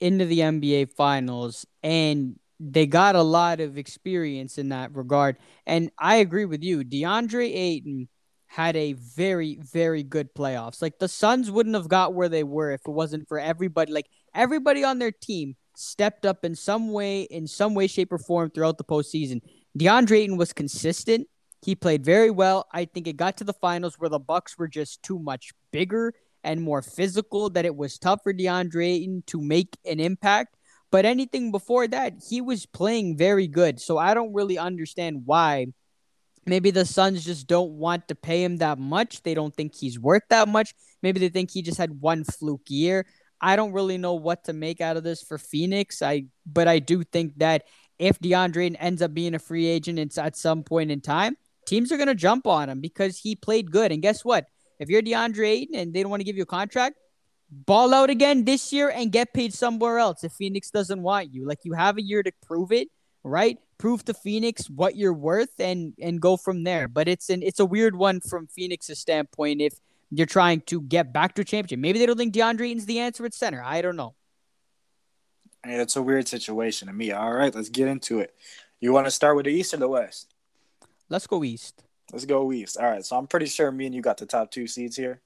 into 0.00 0.24
the 0.24 0.40
NBA 0.40 0.92
finals 0.92 1.66
and 1.82 2.38
they 2.58 2.86
got 2.86 3.16
a 3.16 3.22
lot 3.22 3.60
of 3.60 3.78
experience 3.78 4.58
in 4.58 4.68
that 4.68 4.94
regard. 4.94 5.38
And 5.66 5.90
I 5.98 6.16
agree 6.16 6.44
with 6.44 6.62
you. 6.62 6.84
DeAndre 6.84 7.54
Ayton 7.54 8.08
had 8.46 8.76
a 8.76 8.92
very, 8.94 9.58
very 9.62 10.02
good 10.02 10.34
playoffs. 10.34 10.82
Like 10.82 10.98
the 10.98 11.08
Suns 11.08 11.50
wouldn't 11.50 11.76
have 11.76 11.88
got 11.88 12.14
where 12.14 12.28
they 12.28 12.42
were 12.42 12.72
if 12.72 12.82
it 12.86 12.90
wasn't 12.90 13.28
for 13.28 13.38
everybody. 13.38 13.92
Like 13.92 14.08
everybody 14.34 14.84
on 14.84 14.98
their 14.98 15.12
team 15.12 15.56
stepped 15.76 16.26
up 16.26 16.44
in 16.44 16.54
some 16.54 16.92
way, 16.92 17.22
in 17.22 17.46
some 17.46 17.74
way, 17.74 17.86
shape, 17.86 18.12
or 18.12 18.18
form 18.18 18.50
throughout 18.50 18.76
the 18.76 18.84
postseason. 18.84 19.40
DeAndre 19.78 20.18
Ayton 20.18 20.36
was 20.36 20.52
consistent. 20.52 21.28
He 21.62 21.74
played 21.74 22.04
very 22.04 22.30
well. 22.30 22.66
I 22.72 22.84
think 22.86 23.06
it 23.06 23.16
got 23.16 23.36
to 23.38 23.44
the 23.44 23.52
finals 23.52 23.94
where 23.98 24.10
the 24.10 24.18
Bucks 24.18 24.58
were 24.58 24.68
just 24.68 25.02
too 25.02 25.18
much 25.18 25.52
bigger 25.70 26.12
and 26.42 26.62
more 26.62 26.82
physical 26.82 27.50
that 27.50 27.64
it 27.64 27.76
was 27.76 27.98
tough 27.98 28.22
for 28.22 28.32
DeAndre 28.32 28.86
Ayton 28.86 29.22
to 29.26 29.40
make 29.40 29.76
an 29.84 30.00
impact. 30.00 30.56
But 30.90 31.04
anything 31.04 31.52
before 31.52 31.86
that, 31.88 32.14
he 32.28 32.40
was 32.40 32.66
playing 32.66 33.16
very 33.16 33.46
good. 33.46 33.80
So 33.80 33.98
I 33.98 34.14
don't 34.14 34.32
really 34.32 34.58
understand 34.58 35.22
why. 35.24 35.66
Maybe 36.46 36.70
the 36.70 36.84
Suns 36.84 37.24
just 37.24 37.46
don't 37.46 37.72
want 37.72 38.08
to 38.08 38.14
pay 38.14 38.42
him 38.42 38.56
that 38.56 38.78
much. 38.78 39.22
They 39.22 39.34
don't 39.34 39.54
think 39.54 39.74
he's 39.74 40.00
worth 40.00 40.24
that 40.30 40.48
much. 40.48 40.74
Maybe 41.02 41.20
they 41.20 41.28
think 41.28 41.50
he 41.50 41.62
just 41.62 41.78
had 41.78 42.00
one 42.00 42.24
fluke 42.24 42.68
year. 42.68 43.06
I 43.40 43.56
don't 43.56 43.72
really 43.72 43.98
know 43.98 44.14
what 44.14 44.44
to 44.44 44.52
make 44.52 44.80
out 44.80 44.96
of 44.96 45.04
this 45.04 45.22
for 45.22 45.38
Phoenix. 45.38 46.02
I 46.02 46.24
but 46.44 46.68
I 46.68 46.78
do 46.78 47.04
think 47.04 47.38
that 47.38 47.64
if 47.98 48.18
DeAndre 48.18 48.76
ends 48.78 49.02
up 49.02 49.14
being 49.14 49.34
a 49.34 49.38
free 49.38 49.66
agent 49.66 50.18
at 50.18 50.36
some 50.36 50.62
point 50.62 50.90
in 50.90 51.00
time, 51.00 51.36
teams 51.66 51.92
are 51.92 51.96
gonna 51.96 52.14
jump 52.14 52.46
on 52.46 52.68
him 52.68 52.80
because 52.80 53.18
he 53.18 53.36
played 53.36 53.70
good. 53.70 53.92
And 53.92 54.02
guess 54.02 54.24
what? 54.24 54.46
If 54.80 54.88
you're 54.88 55.02
DeAndre 55.02 55.46
Ayton 55.46 55.76
and 55.76 55.94
they 55.94 56.02
don't 56.02 56.10
want 56.10 56.20
to 56.20 56.24
give 56.24 56.36
you 56.36 56.42
a 56.42 56.46
contract, 56.46 56.96
ball 57.50 57.92
out 57.92 58.10
again 58.10 58.44
this 58.44 58.72
year 58.72 58.88
and 58.88 59.12
get 59.12 59.34
paid 59.34 59.52
somewhere 59.52 59.98
else 59.98 60.24
if 60.24 60.32
Phoenix 60.32 60.70
doesn't 60.70 61.02
want 61.02 61.32
you. 61.32 61.46
Like 61.46 61.60
you 61.64 61.74
have 61.74 61.98
a 61.98 62.02
year 62.02 62.22
to 62.22 62.32
prove 62.42 62.72
it, 62.72 62.88
right? 63.22 63.58
Prove 63.76 64.04
to 64.06 64.14
Phoenix 64.14 64.70
what 64.70 64.96
you're 64.96 65.12
worth 65.12 65.60
and 65.60 65.92
and 66.00 66.20
go 66.20 66.36
from 66.36 66.64
there. 66.64 66.88
But 66.88 67.08
it's 67.08 67.28
an 67.28 67.42
it's 67.42 67.60
a 67.60 67.64
weird 67.64 67.94
one 67.94 68.20
from 68.20 68.46
Phoenix's 68.46 68.98
standpoint 68.98 69.60
if 69.60 69.74
you're 70.10 70.26
trying 70.26 70.62
to 70.62 70.80
get 70.80 71.12
back 71.12 71.34
to 71.34 71.42
a 71.42 71.44
championship. 71.44 71.78
Maybe 71.78 71.98
they 71.98 72.06
don't 72.06 72.16
think 72.16 72.34
DeAndre 72.34 72.70
Ayton's 72.70 72.86
the 72.86 73.00
answer 73.00 73.24
at 73.26 73.34
center. 73.34 73.62
I 73.62 73.82
don't 73.82 73.96
know. 73.96 74.14
Yeah, 75.66 75.82
it's 75.82 75.96
a 75.96 76.02
weird 76.02 76.26
situation 76.26 76.88
to 76.88 76.94
me. 76.94 77.12
All 77.12 77.32
right, 77.32 77.54
let's 77.54 77.68
get 77.68 77.86
into 77.86 78.20
it. 78.20 78.34
You 78.80 78.94
want 78.94 79.06
to 79.06 79.10
start 79.10 79.36
with 79.36 79.44
the 79.44 79.52
East 79.52 79.74
or 79.74 79.76
the 79.76 79.88
West? 79.88 80.34
Let's 81.10 81.26
go 81.26 81.44
East. 81.44 81.84
Let's 82.12 82.24
go 82.24 82.52
East. 82.52 82.76
All 82.76 82.88
right, 82.88 83.04
so 83.04 83.16
I'm 83.16 83.26
pretty 83.26 83.46
sure 83.46 83.70
me 83.70 83.86
and 83.86 83.94
you 83.94 84.02
got 84.02 84.16
the 84.16 84.26
top 84.26 84.50
two 84.50 84.66
seeds 84.66 84.96
here. 84.96 85.20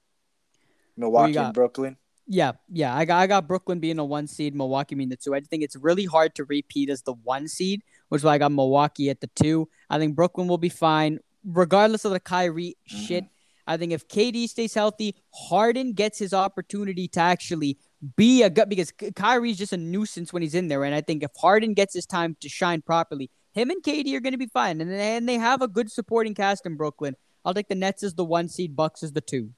Milwaukee 0.97 1.37
and 1.37 1.53
Brooklyn. 1.53 1.97
Yeah, 2.27 2.53
yeah. 2.71 2.95
I 2.95 3.05
got 3.05 3.19
I 3.19 3.27
got 3.27 3.47
Brooklyn 3.47 3.79
being 3.79 3.99
a 3.99 4.05
one 4.05 4.27
seed, 4.27 4.55
Milwaukee 4.55 4.95
being 4.95 5.09
the 5.09 5.15
two. 5.15 5.35
I 5.35 5.41
think 5.41 5.63
it's 5.63 5.75
really 5.75 6.05
hard 6.05 6.33
to 6.35 6.45
repeat 6.45 6.89
as 6.89 7.03
the 7.03 7.13
one 7.13 7.47
seed, 7.47 7.83
which 8.09 8.19
is 8.19 8.23
why 8.23 8.33
I 8.33 8.37
got 8.37 8.51
Milwaukee 8.51 9.09
at 9.09 9.21
the 9.21 9.29
two. 9.35 9.69
I 9.89 9.99
think 9.99 10.15
Brooklyn 10.15 10.47
will 10.47 10.57
be 10.57 10.69
fine, 10.69 11.19
regardless 11.43 12.05
of 12.05 12.11
the 12.11 12.19
Kyrie 12.19 12.77
mm-hmm. 12.89 13.05
shit. 13.05 13.25
I 13.67 13.77
think 13.77 13.91
if 13.91 14.07
KD 14.07 14.47
stays 14.47 14.73
healthy, 14.73 15.15
Harden 15.33 15.93
gets 15.93 16.19
his 16.19 16.33
opportunity 16.33 17.07
to 17.09 17.19
actually 17.19 17.77
be 18.15 18.43
a 18.43 18.49
gut 18.49 18.69
because 18.69 18.91
Kyrie's 19.15 19.57
just 19.57 19.73
a 19.73 19.77
nuisance 19.77 20.31
when 20.31 20.43
he's 20.43 20.53
in 20.53 20.67
there. 20.67 20.83
And 20.83 20.93
I 20.93 21.01
think 21.01 21.23
if 21.23 21.31
Harden 21.35 21.73
gets 21.73 21.93
his 21.93 22.05
time 22.05 22.37
to 22.41 22.49
shine 22.49 22.81
properly, 22.81 23.31
him 23.55 23.69
and 23.69 23.81
KD 23.81 24.13
are 24.13 24.19
going 24.19 24.33
to 24.33 24.37
be 24.37 24.47
fine. 24.47 24.81
And, 24.81 24.91
and 24.91 25.27
they 25.27 25.37
have 25.37 25.61
a 25.61 25.67
good 25.67 25.89
supporting 25.89 26.35
cast 26.35 26.65
in 26.65 26.75
Brooklyn. 26.75 27.15
I'll 27.43 27.53
take 27.53 27.69
the 27.69 27.75
Nets 27.75 28.03
as 28.03 28.13
the 28.13 28.25
one 28.25 28.49
seed, 28.49 28.75
Bucks 28.75 29.01
as 29.01 29.13
the 29.13 29.21
two. 29.21 29.51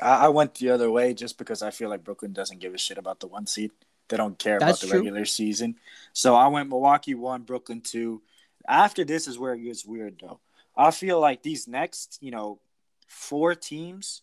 I, 0.00 0.28
went 0.28 0.54
the 0.56 0.70
other 0.70 0.90
way 0.90 1.14
just 1.14 1.38
because 1.38 1.62
I 1.62 1.70
feel 1.70 1.88
like 1.88 2.02
Brooklyn 2.02 2.32
doesn't 2.32 2.58
give 2.58 2.74
a 2.74 2.78
shit 2.78 2.98
about 2.98 3.20
the 3.20 3.28
one 3.28 3.46
seed. 3.46 3.70
They 4.08 4.16
don't 4.16 4.38
care 4.38 4.58
That's 4.58 4.80
about 4.80 4.80
the 4.80 4.86
true. 4.88 4.98
regular 5.00 5.24
season. 5.24 5.76
So 6.12 6.34
I 6.34 6.48
went 6.48 6.68
Milwaukee 6.68 7.14
one, 7.14 7.42
Brooklyn 7.42 7.80
two. 7.80 8.22
After 8.66 9.04
this 9.04 9.28
is 9.28 9.38
where 9.38 9.54
it 9.54 9.62
gets 9.62 9.84
weird 9.84 10.16
though. 10.20 10.40
I 10.76 10.90
feel 10.90 11.20
like 11.20 11.42
these 11.42 11.68
next, 11.68 12.18
you 12.20 12.32
know, 12.32 12.58
four 13.06 13.54
teams, 13.54 14.22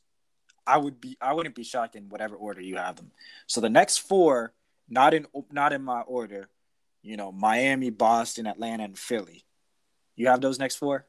I 0.67 0.77
would 0.77 0.99
be 0.99 1.17
I 1.21 1.33
wouldn't 1.33 1.55
be 1.55 1.63
shocked 1.63 1.95
in 1.95 2.09
whatever 2.09 2.35
order 2.35 2.61
you 2.61 2.75
have 2.75 2.97
them. 2.97 3.11
So 3.47 3.61
the 3.61 3.69
next 3.69 3.99
four, 3.99 4.53
not 4.89 5.13
in 5.13 5.25
not 5.51 5.73
in 5.73 5.83
my 5.83 6.01
order, 6.01 6.49
you 7.03 7.17
know, 7.17 7.31
Miami, 7.31 7.89
Boston, 7.89 8.47
Atlanta, 8.47 8.83
and 8.83 8.97
Philly. 8.97 9.45
You 10.15 10.27
have 10.27 10.41
those 10.41 10.59
next 10.59 10.75
four? 10.75 11.07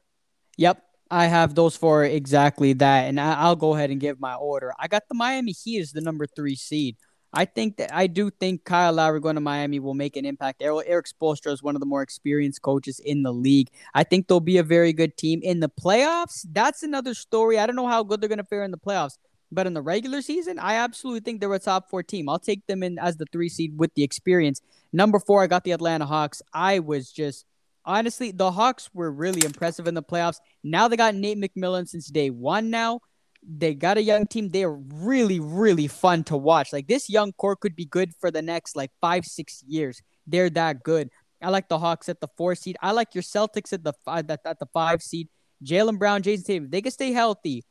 Yep. 0.57 0.83
I 1.11 1.25
have 1.25 1.53
those 1.53 1.75
four 1.75 2.03
exactly 2.03 2.73
that, 2.73 3.03
and 3.07 3.19
I, 3.19 3.47
will 3.47 3.55
go 3.55 3.75
ahead 3.75 3.91
and 3.91 3.99
give 3.99 4.19
my 4.19 4.33
order. 4.33 4.73
I 4.79 4.87
got 4.87 5.03
the 5.07 5.13
Miami 5.13 5.51
Heat 5.51 5.81
as 5.81 5.91
the 5.91 6.01
number 6.01 6.25
three 6.25 6.55
seed. 6.55 6.95
I 7.33 7.45
think 7.45 7.77
that 7.77 7.93
I 7.93 8.07
do 8.07 8.29
think 8.29 8.63
Kyle 8.63 8.93
Lowry 8.93 9.19
going 9.19 9.35
to 9.35 9.41
Miami 9.41 9.79
will 9.79 9.95
make 9.95 10.15
an 10.15 10.25
impact. 10.25 10.61
Erik 10.61 11.07
Spoelstra 11.07 11.51
is 11.51 11.63
one 11.63 11.75
of 11.75 11.79
the 11.79 11.85
more 11.85 12.03
experienced 12.03 12.61
coaches 12.61 12.99
in 12.99 13.23
the 13.23 13.33
league. 13.33 13.69
I 13.93 14.03
think 14.03 14.27
they'll 14.27 14.39
be 14.39 14.57
a 14.57 14.63
very 14.63 14.93
good 14.93 15.17
team 15.17 15.39
in 15.41 15.59
the 15.59 15.69
playoffs. 15.69 16.45
That's 16.51 16.83
another 16.83 17.15
story. 17.15 17.57
I 17.57 17.65
don't 17.65 17.75
know 17.75 17.87
how 17.87 18.03
good 18.03 18.21
they're 18.21 18.29
going 18.29 18.37
to 18.37 18.43
fare 18.43 18.63
in 18.63 18.71
the 18.71 18.77
playoffs, 18.77 19.17
but 19.53 19.67
in 19.67 19.73
the 19.73 19.81
regular 19.81 20.21
season, 20.21 20.59
I 20.59 20.75
absolutely 20.75 21.21
think 21.21 21.39
they're 21.39 21.53
a 21.53 21.59
top 21.59 21.89
four 21.89 22.03
team. 22.03 22.29
I'll 22.29 22.39
take 22.39 22.65
them 22.67 22.83
in 22.83 22.99
as 22.99 23.17
the 23.17 23.25
three 23.31 23.49
seed 23.49 23.77
with 23.77 23.93
the 23.95 24.03
experience. 24.03 24.61
Number 24.91 25.19
four, 25.19 25.43
I 25.43 25.47
got 25.47 25.63
the 25.63 25.71
Atlanta 25.71 26.05
Hawks. 26.05 26.41
I 26.53 26.79
was 26.79 27.11
just 27.11 27.45
honestly, 27.85 28.31
the 28.31 28.51
Hawks 28.51 28.89
were 28.93 29.11
really 29.11 29.45
impressive 29.45 29.87
in 29.87 29.93
the 29.93 30.03
playoffs. 30.03 30.37
Now 30.63 30.87
they 30.87 30.97
got 30.97 31.15
Nate 31.15 31.39
McMillan 31.39 31.87
since 31.87 32.07
day 32.07 32.29
one. 32.29 32.69
Now 32.69 33.01
they 33.45 33.73
got 33.73 33.97
a 33.97 34.03
young 34.03 34.25
team. 34.25 34.49
They 34.49 34.63
are 34.63 34.75
really, 34.75 35.39
really 35.39 35.87
fun 35.87 36.23
to 36.25 36.37
watch. 36.37 36.71
Like 36.71 36.87
this 36.87 37.09
young 37.09 37.33
core 37.33 37.55
could 37.55 37.75
be 37.75 37.85
good 37.85 38.13
for 38.19 38.31
the 38.31 38.41
next 38.41 38.75
like 38.75 38.91
five, 39.01 39.25
six 39.25 39.63
years. 39.67 40.01
They're 40.25 40.49
that 40.51 40.83
good. 40.83 41.09
I 41.41 41.49
like 41.49 41.67
the 41.67 41.79
Hawks 41.79 42.07
at 42.07 42.21
the 42.21 42.29
four 42.37 42.55
seed. 42.55 42.77
I 42.81 42.91
like 42.91 43.13
your 43.13 43.23
Celtics 43.23 43.73
at 43.73 43.83
the 43.83 43.93
five 44.05 44.29
at, 44.29 44.39
at 44.45 44.59
the 44.59 44.67
five 44.73 45.01
seed. 45.01 45.27
Jaylen 45.63 45.99
Brown, 45.99 46.21
Jayson 46.21 46.45
Tatum, 46.45 46.69
they 46.69 46.81
can 46.81 46.91
stay 46.91 47.11
healthy. 47.11 47.63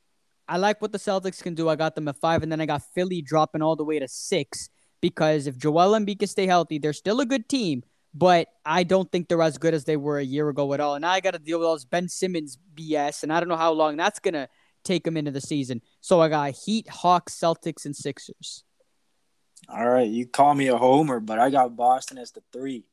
I 0.52 0.58
like 0.58 0.82
what 0.82 0.92
the 0.92 0.98
Celtics 0.98 1.42
can 1.42 1.54
do. 1.54 1.70
I 1.70 1.76
got 1.76 1.94
them 1.94 2.08
at 2.08 2.18
five, 2.18 2.42
and 2.42 2.52
then 2.52 2.60
I 2.60 2.66
got 2.66 2.82
Philly 2.94 3.22
dropping 3.22 3.62
all 3.62 3.74
the 3.74 3.86
way 3.86 3.98
to 3.98 4.06
six 4.06 4.68
because 5.00 5.46
if 5.46 5.56
Joel 5.56 5.98
Embiid 5.98 6.18
can 6.18 6.28
stay 6.28 6.46
healthy, 6.46 6.78
they're 6.78 6.92
still 6.92 7.20
a 7.20 7.26
good 7.26 7.48
team. 7.48 7.82
But 8.12 8.48
I 8.66 8.82
don't 8.82 9.10
think 9.10 9.28
they're 9.28 9.40
as 9.40 9.56
good 9.56 9.72
as 9.72 9.86
they 9.86 9.96
were 9.96 10.18
a 10.18 10.22
year 10.22 10.50
ago 10.50 10.74
at 10.74 10.80
all. 10.80 10.94
And 10.94 11.06
I 11.06 11.20
got 11.20 11.30
to 11.30 11.38
deal 11.38 11.58
with 11.58 11.66
all 11.66 11.72
this 11.72 11.86
Ben 11.86 12.06
Simmons 12.06 12.58
BS, 12.74 13.22
and 13.22 13.32
I 13.32 13.40
don't 13.40 13.48
know 13.48 13.56
how 13.56 13.72
long 13.72 13.96
that's 13.96 14.18
gonna 14.18 14.46
take 14.84 15.04
them 15.04 15.16
into 15.16 15.30
the 15.30 15.40
season. 15.40 15.80
So 16.02 16.20
I 16.20 16.28
got 16.28 16.50
Heat, 16.50 16.86
Hawks, 16.86 17.34
Celtics, 17.34 17.86
and 17.86 17.96
Sixers. 17.96 18.62
All 19.70 19.88
right, 19.88 20.06
you 20.06 20.26
call 20.26 20.54
me 20.54 20.66
a 20.66 20.76
homer, 20.76 21.18
but 21.20 21.38
I 21.38 21.48
got 21.48 21.76
Boston 21.76 22.18
as 22.18 22.30
the 22.30 22.42
three. 22.52 22.84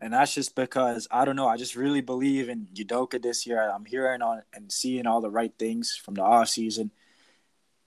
And 0.00 0.14
that's 0.14 0.34
just 0.34 0.56
because 0.56 1.06
I 1.10 1.26
don't 1.26 1.36
know. 1.36 1.46
I 1.46 1.58
just 1.58 1.76
really 1.76 2.00
believe 2.00 2.48
in 2.48 2.68
Udoka 2.74 3.20
this 3.22 3.46
year. 3.46 3.70
I'm 3.70 3.84
hearing 3.84 4.22
on 4.22 4.42
and 4.54 4.72
seeing 4.72 5.06
all 5.06 5.20
the 5.20 5.30
right 5.30 5.52
things 5.58 5.94
from 5.94 6.14
the 6.14 6.22
off 6.22 6.48
season. 6.48 6.90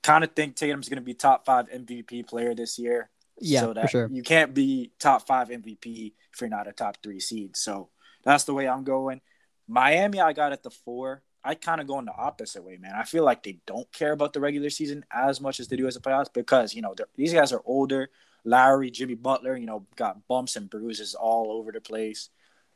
Kind 0.05 0.23
of 0.23 0.33
think 0.33 0.55
Tatum's 0.55 0.87
going 0.87 0.99
to 0.99 1.03
be 1.03 1.15
top 1.15 1.47
five 1.47 1.67
MVP 1.67 2.27
player 2.27 2.53
this 2.53 2.77
year. 2.77 3.09
Yeah, 3.39 3.61
so 3.61 3.73
that 3.73 3.89
sure. 3.89 4.07
You 4.11 4.21
can't 4.21 4.53
be 4.53 4.91
top 4.99 5.25
five 5.25 5.49
MVP 5.49 6.13
if 6.31 6.39
you're 6.39 6.47
not 6.47 6.67
a 6.67 6.73
top 6.73 6.97
three 7.01 7.19
seed. 7.19 7.57
So 7.57 7.89
that's 8.23 8.43
the 8.43 8.53
way 8.53 8.67
I'm 8.67 8.83
going. 8.83 9.21
Miami, 9.67 10.21
I 10.21 10.31
got 10.33 10.51
at 10.51 10.61
the 10.61 10.69
four. 10.69 11.23
I 11.43 11.55
kind 11.55 11.81
of 11.81 11.87
go 11.87 11.97
in 11.97 12.05
the 12.05 12.15
opposite 12.15 12.63
way, 12.63 12.77
man. 12.77 12.93
I 12.95 13.03
feel 13.03 13.23
like 13.23 13.41
they 13.41 13.57
don't 13.65 13.91
care 13.91 14.11
about 14.11 14.33
the 14.33 14.39
regular 14.39 14.69
season 14.69 15.05
as 15.11 15.41
much 15.41 15.59
as 15.59 15.67
they 15.67 15.75
do 15.75 15.87
as 15.87 15.95
the 15.95 16.01
playoffs 16.01 16.31
because 16.31 16.75
you 16.75 16.83
know 16.83 16.93
these 17.15 17.33
guys 17.33 17.51
are 17.51 17.63
older. 17.65 18.11
Lowry, 18.43 18.91
Jimmy 18.91 19.15
Butler, 19.15 19.57
you 19.57 19.65
know, 19.65 19.87
got 19.95 20.27
bumps 20.27 20.55
and 20.55 20.69
bruises 20.69 21.15
all 21.15 21.51
over 21.51 21.71
the 21.71 21.81
place. 21.81 22.29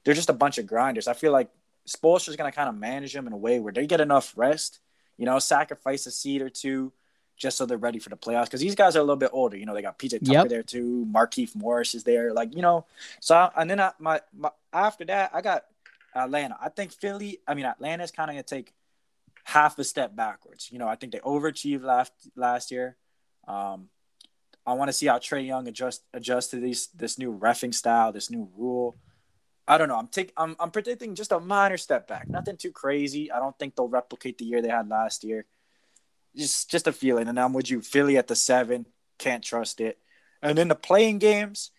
They're 0.04 0.16
just 0.16 0.32
a 0.32 0.34
bunch 0.34 0.58
of 0.58 0.66
grinders. 0.66 1.08
I 1.08 1.14
feel 1.14 1.32
like 1.32 1.52
Spoelstra's 1.88 2.38
gonna 2.38 2.52
kind 2.52 2.70
of 2.70 2.76
manage 2.76 3.14
them 3.14 3.28
in 3.28 3.34
a 3.34 3.38
way 3.38 3.60
where 3.60 3.72
they 3.72 3.86
get 3.86 4.02
enough 4.02 4.34
rest. 4.36 4.80
You 5.16 5.28
know, 5.28 5.38
sacrifice 5.38 6.08
a 6.08 6.12
seed 6.12 6.42
or 6.42 6.50
two 6.50 6.92
just 7.40 7.58
so 7.58 7.66
they're 7.66 7.78
ready 7.78 7.98
for 7.98 8.10
the 8.10 8.18
playoffs. 8.18 8.46
Because 8.46 8.60
these 8.60 8.76
guys 8.76 8.96
are 8.96 9.00
a 9.00 9.04
little 9.04 9.16
bit 9.16 9.32
older. 9.34 9.58
You 9.58 9.66
know, 9.66 9.74
they 9.74 9.82
got 9.82 9.98
PJ 9.98 10.20
Tucker 10.20 10.32
yep. 10.32 10.50
there 10.50 10.64
too. 10.64 11.08
Markieff 11.12 11.56
Morris 11.56 11.96
is 11.96 12.04
there. 12.04 12.34
Like 12.34 12.56
you 12.56 12.62
know, 12.62 12.86
so 13.20 13.50
and 13.58 13.70
then 13.70 13.80
I, 13.80 13.94
my, 13.98 14.22
my 14.38 14.52
after 14.72 15.06
that 15.06 15.32
I 15.34 15.42
got 15.42 15.66
Atlanta. 16.16 16.58
I 16.62 16.70
think 16.70 16.92
Philly, 16.92 17.40
I 17.48 17.56
mean 17.56 17.66
Atlanta's 17.66 18.12
kind 18.12 18.30
of 18.30 18.36
gonna 18.36 18.44
take 18.44 18.74
half 19.46 19.80
a 19.80 19.84
step 19.84 20.16
backwards. 20.16 20.70
You 20.72 20.78
know, 20.78 20.88
I 20.88 20.96
think 20.96 21.14
they 21.14 21.20
overachieved 21.20 21.84
last 21.84 22.12
last 22.36 22.72
year. 22.72 22.98
Um, 23.48 23.90
I 24.66 24.74
want 24.74 24.90
to 24.90 24.94
see 24.94 25.08
how 25.08 25.18
Trae 25.18 25.48
Young 25.48 25.68
adjust 25.68 26.04
adjust 26.14 26.52
to 26.52 26.58
these 26.58 26.88
this 26.88 27.18
new 27.18 27.36
refing 27.36 27.74
style, 27.74 28.12
this 28.12 28.30
new 28.30 28.50
rule. 28.56 28.98
I 29.68 29.78
don't 29.78 29.88
know. 29.88 29.98
I'm 29.98 30.08
take 30.08 30.34
I'm 30.36 30.56
I'm 30.60 30.72
predicting 30.72 31.16
just 31.16 31.32
a 31.32 31.40
minor 31.40 31.78
step 31.78 32.08
back. 32.08 32.28
Nothing 32.30 32.58
too 32.58 32.72
crazy. 32.72 33.32
I 33.32 33.40
don't 33.40 33.58
think 33.58 33.76
they'll 33.76 33.88
replicate 33.88 34.38
the 34.38 34.46
year 34.46 34.62
they 34.62 34.70
had 34.70 34.90
last 34.90 35.24
year. 35.24 35.46
Just 36.36 36.70
just 36.70 36.88
a 36.88 36.92
feeling. 36.92 37.28
And 37.28 37.40
I'm 37.40 37.54
with 37.54 37.70
you. 37.70 37.82
Philly 37.82 38.18
at 38.18 38.28
the 38.28 38.36
seven. 38.36 38.86
Can't 39.18 39.44
trust 39.44 39.82
it. 39.82 39.98
And 40.42 40.58
then 40.58 40.70
the 40.70 40.76
playing 40.76 41.20
games, 41.20 41.72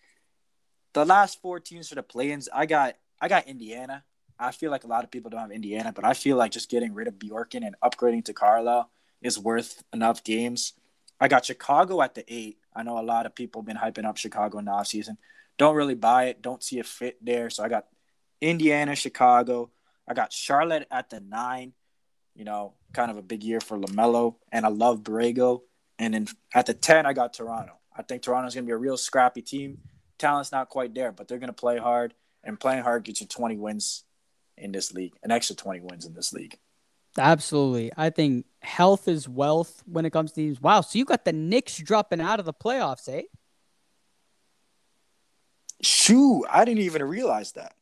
the 0.93 1.05
last 1.05 1.41
four 1.41 1.61
teams 1.61 1.89
for 1.89 1.95
the 1.95 2.03
play-ins, 2.03 2.49
I 2.53 2.67
got 2.67 2.97
I 3.21 3.29
got 3.29 3.47
Indiana. 3.47 4.05
I 4.39 4.53
feel 4.53 4.71
like 4.71 4.85
a 4.85 4.89
lot 4.89 5.05
of 5.05 5.11
people 5.11 5.31
don't 5.31 5.41
have 5.41 5.51
Indiana, 5.51 5.93
but 5.95 6.05
I 6.05 6.15
feel 6.15 6.37
like 6.37 6.53
just 6.53 6.71
getting 6.71 6.95
rid 6.95 7.09
of 7.09 7.15
Bjorkgren 7.15 7.67
and 7.67 7.77
upgrading 7.85 8.25
to 8.27 8.33
Carlisle 8.33 8.91
is 9.21 9.39
worth 9.39 9.83
enough 9.93 10.25
games. 10.25 10.73
I 11.21 11.29
got 11.29 11.45
Chicago 11.45 12.01
at 12.01 12.15
the 12.15 12.25
eight. 12.27 12.59
I 12.75 12.83
know 12.83 12.99
a 12.99 13.03
lot 13.03 13.27
of 13.27 13.35
people 13.35 13.61
have 13.61 13.67
been 13.67 13.77
hyping 13.77 14.09
up 14.09 14.17
Chicago 14.17 14.59
in 14.59 14.65
the 14.65 14.71
offseason. 14.71 15.19
Don't 15.59 15.77
really 15.77 15.95
buy 15.95 16.27
it. 16.27 16.41
Don't 16.41 16.63
see 16.63 16.79
a 16.79 16.85
fit 16.85 17.23
there. 17.23 17.51
So 17.51 17.63
I 17.63 17.69
got 17.69 17.87
Indiana, 18.41 18.95
Chicago. 18.95 19.71
I 20.09 20.15
got 20.15 20.33
Charlotte 20.33 20.87
at 20.91 21.11
the 21.11 21.21
nine. 21.21 21.75
You 22.41 22.47
know, 22.47 22.73
kind 22.95 23.11
of 23.11 23.19
a 23.19 23.23
big 23.23 23.45
year 23.45 23.61
for 23.61 23.79
LaMelo. 23.79 24.37
And 24.51 24.65
I 24.65 24.71
love 24.71 25.03
Borrego. 25.03 25.61
And 25.99 26.15
then 26.15 26.27
at 26.55 26.65
the 26.65 26.73
10, 26.73 27.05
I 27.05 27.13
got 27.13 27.35
Toronto. 27.35 27.75
I 27.95 28.01
think 28.01 28.23
Toronto's 28.23 28.55
going 28.55 28.65
to 28.65 28.67
be 28.67 28.73
a 28.73 28.79
real 28.79 28.97
scrappy 28.97 29.43
team. 29.43 29.81
Talent's 30.19 30.51
not 30.51 30.71
quite 30.71 30.95
there, 30.95 31.13
but 31.13 31.29
they're 31.29 31.37
going 31.37 31.51
to 31.51 31.53
play 31.53 31.77
hard. 31.77 32.15
And 32.43 32.59
playing 32.59 32.83
hard 32.83 33.05
gets 33.05 33.21
you 33.21 33.27
20 33.27 33.59
wins 33.59 34.05
in 34.57 34.73
this 34.73 34.91
league, 34.95 35.13
an 35.23 35.31
extra 35.31 35.55
20 35.55 35.81
wins 35.81 36.07
in 36.07 36.15
this 36.15 36.33
league. 36.33 36.59
Absolutely. 37.19 37.93
I 37.95 38.09
think 38.09 38.47
health 38.63 39.07
is 39.07 39.29
wealth 39.29 39.83
when 39.85 40.07
it 40.07 40.11
comes 40.11 40.33
to 40.33 40.37
these. 40.37 40.63
Wow. 40.63 40.81
So 40.81 40.99
you 40.99 41.05
got 41.05 41.27
the 41.27 41.35
Knicks 41.35 41.77
dropping 41.77 42.23
out 42.23 42.41
of 42.41 42.47
the 42.47 42.55
playoffs, 42.55 43.07
eh? 43.07 43.25
Shoo. 45.83 46.47
I 46.49 46.65
didn't 46.65 46.85
even 46.85 47.03
realize 47.03 47.53
that. 47.53 47.75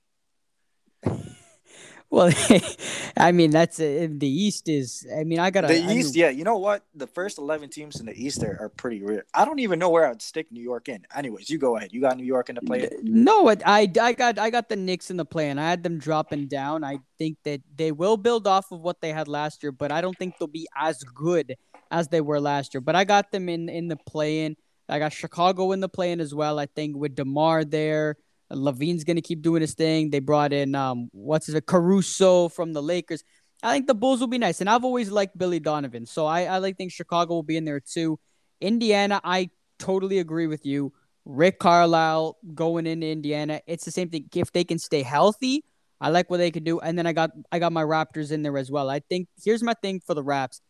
Well, 2.11 2.33
I 3.17 3.33
mean 3.33 3.51
that's 3.51 3.79
uh, 3.79 4.09
the 4.11 4.29
East 4.29 4.69
is. 4.69 5.07
I 5.15 5.25
mean, 5.25 5.39
I 5.39 5.51
got 5.51 5.69
the 5.69 5.77
East. 5.93 6.17
yeah, 6.17 6.31
you 6.31 6.43
know 6.43 6.57
what? 6.57 6.85
The 6.95 7.07
first 7.07 7.37
eleven 7.39 7.69
teams 7.69 8.01
in 8.01 8.07
the 8.07 8.15
East 8.15 8.43
are, 8.43 8.57
are 8.61 8.69
pretty 8.71 9.03
rare. 9.03 9.27
I 9.35 9.45
don't 9.45 9.59
even 9.59 9.79
know 9.79 9.91
where 9.91 10.07
I'd 10.07 10.23
stick 10.23 10.51
New 10.51 10.63
York 10.63 10.89
in. 10.89 11.05
Anyways, 11.15 11.51
you 11.51 11.59
go 11.59 11.77
ahead. 11.77 11.93
You 11.93 12.01
got 12.01 12.17
New 12.17 12.25
York 12.25 12.49
in 12.49 12.55
the 12.55 12.63
play. 12.63 12.89
No, 13.03 13.49
I 13.51 13.93
I 14.01 14.13
got 14.13 14.39
I 14.39 14.49
got 14.49 14.71
the 14.71 14.77
Knicks 14.77 15.11
in 15.11 15.19
the 15.19 15.27
play, 15.27 15.51
and 15.51 15.61
I 15.61 15.69
had 15.69 15.83
them 15.83 15.99
dropping 15.99 16.49
down. 16.49 16.83
I 16.83 17.01
think 17.19 17.37
that 17.45 17.61
they 17.77 17.93
will 17.93 18.17
build 18.17 18.47
off 18.47 18.73
of 18.73 18.81
what 18.81 19.03
they 19.03 19.13
had 19.13 19.29
last 19.29 19.63
year, 19.63 19.73
but 19.73 19.93
I 19.93 20.01
don't 20.01 20.17
think 20.17 20.39
they'll 20.39 20.49
be 20.49 20.69
as 20.75 21.03
good 21.03 21.57
as 21.91 22.09
they 22.09 22.23
were 22.23 22.41
last 22.41 22.73
year. 22.73 22.81
But 22.81 22.97
I 22.97 23.05
got 23.05 23.33
them 23.33 23.51
in 23.51 23.69
in 23.69 23.89
the 23.89 23.97
play 23.97 24.45
in. 24.47 24.57
I 24.89 24.99
got 24.99 25.13
Chicago 25.13 25.73
in 25.73 25.81
the 25.81 25.89
play 25.91 26.13
in 26.13 26.21
as 26.21 26.35
well. 26.35 26.59
I 26.59 26.67
think 26.67 26.97
with 26.97 27.15
Demar 27.15 27.65
there. 27.65 28.17
LaVine's 28.53 29.05
gonna 29.05 29.21
keep 29.23 29.43
doing 29.43 29.61
his 29.61 29.75
thing. 29.75 30.11
They 30.11 30.21
brought 30.21 30.53
in 30.53 30.75
um 30.75 31.09
what's 31.13 31.47
his 31.47 31.61
Caruso 31.67 32.49
from 32.49 32.73
the 32.73 32.83
Lakers. 32.83 33.25
I 33.63 33.73
think 33.73 33.87
the 33.87 33.95
Bulls 33.95 34.21
will 34.21 34.29
be 34.29 34.39
nice, 34.39 34.61
and 34.61 34.71
I've 34.71 34.85
always 34.85 35.11
liked 35.11 35.37
Billy 35.37 35.61
Donovan, 35.61 36.07
so 36.07 36.27
I 36.27 36.45
I 36.45 36.59
like 36.59 36.77
think 36.77 36.93
Chicago 36.93 37.35
will 37.35 37.43
be 37.43 37.57
in 37.57 37.65
there 37.65 37.81
too. 37.81 38.19
Indiana, 38.61 39.21
I 39.25 39.51
totally 39.79 40.19
agree 40.19 40.47
with 40.47 40.65
you. 40.67 40.93
Rick 41.25 41.59
Carlisle 41.59 42.39
going 42.55 42.87
into 42.87 43.07
Indiana, 43.07 43.61
it's 43.67 43.85
the 43.85 43.91
same 43.91 44.09
thing. 44.09 44.29
If 44.35 44.53
they 44.53 44.65
can 44.65 44.79
stay 44.79 45.03
healthy, 45.03 45.65
I 46.01 46.11
like 46.11 46.31
what 46.31 46.39
they 46.39 46.51
can 46.51 46.65
do. 46.65 46.81
And 46.81 46.97
then 46.97 47.07
I 47.07 47.13
got 47.13 47.31
I 47.53 47.59
got 47.59 47.73
my 47.73 47.83
Raptors 47.83 48.33
in 48.33 48.43
there 48.43 48.57
as 48.57 48.71
well. 48.71 48.89
I 48.89 49.01
think 49.01 49.29
here's 49.45 49.63
my 49.63 49.75
thing 49.75 50.01
for 50.01 50.15
the 50.15 50.23
Raps. 50.23 50.61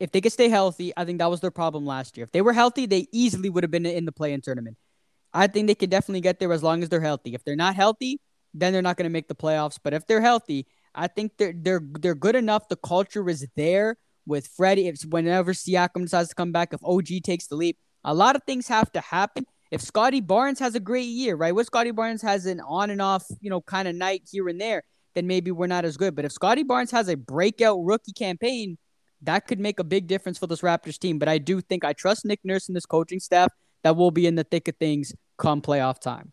If 0.00 0.10
they 0.10 0.20
could 0.20 0.32
stay 0.32 0.48
healthy, 0.48 0.92
I 0.96 1.04
think 1.04 1.18
that 1.18 1.30
was 1.30 1.40
their 1.40 1.52
problem 1.52 1.86
last 1.86 2.16
year. 2.16 2.24
If 2.24 2.32
they 2.32 2.42
were 2.42 2.52
healthy, 2.52 2.86
they 2.86 3.06
easily 3.12 3.48
would 3.48 3.62
have 3.62 3.70
been 3.70 3.86
in 3.86 4.04
the 4.04 4.12
play-in 4.12 4.40
tournament. 4.40 4.76
I 5.34 5.48
think 5.48 5.66
they 5.66 5.74
could 5.74 5.90
definitely 5.90 6.20
get 6.20 6.38
there 6.38 6.52
as 6.52 6.62
long 6.62 6.82
as 6.82 6.88
they're 6.88 7.00
healthy. 7.00 7.34
If 7.34 7.44
they're 7.44 7.56
not 7.56 7.74
healthy, 7.74 8.20
then 8.54 8.72
they're 8.72 8.82
not 8.82 8.96
going 8.96 9.08
to 9.08 9.12
make 9.12 9.26
the 9.26 9.34
playoffs. 9.34 9.78
But 9.82 9.92
if 9.92 10.06
they're 10.06 10.20
healthy, 10.20 10.66
I 10.94 11.08
think 11.08 11.32
they're 11.36 11.52
they're 11.54 11.82
they're 11.82 12.14
good 12.14 12.36
enough. 12.36 12.68
The 12.68 12.76
culture 12.76 13.28
is 13.28 13.46
there 13.56 13.96
with 14.26 14.46
Freddie. 14.46 14.86
If 14.86 15.02
whenever 15.02 15.52
Siakam 15.52 16.02
decides 16.02 16.28
to 16.28 16.34
come 16.36 16.52
back, 16.52 16.72
if 16.72 16.80
OG 16.84 17.24
takes 17.24 17.48
the 17.48 17.56
leap, 17.56 17.76
a 18.04 18.14
lot 18.14 18.36
of 18.36 18.42
things 18.44 18.68
have 18.68 18.92
to 18.92 19.00
happen. 19.00 19.44
If 19.72 19.80
Scottie 19.80 20.20
Barnes 20.20 20.60
has 20.60 20.76
a 20.76 20.80
great 20.80 21.08
year, 21.08 21.34
right? 21.34 21.52
What 21.52 21.66
Scottie 21.66 21.90
Barnes 21.90 22.22
has 22.22 22.46
an 22.46 22.60
on 22.60 22.90
and 22.90 23.02
off, 23.02 23.26
you 23.40 23.50
know, 23.50 23.60
kind 23.60 23.88
of 23.88 23.96
night 23.96 24.22
here 24.30 24.48
and 24.48 24.60
there, 24.60 24.84
then 25.16 25.26
maybe 25.26 25.50
we're 25.50 25.66
not 25.66 25.84
as 25.84 25.96
good. 25.96 26.14
But 26.14 26.24
if 26.24 26.30
Scottie 26.30 26.62
Barnes 26.62 26.92
has 26.92 27.08
a 27.08 27.16
breakout 27.16 27.78
rookie 27.82 28.12
campaign, 28.12 28.78
that 29.22 29.48
could 29.48 29.58
make 29.58 29.80
a 29.80 29.84
big 29.84 30.06
difference 30.06 30.38
for 30.38 30.46
this 30.46 30.60
Raptors 30.60 30.98
team. 30.98 31.18
But 31.18 31.28
I 31.28 31.38
do 31.38 31.60
think 31.60 31.84
I 31.84 31.92
trust 31.92 32.24
Nick 32.24 32.40
Nurse 32.44 32.68
and 32.68 32.76
this 32.76 32.86
coaching 32.86 33.18
staff 33.18 33.50
that 33.82 33.96
will 33.96 34.12
be 34.12 34.26
in 34.26 34.36
the 34.36 34.44
thick 34.44 34.68
of 34.68 34.76
things 34.76 35.12
come 35.36 35.62
playoff 35.62 36.00
time. 36.00 36.32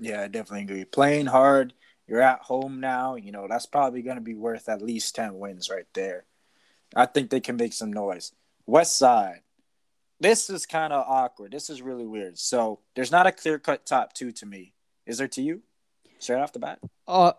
Yeah, 0.00 0.22
I 0.22 0.28
definitely 0.28 0.62
agree. 0.62 0.84
Playing 0.84 1.26
hard, 1.26 1.72
you're 2.06 2.22
at 2.22 2.40
home 2.40 2.80
now. 2.80 3.16
You 3.16 3.32
know 3.32 3.46
that's 3.48 3.66
probably 3.66 4.02
going 4.02 4.16
to 4.16 4.22
be 4.22 4.34
worth 4.34 4.68
at 4.68 4.82
least 4.82 5.14
ten 5.14 5.38
wins 5.38 5.70
right 5.70 5.86
there. 5.94 6.24
I 6.94 7.06
think 7.06 7.30
they 7.30 7.40
can 7.40 7.56
make 7.56 7.72
some 7.72 7.92
noise. 7.92 8.32
West 8.66 8.98
Side, 8.98 9.40
this 10.20 10.50
is 10.50 10.66
kind 10.66 10.92
of 10.92 11.04
awkward. 11.08 11.52
This 11.52 11.70
is 11.70 11.82
really 11.82 12.06
weird. 12.06 12.38
So 12.38 12.80
there's 12.94 13.12
not 13.12 13.26
a 13.26 13.32
clear 13.32 13.58
cut 13.58 13.86
top 13.86 14.12
two 14.12 14.32
to 14.32 14.46
me. 14.46 14.72
Is 15.06 15.18
there 15.18 15.28
to 15.28 15.42
you? 15.42 15.62
Straight 16.18 16.40
off 16.40 16.52
the 16.52 16.58
bat. 16.58 16.78
Uh, 17.06 17.32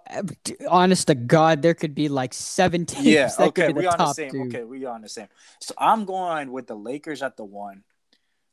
honest 0.70 1.08
to 1.08 1.16
God, 1.16 1.62
there 1.62 1.74
could 1.74 1.96
be 1.96 2.10
like 2.10 2.34
seven 2.34 2.86
teams. 2.86 3.06
Yeah. 3.06 3.30
okay. 3.40 3.74
We 3.74 3.88
on 3.88 3.98
the 3.98 4.14
same. 4.14 4.32
Two. 4.32 4.44
Okay, 4.44 4.64
we 4.64 4.86
on 4.86 5.02
the 5.02 5.10
same. 5.10 5.28
So 5.60 5.74
I'm 5.78 6.06
going 6.06 6.52
with 6.52 6.68
the 6.68 6.76
Lakers 6.76 7.24
at 7.24 7.38
the 7.38 7.44
one. 7.44 7.84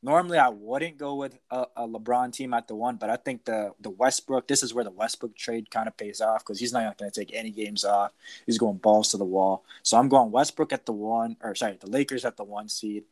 Normally, 0.05 0.36
I 0.36 0.50
wouldn't 0.50 0.98
go 0.98 1.14
with 1.14 1.38
a, 1.50 1.64
a, 1.78 1.88
LeBron 1.88 2.30
team 2.30 2.52
at 2.52 2.68
the 2.68 2.74
one, 2.74 2.96
but 2.96 3.09
I 3.09 3.16
think 3.16 3.46
the 3.46 3.72
the 3.80 3.88
Westbrook. 3.88 4.46
This 4.46 4.62
is 4.62 4.74
where 4.74 4.84
the 4.84 4.90
Westbrook 4.90 5.34
trade 5.34 5.70
kind 5.70 5.88
of 5.88 5.96
pays 5.96 6.20
off 6.20 6.40
because 6.40 6.61
he's 6.61 6.74
not 6.74 6.98
going 6.98 7.11
to 7.11 7.20
take 7.20 7.34
any 7.34 7.50
games 7.50 7.86
off. 7.86 8.12
He's 8.44 8.59
going 8.59 8.76
balls 8.76 9.12
to 9.12 9.16
the 9.16 9.24
wall. 9.24 9.64
So 9.82 9.96
I'm 9.96 10.11
going 10.11 10.30
Westbrook 10.30 10.74
at 10.74 10.84
the 10.84 10.92
one, 10.92 11.38
or 11.42 11.55
sorry, 11.55 11.78
the 11.80 11.88
Lakers 11.88 12.26
at 12.26 12.36
the 12.36 12.44
one 12.44 12.68
seed. 12.68 13.05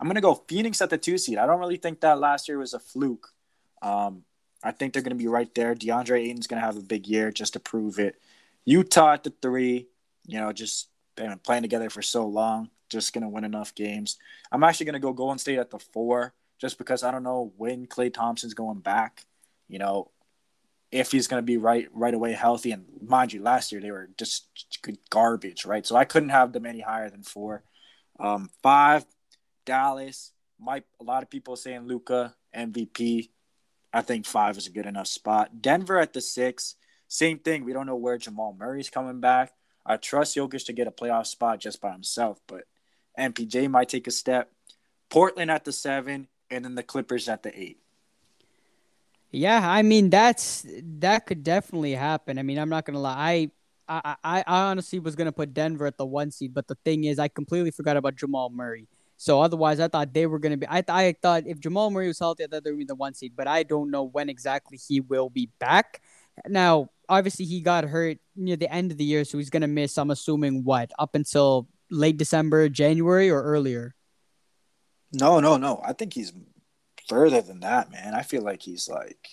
I'm 0.00 0.08
going 0.08 0.16
to 0.16 0.20
go 0.20 0.34
Phoenix 0.34 0.82
at 0.82 0.90
the 0.90 0.98
two 0.98 1.16
seed. 1.16 1.38
I 1.38 1.46
don't 1.46 1.60
really 1.60 1.76
think 1.76 2.00
that 2.00 2.18
last 2.18 2.48
year 2.48 2.58
was 2.58 2.74
a 2.74 2.80
fluke. 2.80 3.32
Um, 3.80 4.24
I 4.64 4.72
think 4.72 4.92
they're 4.94 5.02
going 5.02 5.16
to 5.16 5.22
be 5.22 5.28
right 5.28 5.54
there. 5.54 5.76
DeAndre 5.76 6.24
Ayton's 6.24 6.48
going 6.48 6.60
to 6.60 6.66
have 6.66 6.76
a 6.76 6.80
big 6.80 7.06
year 7.06 7.30
just 7.30 7.52
to 7.52 7.60
prove 7.60 8.00
it. 8.00 8.20
Utah 8.64 9.12
at 9.12 9.22
the 9.22 9.32
three. 9.40 9.86
You 10.26 10.40
know, 10.40 10.52
just 10.52 10.88
been 11.14 11.38
playing 11.38 11.62
together 11.62 11.88
for 11.88 12.02
so 12.02 12.26
long 12.26 12.70
just 12.88 13.12
going 13.12 13.22
to 13.22 13.28
win 13.28 13.44
enough 13.44 13.74
games. 13.74 14.18
I'm 14.50 14.64
actually 14.64 14.86
going 14.86 14.94
to 14.94 15.00
go 15.00 15.12
Golden 15.12 15.38
State 15.38 15.58
at 15.58 15.70
the 15.70 15.78
four 15.78 16.34
just 16.60 16.78
because 16.78 17.02
I 17.02 17.10
don't 17.10 17.22
know 17.22 17.52
when 17.56 17.86
Klay 17.86 18.12
Thompson's 18.12 18.54
going 18.54 18.80
back. 18.80 19.24
You 19.68 19.78
know, 19.78 20.10
if 20.90 21.10
he's 21.10 21.26
going 21.26 21.42
to 21.42 21.46
be 21.46 21.56
right 21.56 21.88
right 21.92 22.14
away 22.14 22.32
healthy. 22.32 22.72
And 22.72 22.86
mind 23.02 23.32
you, 23.32 23.42
last 23.42 23.72
year 23.72 23.80
they 23.80 23.90
were 23.90 24.08
just 24.16 24.48
garbage, 25.10 25.64
right? 25.64 25.86
So 25.86 25.96
I 25.96 26.04
couldn't 26.04 26.30
have 26.30 26.52
them 26.52 26.66
any 26.66 26.80
higher 26.80 27.10
than 27.10 27.22
four. 27.22 27.62
Um, 28.18 28.50
five, 28.62 29.04
Dallas. 29.64 30.32
Might 30.58 30.84
a 31.00 31.04
lot 31.04 31.22
of 31.22 31.30
people 31.30 31.56
saying 31.56 31.86
Luka 31.86 32.34
MVP. 32.56 33.30
I 33.92 34.02
think 34.02 34.26
five 34.26 34.56
is 34.56 34.66
a 34.66 34.70
good 34.70 34.86
enough 34.86 35.06
spot. 35.06 35.60
Denver 35.60 35.98
at 35.98 36.12
the 36.12 36.20
six. 36.20 36.76
Same 37.08 37.38
thing. 37.38 37.64
We 37.64 37.72
don't 37.72 37.86
know 37.86 37.96
where 37.96 38.18
Jamal 38.18 38.56
Murray's 38.58 38.90
coming 38.90 39.20
back. 39.20 39.52
I 39.84 39.96
trust 39.96 40.36
Jokic 40.36 40.66
to 40.66 40.72
get 40.72 40.88
a 40.88 40.90
playoff 40.90 41.26
spot 41.26 41.60
just 41.60 41.80
by 41.80 41.92
himself, 41.92 42.40
but 42.48 42.64
MPJ 43.18 43.70
might 43.70 43.88
take 43.88 44.06
a 44.06 44.10
step. 44.10 44.50
Portland 45.08 45.50
at 45.50 45.64
the 45.64 45.72
seven, 45.72 46.28
and 46.50 46.64
then 46.64 46.74
the 46.74 46.82
Clippers 46.82 47.28
at 47.28 47.42
the 47.42 47.58
eight. 47.58 47.78
Yeah, 49.30 49.60
I 49.62 49.82
mean 49.82 50.10
that's 50.10 50.64
that 51.00 51.26
could 51.26 51.42
definitely 51.42 51.92
happen. 51.92 52.38
I 52.38 52.42
mean, 52.42 52.58
I'm 52.58 52.68
not 52.68 52.84
gonna 52.84 53.00
lie. 53.00 53.50
I 53.88 54.16
I, 54.24 54.42
I 54.46 54.64
honestly 54.64 54.98
was 54.98 55.14
gonna 55.14 55.32
put 55.32 55.54
Denver 55.54 55.86
at 55.86 55.98
the 55.98 56.06
one 56.06 56.30
seed, 56.30 56.54
but 56.54 56.66
the 56.66 56.76
thing 56.84 57.04
is, 57.04 57.18
I 57.18 57.28
completely 57.28 57.70
forgot 57.70 57.96
about 57.96 58.16
Jamal 58.16 58.50
Murray. 58.50 58.88
So 59.16 59.40
otherwise, 59.40 59.80
I 59.80 59.88
thought 59.88 60.12
they 60.12 60.26
were 60.26 60.38
gonna 60.38 60.56
be. 60.56 60.66
I 60.66 60.82
I 60.88 61.14
thought 61.20 61.46
if 61.46 61.60
Jamal 61.60 61.90
Murray 61.90 62.08
was 62.08 62.18
healthy, 62.18 62.44
I 62.44 62.46
thought 62.46 62.64
they 62.64 62.70
would 62.70 62.78
be 62.78 62.84
the 62.84 62.94
one 62.94 63.14
seed. 63.14 63.32
But 63.36 63.46
I 63.46 63.62
don't 63.62 63.90
know 63.90 64.04
when 64.04 64.28
exactly 64.28 64.78
he 64.78 65.00
will 65.00 65.30
be 65.30 65.50
back. 65.58 66.02
Now, 66.46 66.90
obviously, 67.08 67.46
he 67.46 67.60
got 67.60 67.84
hurt 67.84 68.18
near 68.34 68.56
the 68.56 68.72
end 68.72 68.92
of 68.92 68.98
the 68.98 69.04
year, 69.04 69.24
so 69.24 69.38
he's 69.38 69.50
gonna 69.50 69.68
miss. 69.68 69.98
I'm 69.98 70.10
assuming 70.10 70.64
what 70.64 70.90
up 70.98 71.14
until 71.14 71.68
late 71.90 72.16
December, 72.16 72.68
January, 72.68 73.30
or 73.30 73.42
earlier? 73.42 73.94
No, 75.12 75.40
no, 75.40 75.56
no. 75.56 75.80
I 75.84 75.92
think 75.92 76.14
he's 76.14 76.32
further 77.08 77.40
than 77.40 77.60
that, 77.60 77.90
man. 77.90 78.14
I 78.14 78.22
feel 78.22 78.42
like 78.42 78.62
he's 78.62 78.88
like 78.88 79.28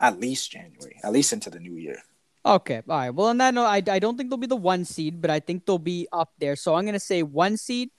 at 0.00 0.18
least 0.18 0.50
January, 0.50 0.98
at 1.02 1.12
least 1.12 1.32
into 1.32 1.50
the 1.50 1.60
new 1.60 1.74
year. 1.74 1.98
Okay, 2.44 2.82
all 2.88 2.96
right. 2.96 3.10
Well, 3.10 3.26
on 3.26 3.38
that 3.38 3.52
note, 3.52 3.66
I, 3.66 3.82
I 3.86 3.98
don't 3.98 4.16
think 4.16 4.30
they'll 4.30 4.38
be 4.38 4.46
the 4.46 4.56
one 4.56 4.84
seed, 4.84 5.20
but 5.20 5.30
I 5.30 5.40
think 5.40 5.66
they'll 5.66 5.78
be 5.78 6.08
up 6.12 6.30
there. 6.38 6.56
So 6.56 6.74
I'm 6.74 6.86
gonna 6.86 7.00
say 7.00 7.22
one 7.22 7.56
seed. 7.56 7.90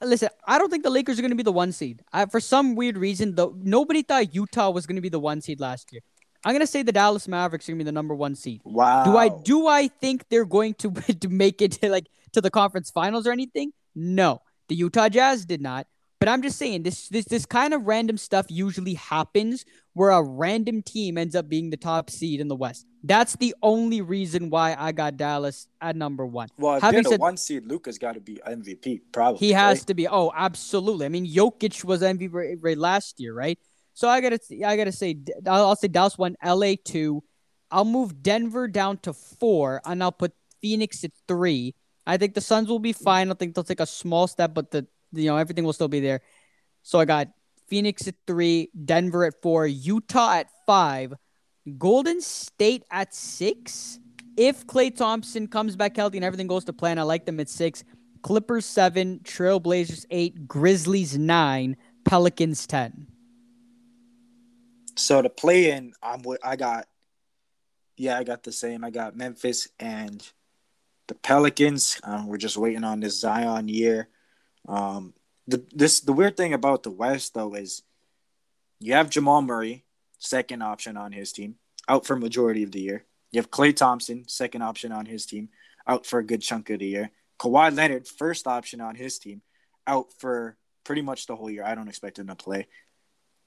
Listen, 0.00 0.30
I 0.46 0.58
don't 0.58 0.70
think 0.70 0.82
the 0.82 0.90
Lakers 0.90 1.18
are 1.18 1.22
gonna 1.22 1.34
be 1.34 1.42
the 1.42 1.52
one 1.52 1.72
seed. 1.72 2.02
I, 2.12 2.26
for 2.26 2.40
some 2.40 2.74
weird 2.74 2.96
reason, 2.96 3.34
though, 3.34 3.54
nobody 3.58 4.02
thought 4.02 4.34
Utah 4.34 4.70
was 4.70 4.86
gonna 4.86 5.02
be 5.02 5.10
the 5.10 5.20
one 5.20 5.40
seed 5.42 5.60
last 5.60 5.92
year. 5.92 6.00
I'm 6.44 6.54
gonna 6.54 6.66
say 6.66 6.82
the 6.82 6.92
Dallas 6.92 7.28
Mavericks 7.28 7.68
are 7.68 7.72
gonna 7.72 7.80
be 7.80 7.84
the 7.84 7.92
number 7.92 8.14
one 8.14 8.34
seed. 8.34 8.62
Wow. 8.64 9.04
Do 9.04 9.16
I 9.16 9.28
do 9.28 9.66
I 9.66 9.88
think 9.88 10.24
they're 10.30 10.46
going 10.46 10.74
to 10.74 10.90
to 11.20 11.28
make 11.28 11.60
it 11.60 11.72
to 11.72 11.90
like 11.90 12.06
to 12.32 12.40
the 12.40 12.50
conference 12.50 12.90
finals 12.90 13.26
or 13.26 13.32
anything? 13.32 13.72
No. 13.94 14.42
The 14.68 14.74
Utah 14.74 15.08
Jazz 15.08 15.44
did 15.44 15.60
not. 15.60 15.86
But 16.22 16.28
I'm 16.28 16.40
just 16.40 16.56
saying 16.56 16.84
this 16.84 17.08
this 17.08 17.24
this 17.24 17.44
kind 17.44 17.74
of 17.74 17.82
random 17.88 18.16
stuff 18.16 18.46
usually 18.48 18.94
happens 18.94 19.64
where 19.92 20.10
a 20.10 20.22
random 20.22 20.80
team 20.80 21.18
ends 21.18 21.34
up 21.34 21.48
being 21.48 21.70
the 21.70 21.76
top 21.76 22.10
seed 22.10 22.40
in 22.40 22.46
the 22.46 22.54
West. 22.54 22.86
That's 23.02 23.34
the 23.34 23.56
only 23.60 24.02
reason 24.02 24.48
why 24.48 24.76
I 24.78 24.92
got 24.92 25.16
Dallas 25.16 25.66
at 25.80 25.96
number 25.96 26.24
one. 26.24 26.46
Well, 26.56 26.76
if 26.76 26.82
Having 26.82 27.04
said, 27.06 27.18
one 27.18 27.36
seed, 27.36 27.66
Luka's 27.66 27.98
got 27.98 28.14
to 28.14 28.20
be 28.20 28.40
MVP, 28.46 29.00
probably. 29.10 29.40
He 29.40 29.52
has 29.52 29.80
right? 29.80 29.86
to 29.88 29.94
be. 29.94 30.06
Oh, 30.06 30.30
absolutely. 30.32 31.06
I 31.06 31.08
mean, 31.08 31.26
Jokic 31.26 31.82
was 31.82 32.02
MVP 32.02 32.76
last 32.76 33.18
year, 33.18 33.34
right? 33.34 33.58
So 33.92 34.08
I 34.08 34.20
gotta 34.20 34.38
I 34.64 34.76
gotta 34.76 34.92
say 34.92 35.18
I'll 35.44 35.74
say 35.74 35.88
Dallas 35.88 36.16
one, 36.16 36.36
LA 36.44 36.74
two. 36.84 37.24
I'll 37.68 37.84
move 37.84 38.22
Denver 38.22 38.68
down 38.68 38.98
to 38.98 39.12
four, 39.12 39.80
and 39.84 40.00
I'll 40.04 40.12
put 40.12 40.34
Phoenix 40.60 41.02
at 41.02 41.10
three. 41.26 41.74
I 42.06 42.16
think 42.16 42.34
the 42.34 42.40
Suns 42.40 42.68
will 42.68 42.78
be 42.78 42.92
fine. 42.92 43.30
I 43.30 43.34
think 43.34 43.54
they'll 43.54 43.64
take 43.64 43.80
a 43.80 43.86
small 43.86 44.26
step, 44.26 44.54
but 44.54 44.70
the 44.70 44.86
you 45.12 45.26
know 45.26 45.36
everything 45.36 45.64
will 45.64 45.72
still 45.72 45.88
be 45.88 46.00
there. 46.00 46.20
So 46.82 46.98
I 46.98 47.04
got 47.04 47.28
Phoenix 47.68 48.08
at 48.08 48.14
three, 48.26 48.70
Denver 48.84 49.24
at 49.24 49.40
four, 49.40 49.66
Utah 49.66 50.34
at 50.34 50.48
five, 50.66 51.14
Golden 51.78 52.20
State 52.20 52.84
at 52.90 53.14
six. 53.14 53.98
If 54.36 54.66
Klay 54.66 54.94
Thompson 54.94 55.46
comes 55.46 55.76
back 55.76 55.96
healthy 55.96 56.18
and 56.18 56.24
everything 56.24 56.46
goes 56.46 56.64
to 56.64 56.72
plan, 56.72 56.98
I 56.98 57.02
like 57.02 57.26
them 57.26 57.38
at 57.38 57.48
six. 57.48 57.84
Clippers 58.22 58.64
seven, 58.64 59.20
Trailblazers 59.24 60.06
eight, 60.10 60.48
Grizzlies 60.48 61.18
nine, 61.18 61.76
Pelicans 62.04 62.66
ten. 62.66 63.06
So 64.96 65.22
to 65.22 65.28
play 65.30 65.70
in, 65.70 65.92
I'm 66.02 66.22
I 66.42 66.56
got, 66.56 66.86
yeah, 67.96 68.18
I 68.18 68.24
got 68.24 68.42
the 68.42 68.52
same. 68.52 68.84
I 68.84 68.90
got 68.90 69.16
Memphis 69.16 69.68
and 69.78 70.26
the 71.08 71.14
Pelicans. 71.14 72.00
Um, 72.04 72.26
we're 72.26 72.36
just 72.38 72.56
waiting 72.56 72.84
on 72.84 73.00
this 73.00 73.20
Zion 73.20 73.68
year. 73.68 74.08
Um, 74.68 75.14
the 75.46 75.64
this 75.72 76.00
the 76.00 76.12
weird 76.12 76.36
thing 76.36 76.52
about 76.54 76.82
the 76.82 76.90
West 76.90 77.34
though 77.34 77.54
is 77.54 77.82
you 78.78 78.94
have 78.94 79.10
Jamal 79.10 79.42
Murray, 79.42 79.84
second 80.18 80.62
option 80.62 80.96
on 80.96 81.12
his 81.12 81.32
team, 81.32 81.56
out 81.88 82.06
for 82.06 82.16
majority 82.16 82.62
of 82.62 82.72
the 82.72 82.80
year. 82.80 83.04
You 83.30 83.40
have 83.40 83.50
Klay 83.50 83.74
Thompson, 83.74 84.28
second 84.28 84.62
option 84.62 84.92
on 84.92 85.06
his 85.06 85.26
team, 85.26 85.48
out 85.86 86.06
for 86.06 86.18
a 86.18 86.26
good 86.26 86.42
chunk 86.42 86.70
of 86.70 86.80
the 86.80 86.86
year. 86.86 87.10
Kawhi 87.38 87.74
Leonard, 87.74 88.06
first 88.06 88.46
option 88.46 88.80
on 88.80 88.94
his 88.94 89.18
team, 89.18 89.42
out 89.86 90.12
for 90.18 90.56
pretty 90.84 91.02
much 91.02 91.26
the 91.26 91.36
whole 91.36 91.50
year. 91.50 91.64
I 91.64 91.74
don't 91.74 91.88
expect 91.88 92.18
him 92.18 92.28
to 92.28 92.36
play. 92.36 92.68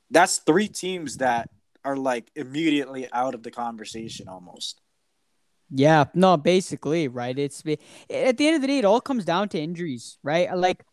That's 0.09 0.39
three 0.39 0.67
teams 0.67 1.17
that 1.17 1.49
are 1.83 1.95
like 1.95 2.29
immediately 2.35 3.07
out 3.11 3.35
of 3.35 3.43
the 3.43 3.51
conversation 3.51 4.27
almost. 4.27 4.81
Yeah, 5.69 6.05
no, 6.13 6.37
basically, 6.37 7.07
right? 7.07 7.37
It's 7.37 7.63
at 8.09 8.37
the 8.37 8.47
end 8.47 8.55
of 8.55 8.61
the 8.61 8.67
day, 8.67 8.77
it 8.79 8.85
all 8.85 9.01
comes 9.01 9.25
down 9.25 9.49
to 9.49 9.59
injuries, 9.59 10.17
right? 10.23 10.49
Uh, 10.49 10.57
like 10.57 10.83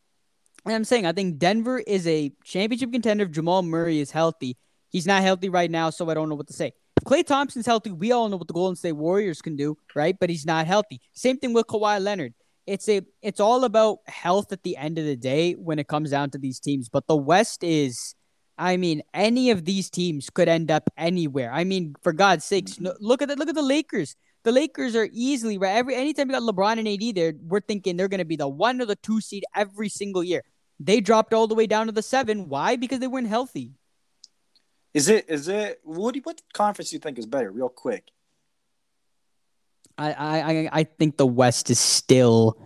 I'm 0.65 0.85
saying, 0.85 1.07
I 1.07 1.13
think 1.13 1.39
Denver 1.39 1.79
is 1.79 2.07
a 2.07 2.33
championship 2.45 2.93
contender 2.93 3.25
if 3.25 3.31
Jamal 3.31 3.63
Murray 3.63 4.01
is 4.01 4.11
healthy. 4.11 4.57
He's 4.91 5.07
not 5.07 5.23
healthy 5.23 5.49
right 5.49 5.71
now, 5.71 5.91
so 5.91 6.09
I 6.09 6.15
don't 6.15 6.29
know 6.29 6.35
what 6.35 6.47
to 6.49 6.53
say. 6.53 6.73
If 6.97 7.05
Klay 7.05 7.27
Thompson's 7.27 7.67
healthy, 7.67 7.91
we 7.91 8.13
all 8.13 8.29
know 8.29 8.37
what 8.37 8.49
the 8.49 8.55
Golden 8.55 8.77
State 8.77 8.93
Warriors 8.93 9.43
can 9.43 9.57
do, 9.57 9.77
right? 9.95 10.17
But 10.19 10.31
he's 10.31 10.47
not 10.47 10.67
healthy. 10.67 11.01
Same 11.13 11.39
thing 11.39 11.53
with 11.53 11.67
Kawhi 11.67 12.01
Leonard. 12.01 12.35
It's 12.67 12.89
a 12.89 13.03
it's 13.23 13.41
all 13.41 13.65
about 13.65 13.99
health 14.07 14.53
at 14.53 14.63
the 14.63 14.77
end 14.77 14.99
of 14.99 15.05
the 15.05 15.17
day 15.17 15.55
when 15.55 15.79
it 15.81 15.89
comes 15.89 16.11
down 16.11 16.31
to 16.31 16.39
these 16.39 16.61
teams. 16.61 16.89
But 16.89 17.09
the 17.09 17.17
West 17.17 17.65
is 17.65 18.15
I 18.59 18.77
mean, 18.77 19.03
any 19.13 19.51
of 19.51 19.65
these 19.65 19.91
teams 19.91 20.31
could 20.31 20.49
end 20.49 20.71
up 20.71 20.89
anywhere. 20.97 21.51
I 21.53 21.65
mean, 21.65 21.95
for 22.03 22.13
God's 22.13 22.45
sakes, 22.45 22.79
look 22.79 23.23
at 23.23 23.29
the 23.29 23.37
look 23.37 23.49
at 23.49 23.55
the 23.55 23.63
Lakers. 23.63 24.15
The 24.45 24.53
Lakers 24.53 24.97
are 24.97 25.09
easily 25.13 25.59
right. 25.59 25.77
Every 25.77 25.95
anytime 25.95 26.29
you 26.29 26.39
got 26.39 26.43
LeBron 26.43 26.79
and 26.79 26.89
AD 26.89 27.15
there, 27.15 27.33
we're 27.47 27.61
thinking 27.61 27.97
they're 27.97 28.09
going 28.09 28.19
to 28.19 28.25
be 28.25 28.37
the 28.37 28.49
one 28.49 28.81
or 28.81 28.87
the 28.87 28.97
two 28.97 29.21
seed 29.21 29.45
every 29.55 29.89
single 29.89 30.25
year. 30.25 30.43
They 30.81 31.01
dropped 31.01 31.33
all 31.33 31.47
the 31.47 31.55
way 31.55 31.67
down 31.67 31.87
to 31.87 31.93
the 31.93 32.03
seven. 32.03 32.49
Why? 32.49 32.77
Because 32.77 32.99
they 32.99 33.07
weren't 33.07 33.29
healthy. 33.29 33.73
Is 34.95 35.09
it? 35.09 35.27
Is 35.29 35.49
it? 35.49 35.81
What? 35.85 36.17
What 36.25 36.43
conference 36.53 36.91
do 36.91 36.97
you 36.97 37.01
think 37.01 37.19
is 37.19 37.27
better? 37.27 37.51
Real 37.51 37.69
quick. 37.69 38.11
I 39.97 40.13
I 40.13 40.69
I 40.73 40.85
think 40.85 41.17
the 41.17 41.27
West 41.27 41.71
is 41.71 41.79
still 41.79 42.59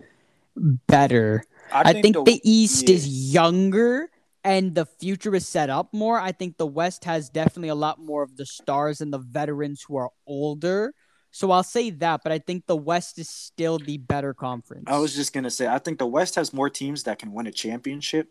better. 0.57 1.45
I 1.73 1.93
think, 1.93 1.97
I 1.99 2.03
think 2.03 2.15
the, 2.15 2.25
the, 2.25 2.41
East 2.45 2.89
yeah. 2.89 2.95
is 2.95 3.33
younger 3.33 4.09
and 4.45 4.75
the 4.75 4.87
future 4.87 5.35
is 5.35 5.47
set 5.47 5.71
up 5.71 5.93
more. 5.93 6.21
I 6.21 6.31
think 6.31 6.57
the 6.57 6.67
West 6.67 7.05
has 7.05 7.29
definitely 7.29 7.69
a 7.69 7.75
lot 7.75 7.99
more 7.99 8.23
of 8.23 8.37
the 8.37 8.47
stars 8.47 9.01
and 9.01 9.13
the 9.13 9.19
veterans 9.19 9.85
who 9.87 9.97
are 9.97 10.11
older. 10.27 10.95
So 11.37 11.51
I'll 11.51 11.63
say 11.63 11.91
that, 11.91 12.23
but 12.23 12.33
I 12.33 12.39
think 12.39 12.65
the 12.67 12.75
West 12.75 13.19
is 13.19 13.29
still 13.29 13.79
the 13.79 13.99
better 13.99 14.33
conference. 14.33 14.85
I 14.87 14.97
was 14.97 15.15
just 15.15 15.35
gonna 15.35 15.51
say 15.51 15.67
I 15.67 15.79
think 15.79 15.99
the 15.99 16.07
West 16.07 16.37
has 16.37 16.55
more 16.55 16.71
teams 16.71 17.03
that 17.03 17.19
can 17.19 17.31
win 17.31 17.47
a 17.47 17.53
championship. 17.53 18.31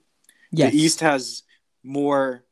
Yes. 0.49 0.71
The 0.71 0.79
East 0.79 1.01
has 1.01 1.43
more, 1.83 2.43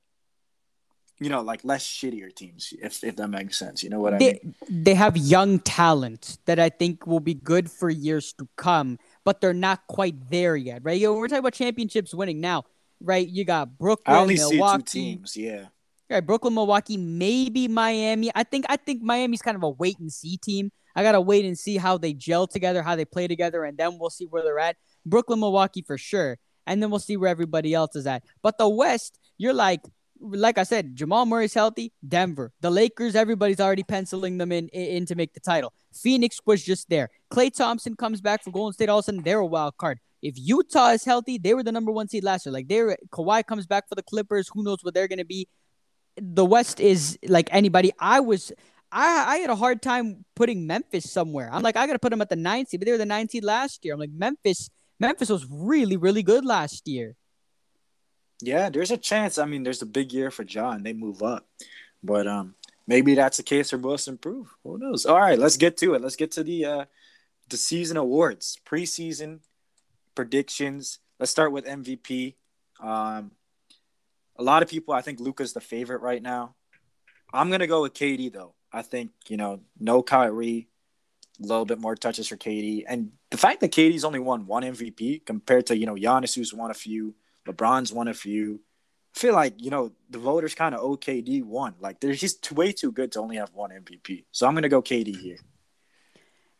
you 1.19 1.29
know, 1.29 1.41
like 1.41 1.63
less 1.63 1.83
shittier 1.83 2.31
teams, 2.31 2.71
if 2.79 3.03
if 3.03 3.15
that 3.15 3.29
makes 3.29 3.57
sense. 3.57 3.81
You 3.81 3.89
know 3.89 3.99
what 3.99 4.19
they, 4.19 4.29
I 4.29 4.39
mean? 4.43 4.55
They 4.69 4.93
have 4.93 5.17
young 5.17 5.57
talent 5.57 6.37
that 6.45 6.59
I 6.59 6.69
think 6.69 7.07
will 7.07 7.19
be 7.19 7.33
good 7.33 7.71
for 7.71 7.89
years 7.89 8.31
to 8.33 8.47
come, 8.55 8.99
but 9.23 9.41
they're 9.41 9.53
not 9.55 9.87
quite 9.87 10.29
there 10.29 10.55
yet, 10.55 10.81
right? 10.83 11.01
You 11.01 11.07
know, 11.07 11.13
we're 11.15 11.29
talking 11.29 11.39
about 11.39 11.53
championships 11.53 12.13
winning 12.13 12.41
now, 12.41 12.65
right? 13.01 13.27
You 13.27 13.43
got 13.43 13.79
Brooklyn, 13.79 14.15
I 14.15 14.19
only 14.19 14.35
Milwaukee, 14.35 14.83
see 14.85 14.99
two 14.99 15.15
teams, 15.15 15.35
yeah. 15.35 15.65
Right, 16.09 16.25
Brooklyn, 16.25 16.53
Milwaukee, 16.53 16.97
maybe 16.97 17.67
Miami. 17.67 18.29
I 18.35 18.43
think 18.43 18.65
I 18.69 18.77
think 18.77 19.01
Miami's 19.01 19.41
kind 19.41 19.55
of 19.55 19.63
a 19.63 19.69
wait 19.69 19.99
and 19.99 20.11
see 20.11 20.37
team. 20.37 20.71
I 20.95 21.01
gotta 21.01 21.21
wait 21.21 21.45
and 21.45 21.57
see 21.57 21.77
how 21.77 21.97
they 21.97 22.13
gel 22.13 22.45
together, 22.45 22.83
how 22.83 22.95
they 22.95 23.05
play 23.05 23.27
together, 23.27 23.63
and 23.63 23.77
then 23.77 23.97
we'll 23.97 24.09
see 24.09 24.25
where 24.25 24.43
they're 24.43 24.59
at. 24.59 24.75
Brooklyn, 25.05 25.39
Milwaukee 25.39 25.81
for 25.81 25.97
sure, 25.97 26.37
and 26.67 26.81
then 26.81 26.89
we'll 26.89 26.99
see 26.99 27.17
where 27.17 27.29
everybody 27.29 27.73
else 27.73 27.95
is 27.95 28.05
at. 28.05 28.23
But 28.41 28.57
the 28.57 28.69
West, 28.69 29.17
you're 29.37 29.53
like, 29.53 29.81
like 30.19 30.57
I 30.57 30.63
said, 30.63 30.95
Jamal 30.95 31.25
Murray's 31.25 31.53
healthy. 31.53 31.91
Denver, 32.07 32.51
the 32.61 32.69
Lakers, 32.69 33.15
everybody's 33.15 33.59
already 33.59 33.83
penciling 33.83 34.37
them 34.37 34.51
in, 34.51 34.69
in, 34.69 35.05
to 35.07 35.15
make 35.15 35.33
the 35.33 35.39
title. 35.39 35.73
Phoenix 35.93 36.39
was 36.45 36.63
just 36.63 36.89
there. 36.89 37.09
Klay 37.31 37.53
Thompson 37.53 37.95
comes 37.95 38.21
back 38.21 38.43
for 38.43 38.51
Golden 38.51 38.73
State. 38.73 38.89
All 38.89 38.99
of 38.99 39.03
a 39.03 39.05
sudden, 39.05 39.23
they're 39.23 39.39
a 39.39 39.45
wild 39.45 39.77
card. 39.77 39.99
If 40.21 40.35
Utah 40.37 40.91
is 40.91 41.03
healthy, 41.03 41.37
they 41.37 41.53
were 41.53 41.63
the 41.63 41.71
number 41.71 41.91
one 41.91 42.07
seed 42.07 42.23
last 42.23 42.45
year. 42.45 42.53
Like 42.53 42.69
they're 42.69 42.97
Kawhi 43.11 43.45
comes 43.45 43.67
back 43.67 43.89
for 43.89 43.95
the 43.95 44.03
Clippers. 44.03 44.49
Who 44.53 44.63
knows 44.63 44.77
what 44.81 44.93
they're 44.93 45.09
gonna 45.09 45.25
be? 45.25 45.49
The 46.17 46.45
West 46.45 46.79
is 46.79 47.17
like 47.27 47.49
anybody. 47.51 47.91
I 47.99 48.19
was 48.19 48.51
I 48.91 49.25
I 49.27 49.37
had 49.37 49.49
a 49.49 49.55
hard 49.55 49.81
time 49.81 50.25
putting 50.35 50.67
Memphis 50.67 51.11
somewhere. 51.11 51.49
I'm 51.51 51.61
like 51.61 51.75
I 51.75 51.87
gotta 51.87 51.99
put 51.99 52.11
them 52.11 52.21
at 52.21 52.29
the 52.29 52.35
ninth 52.35 52.69
seed, 52.69 52.79
but 52.79 52.85
they 52.85 52.91
were 52.91 52.97
the 52.97 53.05
ninth 53.05 53.31
seed 53.31 53.43
last 53.43 53.83
year. 53.83 53.93
I'm 53.93 53.99
like 53.99 54.11
Memphis. 54.11 54.69
Memphis 54.99 55.29
was 55.29 55.45
really 55.49 55.97
really 55.97 56.23
good 56.23 56.45
last 56.45 56.87
year. 56.87 57.15
Yeah, 58.41 58.69
there's 58.69 58.91
a 58.91 58.97
chance. 58.97 59.37
I 59.37 59.45
mean, 59.45 59.63
there's 59.63 59.81
a 59.81 59.85
big 59.85 60.11
year 60.11 60.29
for 60.29 60.43
John. 60.43 60.83
They 60.83 60.93
move 60.93 61.23
up, 61.23 61.47
but 62.03 62.27
um, 62.27 62.55
maybe 62.87 63.15
that's 63.15 63.37
the 63.37 63.43
case 63.43 63.69
for 63.69 63.77
most 63.77 64.07
improve. 64.07 64.53
Who 64.63 64.77
knows? 64.77 65.05
All 65.05 65.19
right, 65.19 65.39
let's 65.39 65.57
get 65.57 65.77
to 65.77 65.93
it. 65.93 66.01
Let's 66.01 66.17
get 66.17 66.31
to 66.31 66.43
the 66.43 66.65
uh, 66.65 66.85
the 67.49 67.57
season 67.57 67.97
awards, 67.97 68.57
preseason 68.65 69.39
predictions. 70.15 70.99
Let's 71.19 71.31
start 71.31 71.51
with 71.51 71.65
MVP. 71.65 72.35
Um, 72.79 73.31
a 74.35 74.43
lot 74.43 74.63
of 74.63 74.69
people, 74.69 74.93
I 74.93 75.01
think 75.01 75.19
Luka's 75.19 75.53
the 75.53 75.61
favorite 75.61 76.01
right 76.01 76.21
now. 76.21 76.55
I'm 77.33 77.49
gonna 77.49 77.67
go 77.67 77.81
with 77.81 77.93
KD 77.93 78.31
though. 78.31 78.53
I 78.71 78.81
think 78.81 79.11
you 79.27 79.37
know, 79.37 79.61
no 79.79 80.03
Kyrie, 80.03 80.67
a 81.39 81.45
little 81.45 81.65
bit 81.65 81.79
more 81.79 81.95
touches 81.95 82.27
for 82.27 82.37
KD, 82.37 82.83
and 82.87 83.11
the 83.31 83.37
fact 83.37 83.61
that 83.61 83.71
KD's 83.71 84.03
only 84.03 84.19
won 84.19 84.45
one 84.45 84.63
MVP 84.63 85.25
compared 85.25 85.65
to 85.67 85.77
you 85.77 85.85
know 85.85 85.95
Giannis 85.95 86.35
who's 86.35 86.53
won 86.53 86.71
a 86.71 86.75
few, 86.75 87.15
LeBron's 87.47 87.91
won 87.91 88.07
a 88.07 88.13
few. 88.13 88.61
I 89.15 89.19
feel 89.19 89.33
like 89.33 89.55
you 89.57 89.71
know 89.71 89.91
the 90.09 90.19
voters 90.19 90.55
kind 90.55 90.75
of 90.75 90.81
OKD 90.81 91.25
KD 91.25 91.43
one. 91.43 91.75
Like 91.79 91.99
they're 91.99 92.13
just 92.13 92.51
way 92.51 92.71
too 92.71 92.91
good 92.91 93.11
to 93.13 93.19
only 93.19 93.37
have 93.37 93.51
one 93.53 93.71
MVP. 93.71 94.25
So 94.31 94.47
I'm 94.47 94.53
gonna 94.53 94.69
go 94.69 94.81
KD 94.81 95.15
here. 95.15 95.37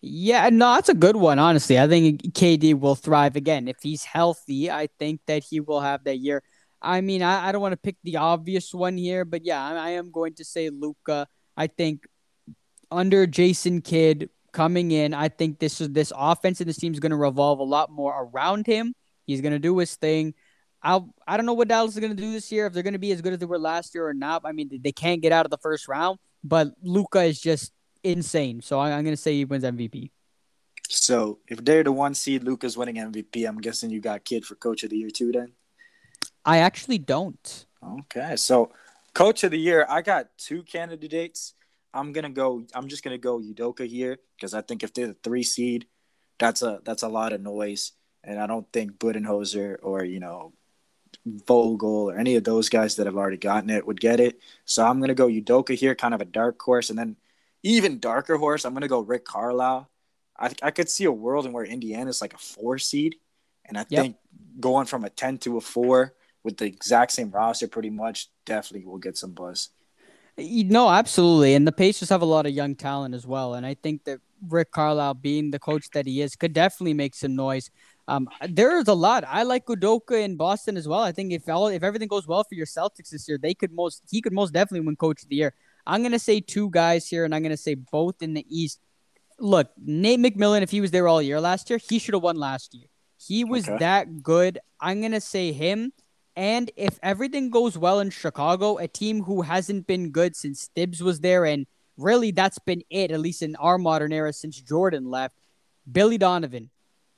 Yeah, 0.06 0.50
no, 0.50 0.74
that's 0.74 0.90
a 0.90 0.94
good 0.94 1.16
one. 1.16 1.40
Honestly, 1.40 1.80
I 1.80 1.88
think 1.88 2.22
KD 2.34 2.78
will 2.78 2.96
thrive 2.96 3.38
again 3.38 3.70
if 3.70 3.78
he's 3.82 4.04
healthy. 4.04 4.70
I 4.70 4.90
think 5.00 5.22
that 5.28 5.46
he 5.46 5.62
will 5.62 5.80
have 5.80 6.04
that 6.04 6.18
year. 6.18 6.44
I 6.84 7.02
mean, 7.02 7.24
I, 7.24 7.48
I 7.48 7.52
don't 7.52 7.62
want 7.62 7.74
to 7.74 7.78
pick 7.78 7.96
the 8.04 8.18
obvious 8.18 8.74
one 8.74 8.98
here, 8.98 9.26
but 9.26 9.46
yeah, 9.46 9.66
I, 9.66 9.74
I 9.76 9.90
am 9.92 10.12
going 10.12 10.34
to 10.36 10.46
say 10.46 10.70
Luka. 10.70 11.28
I 11.56 11.68
think 11.68 12.06
under 12.92 13.26
Jason 13.26 13.82
Kidd 13.82 14.30
coming 14.52 14.92
in, 14.92 15.14
I 15.14 15.30
think 15.30 15.60
this 15.60 15.82
is 15.82 15.90
this 15.90 16.12
offense 16.16 16.60
and 16.60 16.70
this 16.70 16.78
team 16.78 16.94
is 16.94 17.00
going 17.00 17.12
to 17.12 17.16
revolve 17.16 17.60
a 17.60 17.64
lot 17.64 17.92
more 17.92 18.30
around 18.34 18.68
him. 18.68 18.94
He's 19.26 19.42
going 19.42 19.54
to 19.54 19.60
do 19.60 19.78
his 19.78 19.96
thing. 19.96 20.34
I 20.84 21.00
I 21.26 21.38
don't 21.38 21.46
know 21.46 21.54
what 21.54 21.70
Dallas 21.70 21.94
is 21.94 22.00
going 22.00 22.16
to 22.16 22.22
do 22.22 22.34
this 22.34 22.52
year. 22.52 22.68
If 22.68 22.74
they're 22.74 22.84
going 22.84 22.94
to 22.94 23.00
be 23.00 23.12
as 23.12 23.22
good 23.22 23.34
as 23.34 23.40
they 23.40 23.46
were 23.46 23.60
last 23.60 23.96
year 23.96 24.08
or 24.08 24.14
not. 24.14 24.42
I 24.46 24.52
mean, 24.52 24.70
they 24.84 24.92
can't 24.92 25.22
get 25.22 25.32
out 25.32 25.46
of 25.46 25.52
the 25.52 25.58
first 25.58 25.88
round, 25.88 26.20
but 26.44 26.74
Luka 26.82 27.24
is 27.24 27.40
just 27.40 27.72
insane. 28.04 28.62
So 28.62 28.80
I, 28.80 28.92
I'm 28.92 29.04
going 29.04 29.16
to 29.16 29.22
say 29.22 29.34
he 29.34 29.46
wins 29.46 29.64
MVP. 29.64 30.12
So 30.90 31.40
if 31.48 31.64
they're 31.64 31.84
the 31.84 31.92
one 31.92 32.14
seed, 32.14 32.44
Luka's 32.44 32.78
winning 32.78 32.96
MVP. 32.96 33.48
I'm 33.48 33.60
guessing 33.60 33.90
you 33.90 34.02
got 34.02 34.26
Kidd 34.26 34.46
for 34.46 34.56
Coach 34.56 34.84
of 34.84 34.90
the 34.90 34.98
Year 34.98 35.10
too. 35.10 35.32
Then 35.32 35.54
I 36.46 36.60
actually 36.60 36.98
don't. 36.98 37.66
Okay, 37.84 38.36
so 38.36 38.72
coach 39.14 39.44
of 39.44 39.52
the 39.52 39.60
year, 39.60 39.86
I 39.90 40.02
got 40.02 40.38
two 40.38 40.64
candidates. 40.64 41.54
I'm 41.94 42.12
gonna 42.12 42.30
go. 42.30 42.66
I'm 42.74 42.88
just 42.88 43.04
gonna 43.04 43.18
go 43.18 43.40
Udoka 43.40 43.88
here 43.88 44.18
because 44.36 44.54
I 44.54 44.62
think 44.62 44.84
if 44.84 44.94
they're 44.94 45.08
the 45.08 45.18
three 45.24 45.44
seed, 45.44 45.86
that's 46.40 46.62
a 46.62 46.82
that's 46.84 47.04
a 47.04 47.08
lot 47.08 47.34
of 47.34 47.42
noise, 47.42 47.92
and 48.24 48.40
I 48.40 48.48
don't 48.48 48.72
think 48.74 48.98
Budenholzer 48.98 49.78
or 49.82 50.04
you 50.04 50.20
know 50.20 50.54
Vogel 51.26 52.10
or 52.10 52.18
any 52.18 52.36
of 52.36 52.44
those 52.44 52.70
guys 52.70 52.96
that 52.96 53.06
have 53.06 53.16
already 53.16 53.38
gotten 53.38 53.70
it 53.70 53.86
would 53.86 54.02
get 54.02 54.20
it. 54.20 54.40
So 54.66 54.86
I'm 54.86 55.00
gonna 55.00 55.14
go 55.14 55.28
Udoka 55.28 55.76
here, 55.76 55.96
kind 55.96 56.14
of 56.14 56.22
a 56.22 56.26
dark 56.26 56.62
horse, 56.62 56.90
and 56.90 56.98
then 56.98 57.16
even 57.62 58.00
darker 58.00 58.38
horse. 58.38 58.66
I'm 58.66 58.74
gonna 58.74 58.88
go 58.88 59.00
Rick 59.00 59.26
Carlisle. 59.26 59.90
I 60.38 60.52
I 60.62 60.72
could 60.72 60.90
see 60.90 61.06
a 61.06 61.12
world 61.12 61.46
in 61.46 61.54
where 61.54 61.66
Indiana's 61.66 62.22
like 62.22 62.34
a 62.34 62.40
four 62.40 62.80
seed, 62.80 63.16
and 63.66 63.78
I 63.78 63.86
yep. 63.90 64.02
think 64.02 64.18
going 64.60 64.88
from 64.88 65.04
a 65.04 65.10
ten 65.10 65.38
to 65.40 65.58
a 65.58 65.62
four 65.62 66.16
with 66.44 66.58
the 66.58 66.66
exact 66.66 67.12
same 67.12 67.32
roster, 67.32 67.68
pretty 67.68 67.90
much, 67.90 68.30
definitely 68.46 68.86
will 68.88 68.98
get 68.98 69.18
some 69.18 69.32
buzz. 69.32 69.70
No, 70.38 70.90
absolutely. 70.90 71.54
And 71.54 71.68
the 71.68 71.72
Pacers 71.72 72.10
have 72.10 72.22
a 72.22 72.26
lot 72.26 72.46
of 72.46 72.54
young 72.54 72.76
talent 72.76 73.14
as 73.14 73.28
well. 73.28 73.54
And 73.54 73.66
I 73.66 73.76
think 73.76 74.04
that 74.06 74.20
Rick 74.48 74.72
Carlisle, 74.72 75.16
being 75.16 75.52
the 75.52 75.60
coach 75.60 75.90
that 75.92 76.08
he 76.08 76.22
is, 76.22 76.36
could 76.36 76.54
definitely 76.54 76.96
make 76.96 77.14
some 77.16 77.36
noise. 77.36 77.70
Um, 78.08 78.28
there's 78.50 78.88
a 78.88 78.94
lot. 78.94 79.24
I 79.28 79.44
like 79.44 79.66
Udoka 79.68 80.22
in 80.22 80.36
Boston 80.36 80.76
as 80.76 80.88
well. 80.88 81.02
I 81.02 81.12
think 81.12 81.32
if 81.32 81.48
all 81.48 81.68
if 81.68 81.84
everything 81.84 82.08
goes 82.08 82.28
well 82.28 82.44
for 82.44 82.56
your 82.56 82.66
Celtics 82.66 83.12
this 83.12 83.28
year, 83.30 83.38
they 83.38 83.54
could 83.54 83.72
most 83.72 84.04
he 84.10 84.22
could 84.22 84.34
most 84.34 84.54
definitely 84.54 84.86
win 84.86 84.96
Coach 84.96 85.24
of 85.24 85.30
the 85.30 85.36
Year. 85.36 85.54
I'm 85.88 86.04
gonna 86.04 86.20
say 86.20 86.42
two 86.42 86.70
guys 86.70 87.08
here, 87.08 87.24
and 87.24 87.34
I'm 87.34 87.44
gonna 87.44 87.56
say 87.56 87.76
both 87.76 88.22
in 88.22 88.34
the 88.34 88.46
East. 88.50 88.82
Look, 89.40 89.72
Nate 89.78 90.20
McMillan, 90.20 90.64
if 90.64 90.72
he 90.72 90.82
was 90.82 90.92
there 90.92 91.08
all 91.08 91.22
year 91.22 91.40
last 91.40 91.70
year, 91.70 91.80
he 91.80 91.98
should 91.98 92.14
have 92.14 92.24
won 92.24 92.36
last 92.36 92.74
year. 92.74 92.88
He 93.26 93.46
was 93.46 93.70
okay. 93.70 93.78
that 93.78 94.22
good. 94.22 94.60
I'm 94.82 95.02
gonna 95.02 95.22
say 95.22 95.54
him. 95.54 95.94
And 96.36 96.72
if 96.76 97.00
everything 97.04 97.50
goes 97.50 97.78
well 97.78 98.00
in 98.00 98.10
Chicago, 98.10 98.78
a 98.78 98.88
team 98.88 99.24
who 99.24 99.44
hasn't 99.44 99.86
been 99.86 100.10
good 100.10 100.36
since 100.36 100.70
Thibs 100.76 101.04
was 101.04 101.20
there, 101.20 101.46
and 101.46 101.68
really 101.98 102.32
that's 102.32 102.60
been 102.60 102.82
it, 102.90 103.12
at 103.12 103.20
least 103.20 103.42
in 103.42 103.56
our 103.58 103.78
modern 103.78 104.12
era 104.12 104.34
since 104.34 104.60
Jordan 104.60 105.10
left, 105.10 105.38
Billy 105.92 106.18
Donovan. 106.18 106.72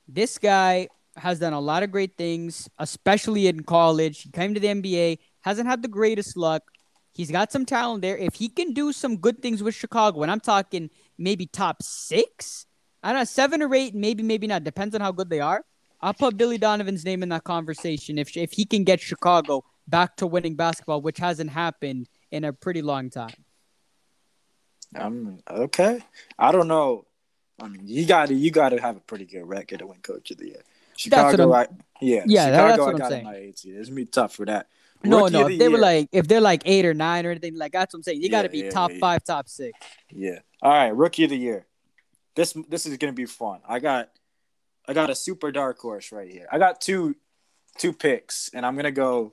This 0.06 0.38
guy 0.38 0.88
has 1.16 1.38
done 1.38 1.54
a 1.54 1.60
lot 1.60 1.82
of 1.82 1.90
great 1.90 2.16
things, 2.16 2.68
especially 2.78 3.46
in 3.46 3.62
college. 3.62 4.22
He 4.22 4.30
came 4.30 4.52
to 4.52 4.60
the 4.60 4.68
NBA, 4.68 5.18
hasn't 5.40 5.68
had 5.68 5.82
the 5.82 5.88
greatest 5.88 6.36
luck. 6.36 6.62
He's 7.14 7.30
got 7.30 7.50
some 7.50 7.64
talent 7.64 8.02
there. 8.02 8.18
If 8.18 8.34
he 8.34 8.50
can 8.50 8.74
do 8.74 8.92
some 8.92 9.16
good 9.16 9.40
things 9.40 9.62
with 9.62 9.74
Chicago, 9.74 10.22
and 10.22 10.30
I'm 10.30 10.40
talking 10.40 10.90
maybe 11.16 11.46
top 11.46 11.82
six. 11.82 12.66
I 13.02 13.12
don't 13.12 13.20
know, 13.20 13.24
seven 13.24 13.62
or 13.62 13.74
eight, 13.74 13.94
maybe, 13.94 14.22
maybe 14.22 14.46
not. 14.46 14.64
Depends 14.64 14.94
on 14.94 15.00
how 15.00 15.12
good 15.12 15.30
they 15.30 15.40
are. 15.40 15.64
I'll 16.06 16.14
put 16.14 16.36
Billy 16.36 16.56
Donovan's 16.56 17.04
name 17.04 17.24
in 17.24 17.30
that 17.30 17.42
conversation 17.42 18.16
if 18.16 18.36
if 18.36 18.52
he 18.52 18.64
can 18.64 18.84
get 18.84 19.00
Chicago 19.00 19.64
back 19.88 20.14
to 20.18 20.26
winning 20.28 20.54
basketball, 20.54 21.02
which 21.02 21.18
hasn't 21.18 21.50
happened 21.50 22.08
in 22.30 22.44
a 22.44 22.52
pretty 22.52 22.80
long 22.80 23.10
time. 23.10 23.34
Um. 24.94 25.40
Okay. 25.50 25.98
I 26.38 26.52
don't 26.52 26.68
know. 26.68 27.06
I 27.60 27.66
mean, 27.66 27.80
you 27.86 28.06
got 28.06 28.28
to 28.28 28.34
you 28.34 28.52
got 28.52 28.68
to 28.68 28.80
have 28.80 28.96
a 28.96 29.00
pretty 29.00 29.24
good 29.24 29.48
record 29.48 29.80
to 29.80 29.88
win 29.88 29.98
Coach 29.98 30.30
of 30.30 30.36
the 30.36 30.46
Year. 30.46 30.62
Chicago, 30.96 31.52
I, 31.52 31.66
yeah, 32.00 32.22
yeah, 32.24 32.46
Chicago, 32.46 32.68
that's 32.68 32.78
what 32.78 32.86
I 32.86 32.90
I'm 32.90 32.96
got 32.98 33.10
saying. 33.10 33.24
my 33.24 33.34
eight 33.34 33.58
seed. 33.58 33.74
It's 33.74 33.88
gonna 33.88 33.96
be 33.96 34.06
tough 34.06 34.32
for 34.32 34.46
that. 34.46 34.68
No, 35.02 35.24
Rookie 35.24 35.32
no. 35.32 35.40
If 35.40 35.48
the 35.48 35.58
they 35.58 35.68
were 35.68 35.78
like 35.78 36.08
if 36.12 36.28
they're 36.28 36.40
like 36.40 36.62
eight 36.66 36.86
or 36.86 36.94
nine 36.94 37.26
or 37.26 37.32
anything 37.32 37.56
like 37.56 37.72
that's 37.72 37.92
what 37.92 37.98
I'm 37.98 38.02
saying. 38.04 38.22
You 38.22 38.30
got 38.30 38.42
to 38.42 38.48
be 38.48 38.60
yeah, 38.60 38.70
top 38.70 38.92
yeah. 38.92 38.98
five, 39.00 39.24
top 39.24 39.48
six. 39.48 39.76
Yeah. 40.12 40.38
All 40.62 40.70
right, 40.70 40.94
rookie 40.94 41.24
of 41.24 41.30
the 41.30 41.36
year. 41.36 41.66
This 42.36 42.56
this 42.68 42.86
is 42.86 42.96
gonna 42.96 43.12
be 43.12 43.26
fun. 43.26 43.58
I 43.68 43.80
got 43.80 44.10
I 44.88 44.92
got 44.92 45.10
a 45.10 45.14
super 45.14 45.50
dark 45.50 45.78
horse 45.78 46.12
right 46.12 46.30
here. 46.30 46.46
I 46.50 46.58
got 46.58 46.80
two 46.80 47.16
two 47.78 47.92
picks, 47.92 48.50
and 48.54 48.64
I'm 48.64 48.76
gonna 48.76 48.90
go. 48.90 49.32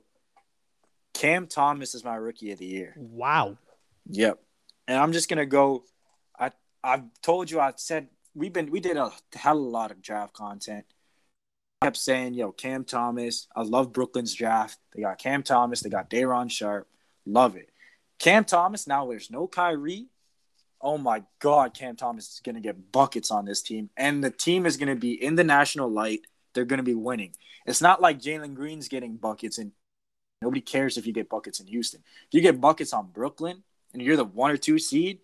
Cam 1.12 1.46
Thomas 1.46 1.94
is 1.94 2.04
my 2.04 2.16
rookie 2.16 2.50
of 2.50 2.58
the 2.58 2.66
year. 2.66 2.94
Wow. 2.96 3.56
Yep. 4.10 4.40
And 4.88 4.98
I'm 4.98 5.12
just 5.12 5.28
gonna 5.28 5.46
go. 5.46 5.84
I 6.38 6.50
I've 6.82 7.04
told 7.22 7.50
you. 7.50 7.60
I 7.60 7.72
said 7.76 8.08
we've 8.34 8.52
been 8.52 8.70
we 8.70 8.80
did 8.80 8.96
a 8.96 9.12
hell 9.32 9.58
of 9.58 9.64
a 9.64 9.68
lot 9.68 9.90
of 9.90 10.02
draft 10.02 10.32
content. 10.32 10.84
I 11.82 11.86
kept 11.86 11.96
saying, 11.98 12.34
yo, 12.34 12.50
Cam 12.50 12.84
Thomas. 12.84 13.46
I 13.54 13.62
love 13.62 13.92
Brooklyn's 13.92 14.34
draft. 14.34 14.78
They 14.94 15.02
got 15.02 15.18
Cam 15.18 15.42
Thomas. 15.42 15.80
They 15.80 15.90
got 15.90 16.10
Day'Ron 16.10 16.48
Sharpe. 16.48 16.88
Love 17.26 17.56
it. 17.56 17.70
Cam 18.18 18.44
Thomas. 18.44 18.86
Now 18.86 19.06
there's 19.06 19.30
no 19.30 19.46
Kyrie. 19.46 20.08
Oh 20.84 20.98
my 20.98 21.22
God, 21.38 21.72
Cam 21.72 21.96
Thomas 21.96 22.34
is 22.34 22.40
gonna 22.44 22.60
get 22.60 22.92
buckets 22.92 23.30
on 23.30 23.46
this 23.46 23.62
team, 23.62 23.88
and 23.96 24.22
the 24.22 24.30
team 24.30 24.66
is 24.66 24.76
gonna 24.76 24.94
be 24.94 25.12
in 25.12 25.34
the 25.34 25.42
national 25.42 25.88
light. 25.88 26.26
They're 26.52 26.66
gonna 26.66 26.82
be 26.82 26.94
winning. 26.94 27.34
It's 27.64 27.80
not 27.80 28.02
like 28.02 28.20
Jalen 28.20 28.54
Green's 28.54 28.88
getting 28.88 29.16
buckets 29.16 29.56
and 29.56 29.72
nobody 30.42 30.60
cares 30.60 30.98
if 30.98 31.06
you 31.06 31.14
get 31.14 31.30
buckets 31.30 31.58
in 31.58 31.66
Houston. 31.68 32.02
If 32.26 32.34
you 32.34 32.42
get 32.42 32.60
buckets 32.60 32.92
on 32.92 33.08
Brooklyn 33.10 33.62
and 33.94 34.02
you're 34.02 34.18
the 34.18 34.24
one 34.24 34.50
or 34.50 34.58
two 34.58 34.78
seed, 34.78 35.20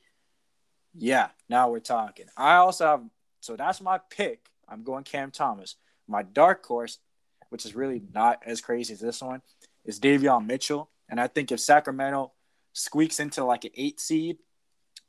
yeah, 0.95 1.29
now 1.51 1.69
we're 1.69 1.81
talking. 1.81 2.27
I 2.39 2.57
also 2.57 2.87
have 2.87 3.03
so 3.41 3.55
that's 3.55 3.83
my 3.83 3.99
pick. 3.99 4.47
I'm 4.67 4.83
going 4.83 5.05
Cam 5.05 5.31
Thomas. 5.31 5.77
My 6.09 6.23
dark 6.23 6.65
horse, 6.65 6.99
which 7.51 7.67
is 7.67 7.75
really 7.75 8.03
not 8.15 8.43
as 8.47 8.63
crazy 8.63 8.95
as 8.95 9.01
this 9.01 9.21
one, 9.21 9.43
is 9.85 10.01
Davion 10.01 10.47
Mitchell. 10.47 10.91
And 11.09 11.21
I 11.21 11.27
think 11.27 11.53
if 11.53 11.61
Sacramento 11.61 12.33
squeaks 12.73 13.21
into 13.21 13.45
like 13.45 13.65
an 13.65 13.73
eight 13.77 14.01
seed 14.01 14.39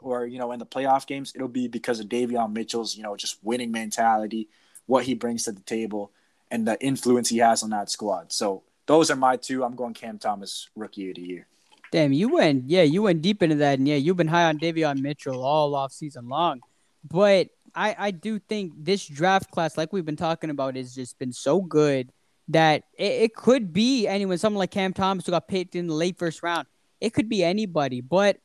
or, 0.01 0.25
you 0.25 0.39
know, 0.39 0.51
in 0.51 0.59
the 0.59 0.65
playoff 0.65 1.07
games, 1.07 1.31
it'll 1.35 1.47
be 1.47 1.67
because 1.67 1.99
of 1.99 2.07
Davion 2.07 2.53
Mitchell's, 2.53 2.95
you 2.95 3.03
know, 3.03 3.15
just 3.15 3.37
winning 3.43 3.71
mentality, 3.71 4.49
what 4.85 5.03
he 5.05 5.13
brings 5.13 5.43
to 5.45 5.51
the 5.51 5.61
table, 5.61 6.11
and 6.49 6.67
the 6.67 6.79
influence 6.83 7.29
he 7.29 7.37
has 7.37 7.63
on 7.63 7.69
that 7.69 7.89
squad. 7.89 8.31
So 8.31 8.63
those 8.85 9.09
are 9.09 9.15
my 9.15 9.37
two. 9.37 9.63
I'm 9.63 9.75
going 9.75 9.93
Cam 9.93 10.17
Thomas 10.17 10.69
rookie 10.75 11.09
of 11.09 11.15
the 11.15 11.21
year. 11.21 11.47
Damn, 11.91 12.13
you 12.13 12.29
went 12.29 12.69
yeah, 12.69 12.83
you 12.83 13.01
went 13.01 13.21
deep 13.21 13.43
into 13.43 13.55
that, 13.57 13.79
and 13.79 13.87
yeah, 13.87 13.95
you've 13.95 14.17
been 14.17 14.27
high 14.27 14.45
on 14.45 14.57
Davion 14.59 15.01
Mitchell 15.01 15.43
all 15.43 15.75
off 15.75 15.91
season 15.91 16.29
long. 16.29 16.61
But 17.03 17.49
I 17.75 17.95
I 17.97 18.11
do 18.11 18.39
think 18.39 18.73
this 18.77 19.05
draft 19.05 19.51
class, 19.51 19.77
like 19.77 19.91
we've 19.91 20.05
been 20.05 20.15
talking 20.15 20.49
about, 20.49 20.75
has 20.75 20.95
just 20.95 21.19
been 21.19 21.33
so 21.33 21.61
good 21.61 22.11
that 22.47 22.83
it, 22.97 23.11
it 23.23 23.35
could 23.35 23.73
be 23.73 24.07
anyone. 24.07 24.37
Someone 24.37 24.59
like 24.59 24.71
Cam 24.71 24.93
Thomas 24.93 25.25
who 25.25 25.31
got 25.31 25.47
picked 25.47 25.75
in 25.75 25.87
the 25.87 25.93
late 25.93 26.17
first 26.17 26.43
round. 26.43 26.67
It 26.99 27.13
could 27.13 27.27
be 27.27 27.43
anybody. 27.43 28.01
But 28.01 28.37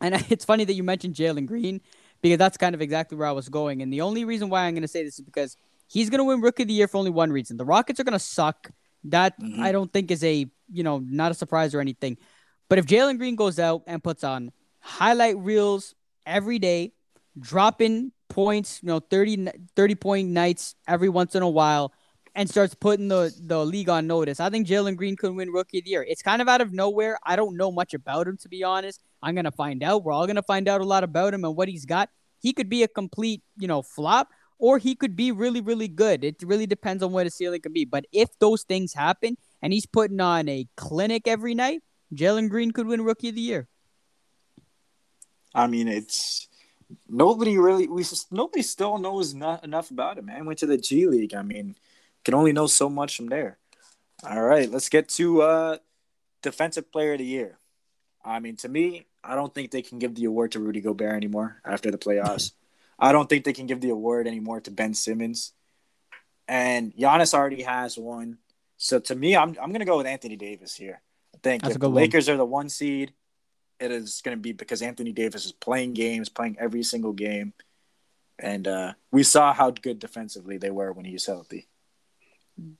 and 0.00 0.14
it's 0.30 0.44
funny 0.44 0.64
that 0.64 0.74
you 0.74 0.82
mentioned 0.82 1.14
Jalen 1.14 1.46
Green 1.46 1.80
because 2.22 2.38
that's 2.38 2.56
kind 2.56 2.74
of 2.74 2.80
exactly 2.82 3.16
where 3.16 3.28
I 3.28 3.32
was 3.32 3.48
going. 3.48 3.82
And 3.82 3.92
the 3.92 4.00
only 4.00 4.24
reason 4.24 4.48
why 4.48 4.64
I'm 4.64 4.74
going 4.74 4.82
to 4.82 4.88
say 4.88 5.04
this 5.04 5.18
is 5.18 5.24
because 5.24 5.56
he's 5.86 6.10
going 6.10 6.18
to 6.18 6.24
win 6.24 6.40
Rookie 6.40 6.62
of 6.62 6.68
the 6.68 6.74
Year 6.74 6.88
for 6.88 6.98
only 6.98 7.10
one 7.10 7.30
reason: 7.32 7.56
the 7.56 7.64
Rockets 7.64 8.00
are 8.00 8.04
going 8.04 8.12
to 8.12 8.18
suck. 8.18 8.70
That 9.04 9.38
Mhm. 9.40 9.60
I 9.60 9.72
don't 9.72 9.92
think 9.92 10.10
is 10.10 10.24
a 10.24 10.46
you 10.72 10.82
know 10.82 10.98
not 10.98 11.30
a 11.30 11.34
surprise 11.34 11.74
or 11.74 11.80
anything. 11.80 12.18
But 12.68 12.78
if 12.78 12.86
Jalen 12.86 13.18
Green 13.18 13.36
goes 13.36 13.58
out 13.58 13.82
and 13.86 14.02
puts 14.02 14.24
on 14.24 14.50
highlight 14.80 15.36
reels 15.38 15.94
every 16.26 16.58
day, 16.58 16.92
dropping 17.38 18.12
points, 18.28 18.80
you 18.82 18.88
know, 18.88 19.00
30, 19.00 19.48
30 19.76 19.94
point 19.94 20.28
nights 20.30 20.74
every 20.88 21.08
once 21.08 21.34
in 21.34 21.42
a 21.42 21.48
while, 21.48 21.92
and 22.34 22.48
starts 22.50 22.74
putting 22.74 23.08
the, 23.08 23.32
the 23.40 23.64
league 23.64 23.88
on 23.88 24.06
notice, 24.06 24.40
I 24.40 24.50
think 24.50 24.66
Jalen 24.66 24.96
Green 24.96 25.16
could 25.16 25.34
win 25.34 25.50
Rookie 25.50 25.78
of 25.78 25.84
the 25.84 25.90
Year. 25.90 26.04
It's 26.06 26.22
kind 26.22 26.42
of 26.42 26.48
out 26.48 26.60
of 26.60 26.72
nowhere. 26.72 27.18
I 27.24 27.36
don't 27.36 27.56
know 27.56 27.72
much 27.72 27.94
about 27.94 28.26
him, 28.26 28.36
to 28.38 28.48
be 28.48 28.62
honest. 28.62 29.00
I'm 29.26 29.34
going 29.34 29.44
to 29.44 29.50
find 29.50 29.82
out. 29.82 30.04
We're 30.04 30.12
all 30.12 30.26
going 30.26 30.36
to 30.36 30.42
find 30.42 30.68
out 30.68 30.80
a 30.80 30.84
lot 30.84 31.02
about 31.02 31.34
him 31.34 31.44
and 31.44 31.56
what 31.56 31.68
he's 31.68 31.84
got. 31.84 32.10
He 32.40 32.52
could 32.52 32.68
be 32.68 32.84
a 32.84 32.88
complete, 32.88 33.42
you 33.58 33.66
know, 33.66 33.82
flop, 33.82 34.28
or 34.60 34.78
he 34.78 34.94
could 34.94 35.16
be 35.16 35.32
really, 35.32 35.60
really 35.60 35.88
good. 35.88 36.22
It 36.22 36.36
really 36.44 36.66
depends 36.66 37.02
on 37.02 37.10
what 37.10 37.26
his 37.26 37.34
ceiling 37.34 37.60
can 37.60 37.72
be. 37.72 37.84
But 37.84 38.04
if 38.12 38.28
those 38.38 38.62
things 38.62 38.94
happen 38.94 39.36
and 39.62 39.72
he's 39.72 39.84
putting 39.84 40.20
on 40.20 40.48
a 40.48 40.68
clinic 40.76 41.26
every 41.26 41.56
night, 41.56 41.82
Jalen 42.14 42.48
Green 42.48 42.70
could 42.70 42.86
win 42.86 43.02
Rookie 43.02 43.30
of 43.30 43.34
the 43.34 43.40
Year. 43.40 43.66
I 45.52 45.66
mean, 45.66 45.88
it's 45.88 46.46
nobody 47.08 47.58
really. 47.58 47.88
We 47.88 48.04
nobody 48.30 48.62
still 48.62 48.96
knows 48.96 49.34
not 49.34 49.64
enough 49.64 49.90
about 49.90 50.18
him. 50.18 50.26
Man, 50.26 50.46
went 50.46 50.60
to 50.60 50.66
the 50.66 50.78
G 50.78 51.08
League. 51.08 51.34
I 51.34 51.42
mean, 51.42 51.74
can 52.24 52.34
only 52.34 52.52
know 52.52 52.68
so 52.68 52.88
much 52.88 53.16
from 53.16 53.26
there. 53.26 53.58
All 54.22 54.42
right, 54.42 54.70
let's 54.70 54.88
get 54.88 55.08
to 55.10 55.42
uh, 55.42 55.76
defensive 56.42 56.92
player 56.92 57.14
of 57.14 57.18
the 57.18 57.24
year. 57.24 57.58
I 58.24 58.40
mean, 58.40 58.56
to 58.56 58.68
me, 58.68 59.06
I 59.26 59.34
don't 59.34 59.54
think 59.54 59.70
they 59.70 59.82
can 59.82 59.98
give 59.98 60.14
the 60.14 60.24
award 60.24 60.52
to 60.52 60.60
Rudy 60.60 60.80
Gobert 60.80 61.14
anymore 61.14 61.60
after 61.64 61.90
the 61.90 61.98
playoffs. 61.98 62.52
I 62.98 63.12
don't 63.12 63.28
think 63.28 63.44
they 63.44 63.52
can 63.52 63.66
give 63.66 63.80
the 63.80 63.90
award 63.90 64.26
anymore 64.26 64.60
to 64.62 64.70
Ben 64.70 64.94
Simmons. 64.94 65.52
And 66.48 66.94
Giannis 66.94 67.34
already 67.34 67.62
has 67.62 67.98
one. 67.98 68.38
So 68.78 69.00
to 69.00 69.14
me, 69.14 69.36
I'm 69.36 69.56
I'm 69.60 69.72
gonna 69.72 69.84
go 69.84 69.96
with 69.96 70.06
Anthony 70.06 70.36
Davis 70.36 70.74
here. 70.74 71.00
I 71.34 71.38
think 71.42 71.62
That's 71.62 71.74
if 71.74 71.80
the 71.80 71.86
good 71.86 71.92
one. 71.92 72.02
Lakers 72.02 72.28
are 72.28 72.36
the 72.36 72.44
one 72.44 72.68
seed, 72.68 73.12
it 73.80 73.90
is 73.90 74.20
gonna 74.24 74.36
be 74.36 74.52
because 74.52 74.82
Anthony 74.82 75.12
Davis 75.12 75.44
is 75.44 75.52
playing 75.52 75.94
games, 75.94 76.28
playing 76.28 76.56
every 76.58 76.82
single 76.82 77.12
game. 77.12 77.52
And 78.38 78.68
uh, 78.68 78.92
we 79.10 79.22
saw 79.22 79.52
how 79.52 79.70
good 79.70 79.98
defensively 79.98 80.58
they 80.58 80.70
were 80.70 80.92
when 80.92 81.06
he 81.06 81.14
was 81.14 81.26
healthy. 81.26 81.68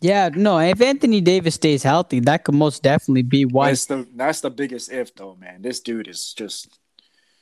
Yeah, 0.01 0.31
no, 0.35 0.59
if 0.59 0.81
Anthony 0.81 1.21
Davis 1.21 1.55
stays 1.57 1.83
healthy, 1.83 2.21
that 2.21 2.45
could 2.45 2.55
most 2.55 2.83
definitely 2.83 3.23
be 3.23 3.45
why. 3.45 3.71
That's 3.71 3.87
the 3.87 4.07
that's 4.15 4.41
the 4.41 4.51
biggest 4.51 4.91
if 4.91 5.15
though, 5.15 5.37
man. 5.37 5.63
This 5.63 5.81
dude 5.81 6.09
is 6.09 6.33
just 6.33 6.79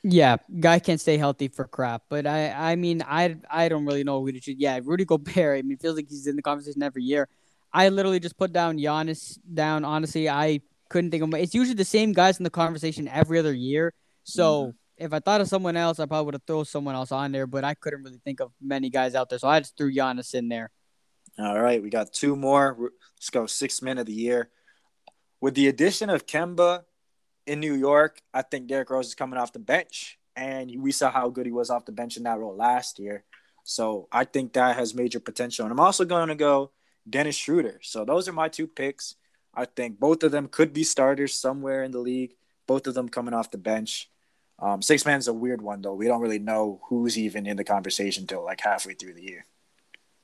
Yeah, 0.07 0.37
guy 0.59 0.77
can't 0.79 1.01
stay 1.01 1.17
healthy 1.17 1.47
for 1.47 1.65
crap. 1.65 2.03
But 2.09 2.27
I, 2.27 2.51
I 2.51 2.75
mean, 2.75 3.01
I, 3.01 3.37
I 3.49 3.69
don't 3.69 3.85
really 3.87 4.03
know 4.03 4.21
who 4.21 4.31
to 4.31 4.39
choose. 4.39 4.55
Yeah, 4.59 4.79
Rudy 4.83 5.03
Gobert. 5.03 5.57
I 5.57 5.61
mean, 5.63 5.73
it 5.73 5.81
feels 5.81 5.95
like 5.95 6.07
he's 6.09 6.27
in 6.27 6.35
the 6.35 6.43
conversation 6.43 6.83
every 6.83 7.03
year. 7.03 7.27
I 7.73 7.89
literally 7.89 8.19
just 8.19 8.37
put 8.37 8.53
down 8.53 8.77
Giannis 8.77 9.39
down. 9.51 9.83
Honestly, 9.83 10.29
I 10.29 10.61
couldn't 10.89 11.09
think 11.09 11.23
of. 11.23 11.33
It's 11.33 11.55
usually 11.55 11.75
the 11.75 11.85
same 11.85 12.13
guys 12.13 12.37
in 12.37 12.43
the 12.43 12.51
conversation 12.51 13.07
every 13.07 13.39
other 13.39 13.53
year. 13.53 13.95
So 14.23 14.67
mm-hmm. 14.67 15.05
if 15.05 15.11
I 15.11 15.19
thought 15.19 15.41
of 15.41 15.47
someone 15.47 15.75
else, 15.75 15.99
I 15.99 16.05
probably 16.05 16.25
would 16.25 16.35
have 16.35 16.43
thrown 16.45 16.65
someone 16.65 16.93
else 16.93 17.11
on 17.11 17.31
there. 17.31 17.47
But 17.47 17.63
I 17.63 17.73
couldn't 17.73 18.03
really 18.03 18.21
think 18.23 18.41
of 18.41 18.51
many 18.61 18.91
guys 18.91 19.15
out 19.15 19.29
there, 19.29 19.39
so 19.39 19.47
I 19.47 19.59
just 19.59 19.75
threw 19.75 19.91
Giannis 19.91 20.35
in 20.35 20.49
there. 20.49 20.69
All 21.37 21.59
right, 21.59 21.81
we 21.81 21.89
got 21.89 22.13
two 22.13 22.35
more. 22.35 22.91
Let's 23.17 23.29
go 23.29 23.45
six 23.45 23.81
men 23.81 23.97
of 23.97 24.05
the 24.05 24.13
year. 24.13 24.49
With 25.41 25.53
the 25.55 25.67
addition 25.67 26.09
of 26.09 26.25
Kemba 26.25 26.83
in 27.45 27.59
New 27.59 27.73
York, 27.73 28.21
I 28.33 28.41
think 28.41 28.67
Derrick 28.67 28.89
Rose 28.89 29.07
is 29.07 29.15
coming 29.15 29.37
off 29.37 29.51
the 29.51 29.59
bench, 29.59 30.17
and 30.35 30.71
we 30.81 30.91
saw 30.91 31.11
how 31.11 31.29
good 31.29 31.45
he 31.45 31.51
was 31.51 31.69
off 31.69 31.85
the 31.85 31.91
bench 31.91 32.15
in 32.17 32.23
that 32.23 32.39
role 32.39 32.55
last 32.55 32.99
year. 32.99 33.25
So 33.63 34.07
I 34.11 34.23
think 34.23 34.53
that 34.53 34.75
has 34.77 34.93
major 34.93 35.19
potential. 35.19 35.65
And 35.65 35.71
I'm 35.71 35.79
also 35.79 36.05
going 36.05 36.29
to 36.29 36.35
go 36.35 36.71
Dennis 37.09 37.35
Schroeder. 37.35 37.79
So 37.81 38.05
those 38.05 38.27
are 38.27 38.33
my 38.33 38.47
two 38.47 38.67
picks. 38.67 39.15
I 39.53 39.65
think 39.65 39.99
both 39.99 40.23
of 40.23 40.31
them 40.31 40.47
could 40.47 40.71
be 40.71 40.83
starters 40.83 41.33
somewhere 41.33 41.83
in 41.83 41.91
the 41.91 41.99
league. 41.99 42.35
Both 42.67 42.87
of 42.87 42.93
them 42.93 43.09
coming 43.09 43.33
off 43.33 43.51
the 43.51 43.57
bench. 43.57 44.09
Um, 44.59 44.81
six 44.81 45.05
man's 45.05 45.27
a 45.27 45.33
weird 45.33 45.61
one 45.61 45.81
though. 45.81 45.95
We 45.95 46.07
don't 46.07 46.21
really 46.21 46.39
know 46.39 46.79
who's 46.87 47.17
even 47.17 47.45
in 47.45 47.57
the 47.57 47.63
conversation 47.63 48.25
till 48.27 48.43
like 48.43 48.61
halfway 48.61 48.93
through 48.93 49.15
the 49.15 49.23
year. 49.23 49.45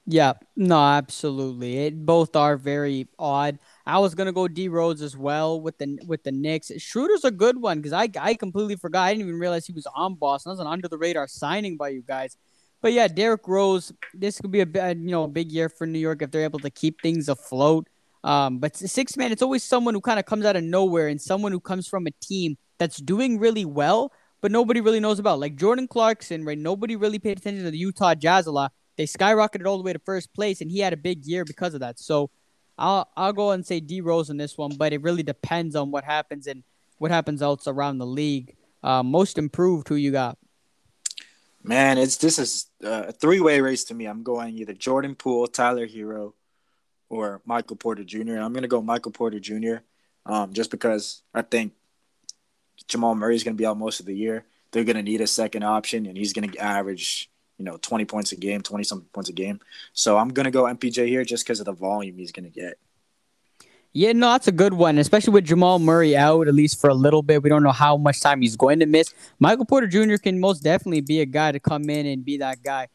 Yeah, 0.07 0.33
no, 0.55 0.77
absolutely. 0.79 1.77
It 1.85 2.05
both 2.05 2.35
are 2.35 2.57
very 2.57 3.07
odd. 3.19 3.59
I 3.85 3.99
was 3.99 4.15
gonna 4.15 4.31
go 4.31 4.47
D 4.47 4.67
Rose 4.67 5.01
as 5.01 5.15
well 5.15 5.61
with 5.61 5.77
the 5.77 5.99
with 6.07 6.23
the 6.23 6.31
Knicks. 6.31 6.71
Schroeder's 6.79 7.23
a 7.23 7.29
good 7.31 7.61
one 7.61 7.77
because 7.79 7.93
I 7.93 8.09
I 8.19 8.33
completely 8.33 8.75
forgot. 8.75 9.03
I 9.03 9.13
didn't 9.13 9.27
even 9.27 9.39
realize 9.39 9.65
he 9.67 9.73
was 9.73 9.87
on 9.95 10.15
Boston. 10.15 10.49
That 10.49 10.53
was 10.53 10.59
an 10.59 10.67
under 10.67 10.87
the 10.87 10.97
radar 10.97 11.27
signing 11.27 11.77
by 11.77 11.89
you 11.89 12.01
guys. 12.01 12.35
But 12.81 12.93
yeah, 12.93 13.07
Derrick 13.07 13.47
Rose. 13.47 13.93
This 14.13 14.39
could 14.39 14.49
be 14.51 14.61
a 14.61 14.65
you 14.65 15.11
know 15.11 15.23
a 15.25 15.27
big 15.27 15.51
year 15.51 15.69
for 15.69 15.85
New 15.85 15.99
York 15.99 16.23
if 16.23 16.31
they're 16.31 16.43
able 16.43 16.59
to 16.59 16.71
keep 16.71 16.99
things 17.01 17.29
afloat. 17.29 17.87
Um, 18.23 18.57
but 18.59 18.75
six 18.75 19.15
man, 19.17 19.31
it's 19.31 19.41
always 19.43 19.63
someone 19.63 19.93
who 19.93 20.01
kind 20.01 20.19
of 20.19 20.25
comes 20.25 20.45
out 20.45 20.55
of 20.55 20.63
nowhere 20.63 21.07
and 21.09 21.21
someone 21.21 21.51
who 21.51 21.59
comes 21.59 21.87
from 21.87 22.07
a 22.07 22.11
team 22.21 22.57
that's 22.79 22.97
doing 22.97 23.37
really 23.39 23.65
well, 23.65 24.11
but 24.41 24.51
nobody 24.51 24.81
really 24.81 24.99
knows 24.99 25.19
about. 25.19 25.39
Like 25.39 25.55
Jordan 25.55 25.87
Clarkson, 25.87 26.43
right? 26.43 26.57
Nobody 26.57 26.95
really 26.95 27.19
paid 27.19 27.37
attention 27.37 27.63
to 27.65 27.71
the 27.71 27.77
Utah 27.77 28.15
Jazz 28.15 28.47
a 28.47 28.51
lot 28.51 28.71
they 28.97 29.05
skyrocketed 29.05 29.65
all 29.65 29.77
the 29.77 29.83
way 29.83 29.93
to 29.93 29.99
first 29.99 30.33
place, 30.33 30.61
and 30.61 30.69
he 30.69 30.79
had 30.79 30.93
a 30.93 30.97
big 30.97 31.25
year 31.25 31.45
because 31.45 31.73
of 31.73 31.79
that. 31.79 31.99
So 31.99 32.29
I'll 32.77 33.09
I'll 33.15 33.33
go 33.33 33.51
and 33.51 33.65
say 33.65 33.79
D 33.79 34.01
Rose 34.01 34.29
in 34.29 34.37
this 34.37 34.57
one, 34.57 34.75
but 34.77 34.93
it 34.93 35.01
really 35.01 35.23
depends 35.23 35.75
on 35.75 35.91
what 35.91 36.03
happens 36.03 36.47
and 36.47 36.63
what 36.97 37.11
happens 37.11 37.41
else 37.41 37.67
around 37.67 37.97
the 37.97 38.05
league. 38.05 38.55
Uh, 38.83 39.03
most 39.03 39.37
improved, 39.37 39.87
who 39.87 39.95
you 39.95 40.11
got? 40.11 40.37
Man, 41.63 41.97
it's 41.97 42.17
this 42.17 42.39
is 42.39 42.67
a 42.81 43.11
three 43.11 43.39
way 43.39 43.61
race 43.61 43.83
to 43.85 43.93
me. 43.93 44.05
I'm 44.05 44.23
going 44.23 44.57
either 44.57 44.73
Jordan 44.73 45.15
Poole, 45.15 45.47
Tyler 45.47 45.87
Herro, 45.87 46.33
or 47.09 47.41
Michael 47.45 47.75
Porter 47.75 48.03
Jr. 48.03 48.37
I'm 48.37 48.53
gonna 48.53 48.67
go 48.67 48.81
Michael 48.81 49.11
Porter 49.11 49.39
Jr. 49.39 49.77
Um, 50.25 50.53
just 50.53 50.71
because 50.71 51.21
I 51.33 51.43
think 51.43 51.73
Jamal 52.87 53.15
Murray 53.15 53.35
is 53.35 53.43
gonna 53.43 53.55
be 53.55 53.65
out 53.65 53.77
most 53.77 53.99
of 53.99 54.07
the 54.07 54.15
year. 54.15 54.45
They're 54.71 54.83
gonna 54.83 55.03
need 55.03 55.21
a 55.21 55.27
second 55.27 55.63
option, 55.63 56.07
and 56.07 56.17
he's 56.17 56.33
gonna 56.33 56.51
average 56.59 57.29
you 57.57 57.65
know 57.65 57.77
20 57.77 58.05
points 58.05 58.31
a 58.31 58.35
game, 58.35 58.61
20 58.61 58.83
something 58.83 59.09
points 59.13 59.29
a 59.29 59.33
game. 59.33 59.59
So 59.93 60.17
I'm 60.17 60.29
gonna 60.29 60.51
go 60.51 60.63
MPJ 60.63 61.07
here 61.07 61.23
just 61.23 61.45
because 61.45 61.59
of 61.59 61.65
the 61.65 61.73
volume 61.73 62.17
he's 62.17 62.31
gonna 62.31 62.49
get. 62.49 62.77
Yeah, 63.93 64.13
no, 64.13 64.31
that's 64.31 64.47
a 64.47 64.53
good 64.53 64.73
one, 64.73 64.97
especially 64.97 65.33
with 65.33 65.43
Jamal 65.43 65.77
Murray 65.77 66.15
out 66.15 66.47
at 66.47 66.53
least 66.53 66.79
for 66.79 66.89
a 66.89 66.93
little 66.93 67.21
bit. 67.21 67.43
We 67.43 67.49
don't 67.49 67.63
know 67.63 67.73
how 67.73 67.97
much 67.97 68.21
time 68.21 68.41
he's 68.41 68.55
going 68.55 68.79
to 68.79 68.85
miss. 68.85 69.13
Michael 69.37 69.65
Porter 69.65 69.87
Jr. 69.87 70.15
can 70.15 70.39
most 70.39 70.63
definitely 70.63 71.01
be 71.01 71.19
a 71.19 71.25
guy 71.25 71.51
to 71.51 71.59
come 71.59 71.89
in 71.89 72.05
and 72.05 72.23
be 72.23 72.37
that 72.37 72.63
guy. 72.63 72.87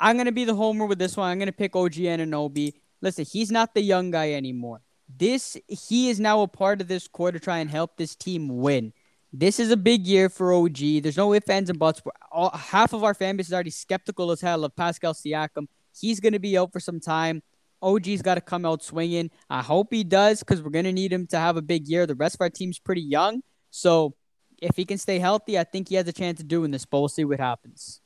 I'm 0.00 0.16
gonna 0.16 0.32
be 0.32 0.44
the 0.44 0.54
homer 0.54 0.86
with 0.86 0.98
this 0.98 1.16
one. 1.16 1.30
I'm 1.30 1.38
gonna 1.38 1.52
pick 1.52 1.76
OG 1.76 1.92
Anunoby. 1.92 2.72
Listen, 3.00 3.24
he's 3.24 3.50
not 3.50 3.74
the 3.74 3.82
young 3.82 4.10
guy 4.10 4.32
anymore. 4.32 4.80
This 5.18 5.56
he 5.68 6.08
is 6.08 6.18
now 6.18 6.42
a 6.42 6.48
part 6.48 6.80
of 6.80 6.88
this 6.88 7.06
core 7.06 7.32
to 7.32 7.38
try 7.38 7.58
and 7.58 7.70
help 7.70 7.96
this 7.96 8.16
team 8.16 8.48
win. 8.48 8.92
This 9.32 9.60
is 9.60 9.70
a 9.70 9.76
big 9.76 10.06
year 10.06 10.28
for 10.28 10.52
OG. 10.52 11.02
There's 11.02 11.16
no 11.16 11.32
ifs, 11.34 11.48
ands, 11.48 11.70
and 11.70 11.78
buts. 11.78 12.02
All, 12.32 12.50
half 12.50 12.92
of 12.92 13.04
our 13.04 13.14
fan 13.14 13.36
base 13.36 13.46
is 13.46 13.52
already 13.52 13.70
skeptical 13.70 14.30
as 14.32 14.40
hell 14.40 14.64
of 14.64 14.74
Pascal 14.74 15.14
Siakam. 15.14 15.66
He's 15.96 16.18
going 16.18 16.32
to 16.32 16.40
be 16.40 16.58
out 16.58 16.72
for 16.72 16.80
some 16.80 16.98
time. 16.98 17.42
OG's 17.82 18.22
got 18.22 18.34
to 18.34 18.40
come 18.40 18.66
out 18.66 18.82
swinging. 18.82 19.30
I 19.48 19.62
hope 19.62 19.88
he 19.92 20.04
does 20.04 20.40
because 20.40 20.62
we're 20.62 20.70
going 20.70 20.84
to 20.84 20.92
need 20.92 21.12
him 21.12 21.26
to 21.28 21.38
have 21.38 21.56
a 21.56 21.62
big 21.62 21.86
year. 21.86 22.06
The 22.06 22.14
rest 22.14 22.34
of 22.34 22.40
our 22.40 22.50
team's 22.50 22.78
pretty 22.78 23.02
young. 23.02 23.42
So 23.70 24.14
if 24.60 24.76
he 24.76 24.84
can 24.84 24.98
stay 24.98 25.18
healthy, 25.18 25.58
I 25.58 25.64
think 25.64 25.88
he 25.88 25.94
has 25.94 26.08
a 26.08 26.12
chance 26.12 26.40
of 26.40 26.48
doing 26.48 26.70
this, 26.70 26.84
but 26.84 26.98
we'll 26.98 27.08
see 27.08 27.24
what 27.24 27.40
happens. 27.40 28.00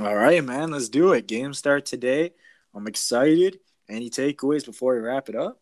All 0.00 0.14
right, 0.14 0.44
man. 0.44 0.70
Let's 0.70 0.88
do 0.88 1.12
it. 1.12 1.26
Game 1.26 1.54
start 1.54 1.86
today. 1.86 2.32
I'm 2.74 2.86
excited. 2.86 3.60
Any 3.88 4.10
takeaways 4.10 4.64
before 4.64 4.94
we 4.94 5.00
wrap 5.00 5.28
it 5.28 5.36
up? 5.36 5.59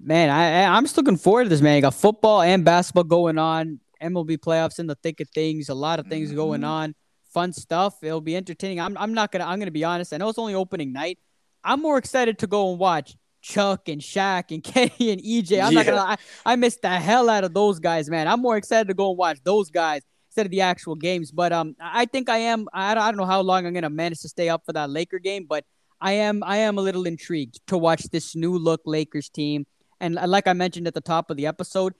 Man, 0.00 0.28
I, 0.30 0.64
I'm 0.64 0.84
just 0.84 0.96
looking 0.96 1.16
forward 1.16 1.44
to 1.44 1.48
this, 1.50 1.60
man. 1.60 1.76
You 1.76 1.82
got 1.82 1.94
football 1.94 2.42
and 2.42 2.64
basketball 2.64 3.04
going 3.04 3.38
on. 3.38 3.80
MLB 4.02 4.38
playoffs 4.38 4.78
in 4.78 4.86
the 4.86 4.96
thick 4.96 5.20
of 5.20 5.28
things. 5.30 5.68
A 5.68 5.74
lot 5.74 5.98
of 5.98 6.06
things 6.06 6.28
mm-hmm. 6.28 6.36
going 6.36 6.64
on. 6.64 6.94
Fun 7.32 7.52
stuff. 7.52 7.96
It'll 8.02 8.20
be 8.20 8.36
entertaining. 8.36 8.80
I'm, 8.80 8.96
I'm 8.98 9.14
not 9.14 9.32
gonna. 9.32 9.44
I'm 9.44 9.58
gonna 9.58 9.70
be 9.70 9.84
honest. 9.84 10.12
I 10.12 10.18
know 10.18 10.28
it's 10.28 10.38
only 10.38 10.54
opening 10.54 10.92
night, 10.92 11.18
I'm 11.64 11.80
more 11.80 11.96
excited 11.96 12.38
to 12.40 12.46
go 12.46 12.70
and 12.70 12.78
watch 12.78 13.16
Chuck 13.42 13.88
and 13.88 14.00
Shaq 14.00 14.50
and 14.50 14.62
Kenny 14.64 15.10
and 15.10 15.20
EJ. 15.20 15.62
I'm 15.62 15.72
yeah. 15.72 15.78
not 15.78 15.86
gonna 15.86 15.96
lie, 15.96 16.16
I 16.44 16.56
missed 16.56 16.82
the 16.82 16.90
hell 16.90 17.30
out 17.30 17.44
of 17.44 17.54
those 17.54 17.80
guys, 17.80 18.10
man. 18.10 18.28
I'm 18.28 18.40
more 18.40 18.56
excited 18.56 18.88
to 18.88 18.94
go 18.94 19.10
and 19.10 19.18
watch 19.18 19.38
those 19.42 19.70
guys 19.70 20.02
instead 20.28 20.46
of 20.46 20.50
the 20.50 20.60
actual 20.60 20.94
games. 20.94 21.30
But 21.30 21.52
um, 21.52 21.74
I 21.80 22.04
think 22.04 22.28
I 22.28 22.38
am. 22.38 22.68
I 22.72 22.94
don't, 22.94 23.02
I 23.02 23.10
don't 23.10 23.16
know 23.16 23.26
how 23.26 23.40
long 23.40 23.66
I'm 23.66 23.72
gonna 23.72 23.90
manage 23.90 24.20
to 24.20 24.28
stay 24.28 24.48
up 24.48 24.62
for 24.66 24.72
that 24.74 24.90
Laker 24.90 25.18
game, 25.18 25.46
but 25.48 25.64
I 26.00 26.12
am. 26.12 26.42
I 26.44 26.58
am 26.58 26.76
a 26.78 26.82
little 26.82 27.06
intrigued 27.06 27.60
to 27.68 27.78
watch 27.78 28.04
this 28.04 28.36
new 28.36 28.56
look 28.56 28.82
Lakers 28.84 29.30
team. 29.30 29.66
And 30.04 30.14
like 30.14 30.46
I 30.46 30.52
mentioned 30.52 30.86
at 30.86 30.94
the 30.94 31.00
top 31.00 31.30
of 31.30 31.36
the 31.36 31.46
episode, 31.46 31.94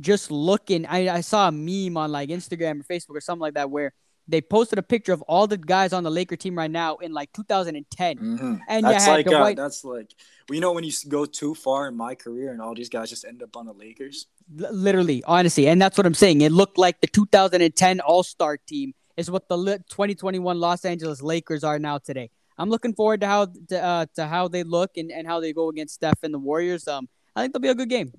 just 0.00 0.30
looking, 0.30 0.84
I, 0.84 1.08
I 1.08 1.20
saw 1.22 1.48
a 1.48 1.52
meme 1.52 1.96
on 1.96 2.12
like 2.12 2.28
Instagram 2.28 2.80
or 2.80 2.84
Facebook 2.84 3.16
or 3.16 3.20
something 3.20 3.40
like 3.40 3.54
that 3.54 3.70
where 3.70 3.94
they 4.28 4.42
posted 4.42 4.78
a 4.78 4.82
picture 4.82 5.12
of 5.12 5.22
all 5.22 5.46
the 5.46 5.56
guys 5.56 5.92
on 5.92 6.02
the 6.02 6.10
Laker 6.10 6.36
team 6.36 6.58
right 6.58 6.70
now 6.70 6.96
in 6.96 7.12
like 7.12 7.32
2010, 7.32 8.18
mm-hmm. 8.18 8.54
and 8.68 8.84
that's 8.84 9.06
like 9.06 9.26
uh, 9.28 9.54
that's 9.54 9.84
like 9.84 10.10
well, 10.48 10.54
you 10.54 10.60
know 10.60 10.72
when 10.72 10.82
you 10.82 10.92
go 11.08 11.24
too 11.24 11.54
far 11.54 11.86
in 11.86 11.96
my 11.96 12.14
career 12.14 12.52
and 12.52 12.60
all 12.60 12.74
these 12.74 12.88
guys 12.88 13.08
just 13.08 13.24
end 13.24 13.42
up 13.42 13.56
on 13.56 13.66
the 13.66 13.72
Lakers. 13.72 14.26
L- 14.60 14.74
literally, 14.74 15.22
honestly, 15.24 15.68
and 15.68 15.80
that's 15.80 15.96
what 15.96 16.06
I'm 16.06 16.14
saying. 16.14 16.40
It 16.40 16.50
looked 16.50 16.76
like 16.76 17.00
the 17.00 17.06
2010 17.06 18.00
All 18.00 18.24
Star 18.24 18.56
team 18.56 18.94
is 19.16 19.30
what 19.30 19.48
the 19.48 19.56
2021 19.88 20.58
Los 20.58 20.84
Angeles 20.84 21.22
Lakers 21.22 21.62
are 21.62 21.78
now 21.78 21.98
today. 21.98 22.30
I'm 22.58 22.70
looking 22.70 22.94
forward 22.94 23.20
to 23.20 23.26
how 23.26 23.46
to, 23.68 23.84
uh, 23.84 24.06
to 24.16 24.26
how 24.26 24.48
they 24.48 24.62
look 24.62 24.96
and, 24.96 25.12
and 25.12 25.26
how 25.26 25.40
they 25.40 25.52
go 25.52 25.68
against 25.68 25.94
Steph 25.94 26.18
and 26.22 26.32
the 26.32 26.38
Warriors. 26.38 26.88
Um, 26.88 27.08
I 27.36 27.42
think 27.42 27.52
they'll 27.52 27.60
be 27.60 27.68
a 27.68 27.74
good 27.74 27.90
game. 27.90 28.12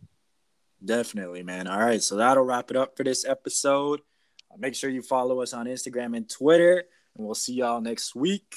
Definitely, 0.83 1.41
man. 1.41 1.65
All 1.67 1.79
right, 1.79 2.01
so 2.01 2.17
that'll 2.17 2.43
wrap 2.43 2.69
it 2.69 2.77
up 2.77 2.95
for 2.95 3.03
this 3.03 3.25
episode. 3.25 4.01
Uh, 4.51 4.57
make 4.59 4.75
sure 4.75 4.91
you 4.91 5.01
follow 5.01 5.41
us 5.41 5.53
on 5.53 5.65
Instagram 5.65 6.15
and 6.15 6.29
Twitter, 6.29 6.83
and 7.15 7.25
we'll 7.25 7.33
see 7.33 7.55
y'all 7.55 7.81
next 7.81 8.15
week. 8.15 8.53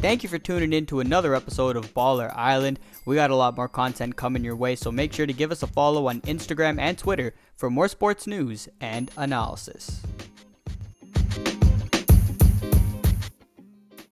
Thank 0.00 0.22
you 0.22 0.28
for 0.28 0.38
tuning 0.38 0.72
in 0.72 0.86
to 0.86 1.00
another 1.00 1.34
episode 1.34 1.76
of 1.76 1.92
Baller 1.94 2.32
Island. 2.36 2.78
We 3.04 3.16
got 3.16 3.30
a 3.30 3.36
lot 3.36 3.56
more 3.56 3.68
content 3.68 4.16
coming 4.16 4.44
your 4.44 4.56
way, 4.56 4.76
so 4.76 4.92
make 4.92 5.12
sure 5.12 5.26
to 5.26 5.32
give 5.32 5.50
us 5.50 5.64
a 5.64 5.66
follow 5.66 6.08
on 6.08 6.20
Instagram 6.22 6.80
and 6.80 6.96
Twitter 6.96 7.34
for 7.56 7.68
more 7.68 7.88
sports 7.88 8.28
news 8.28 8.68
and 8.80 9.10
analysis. 9.16 10.00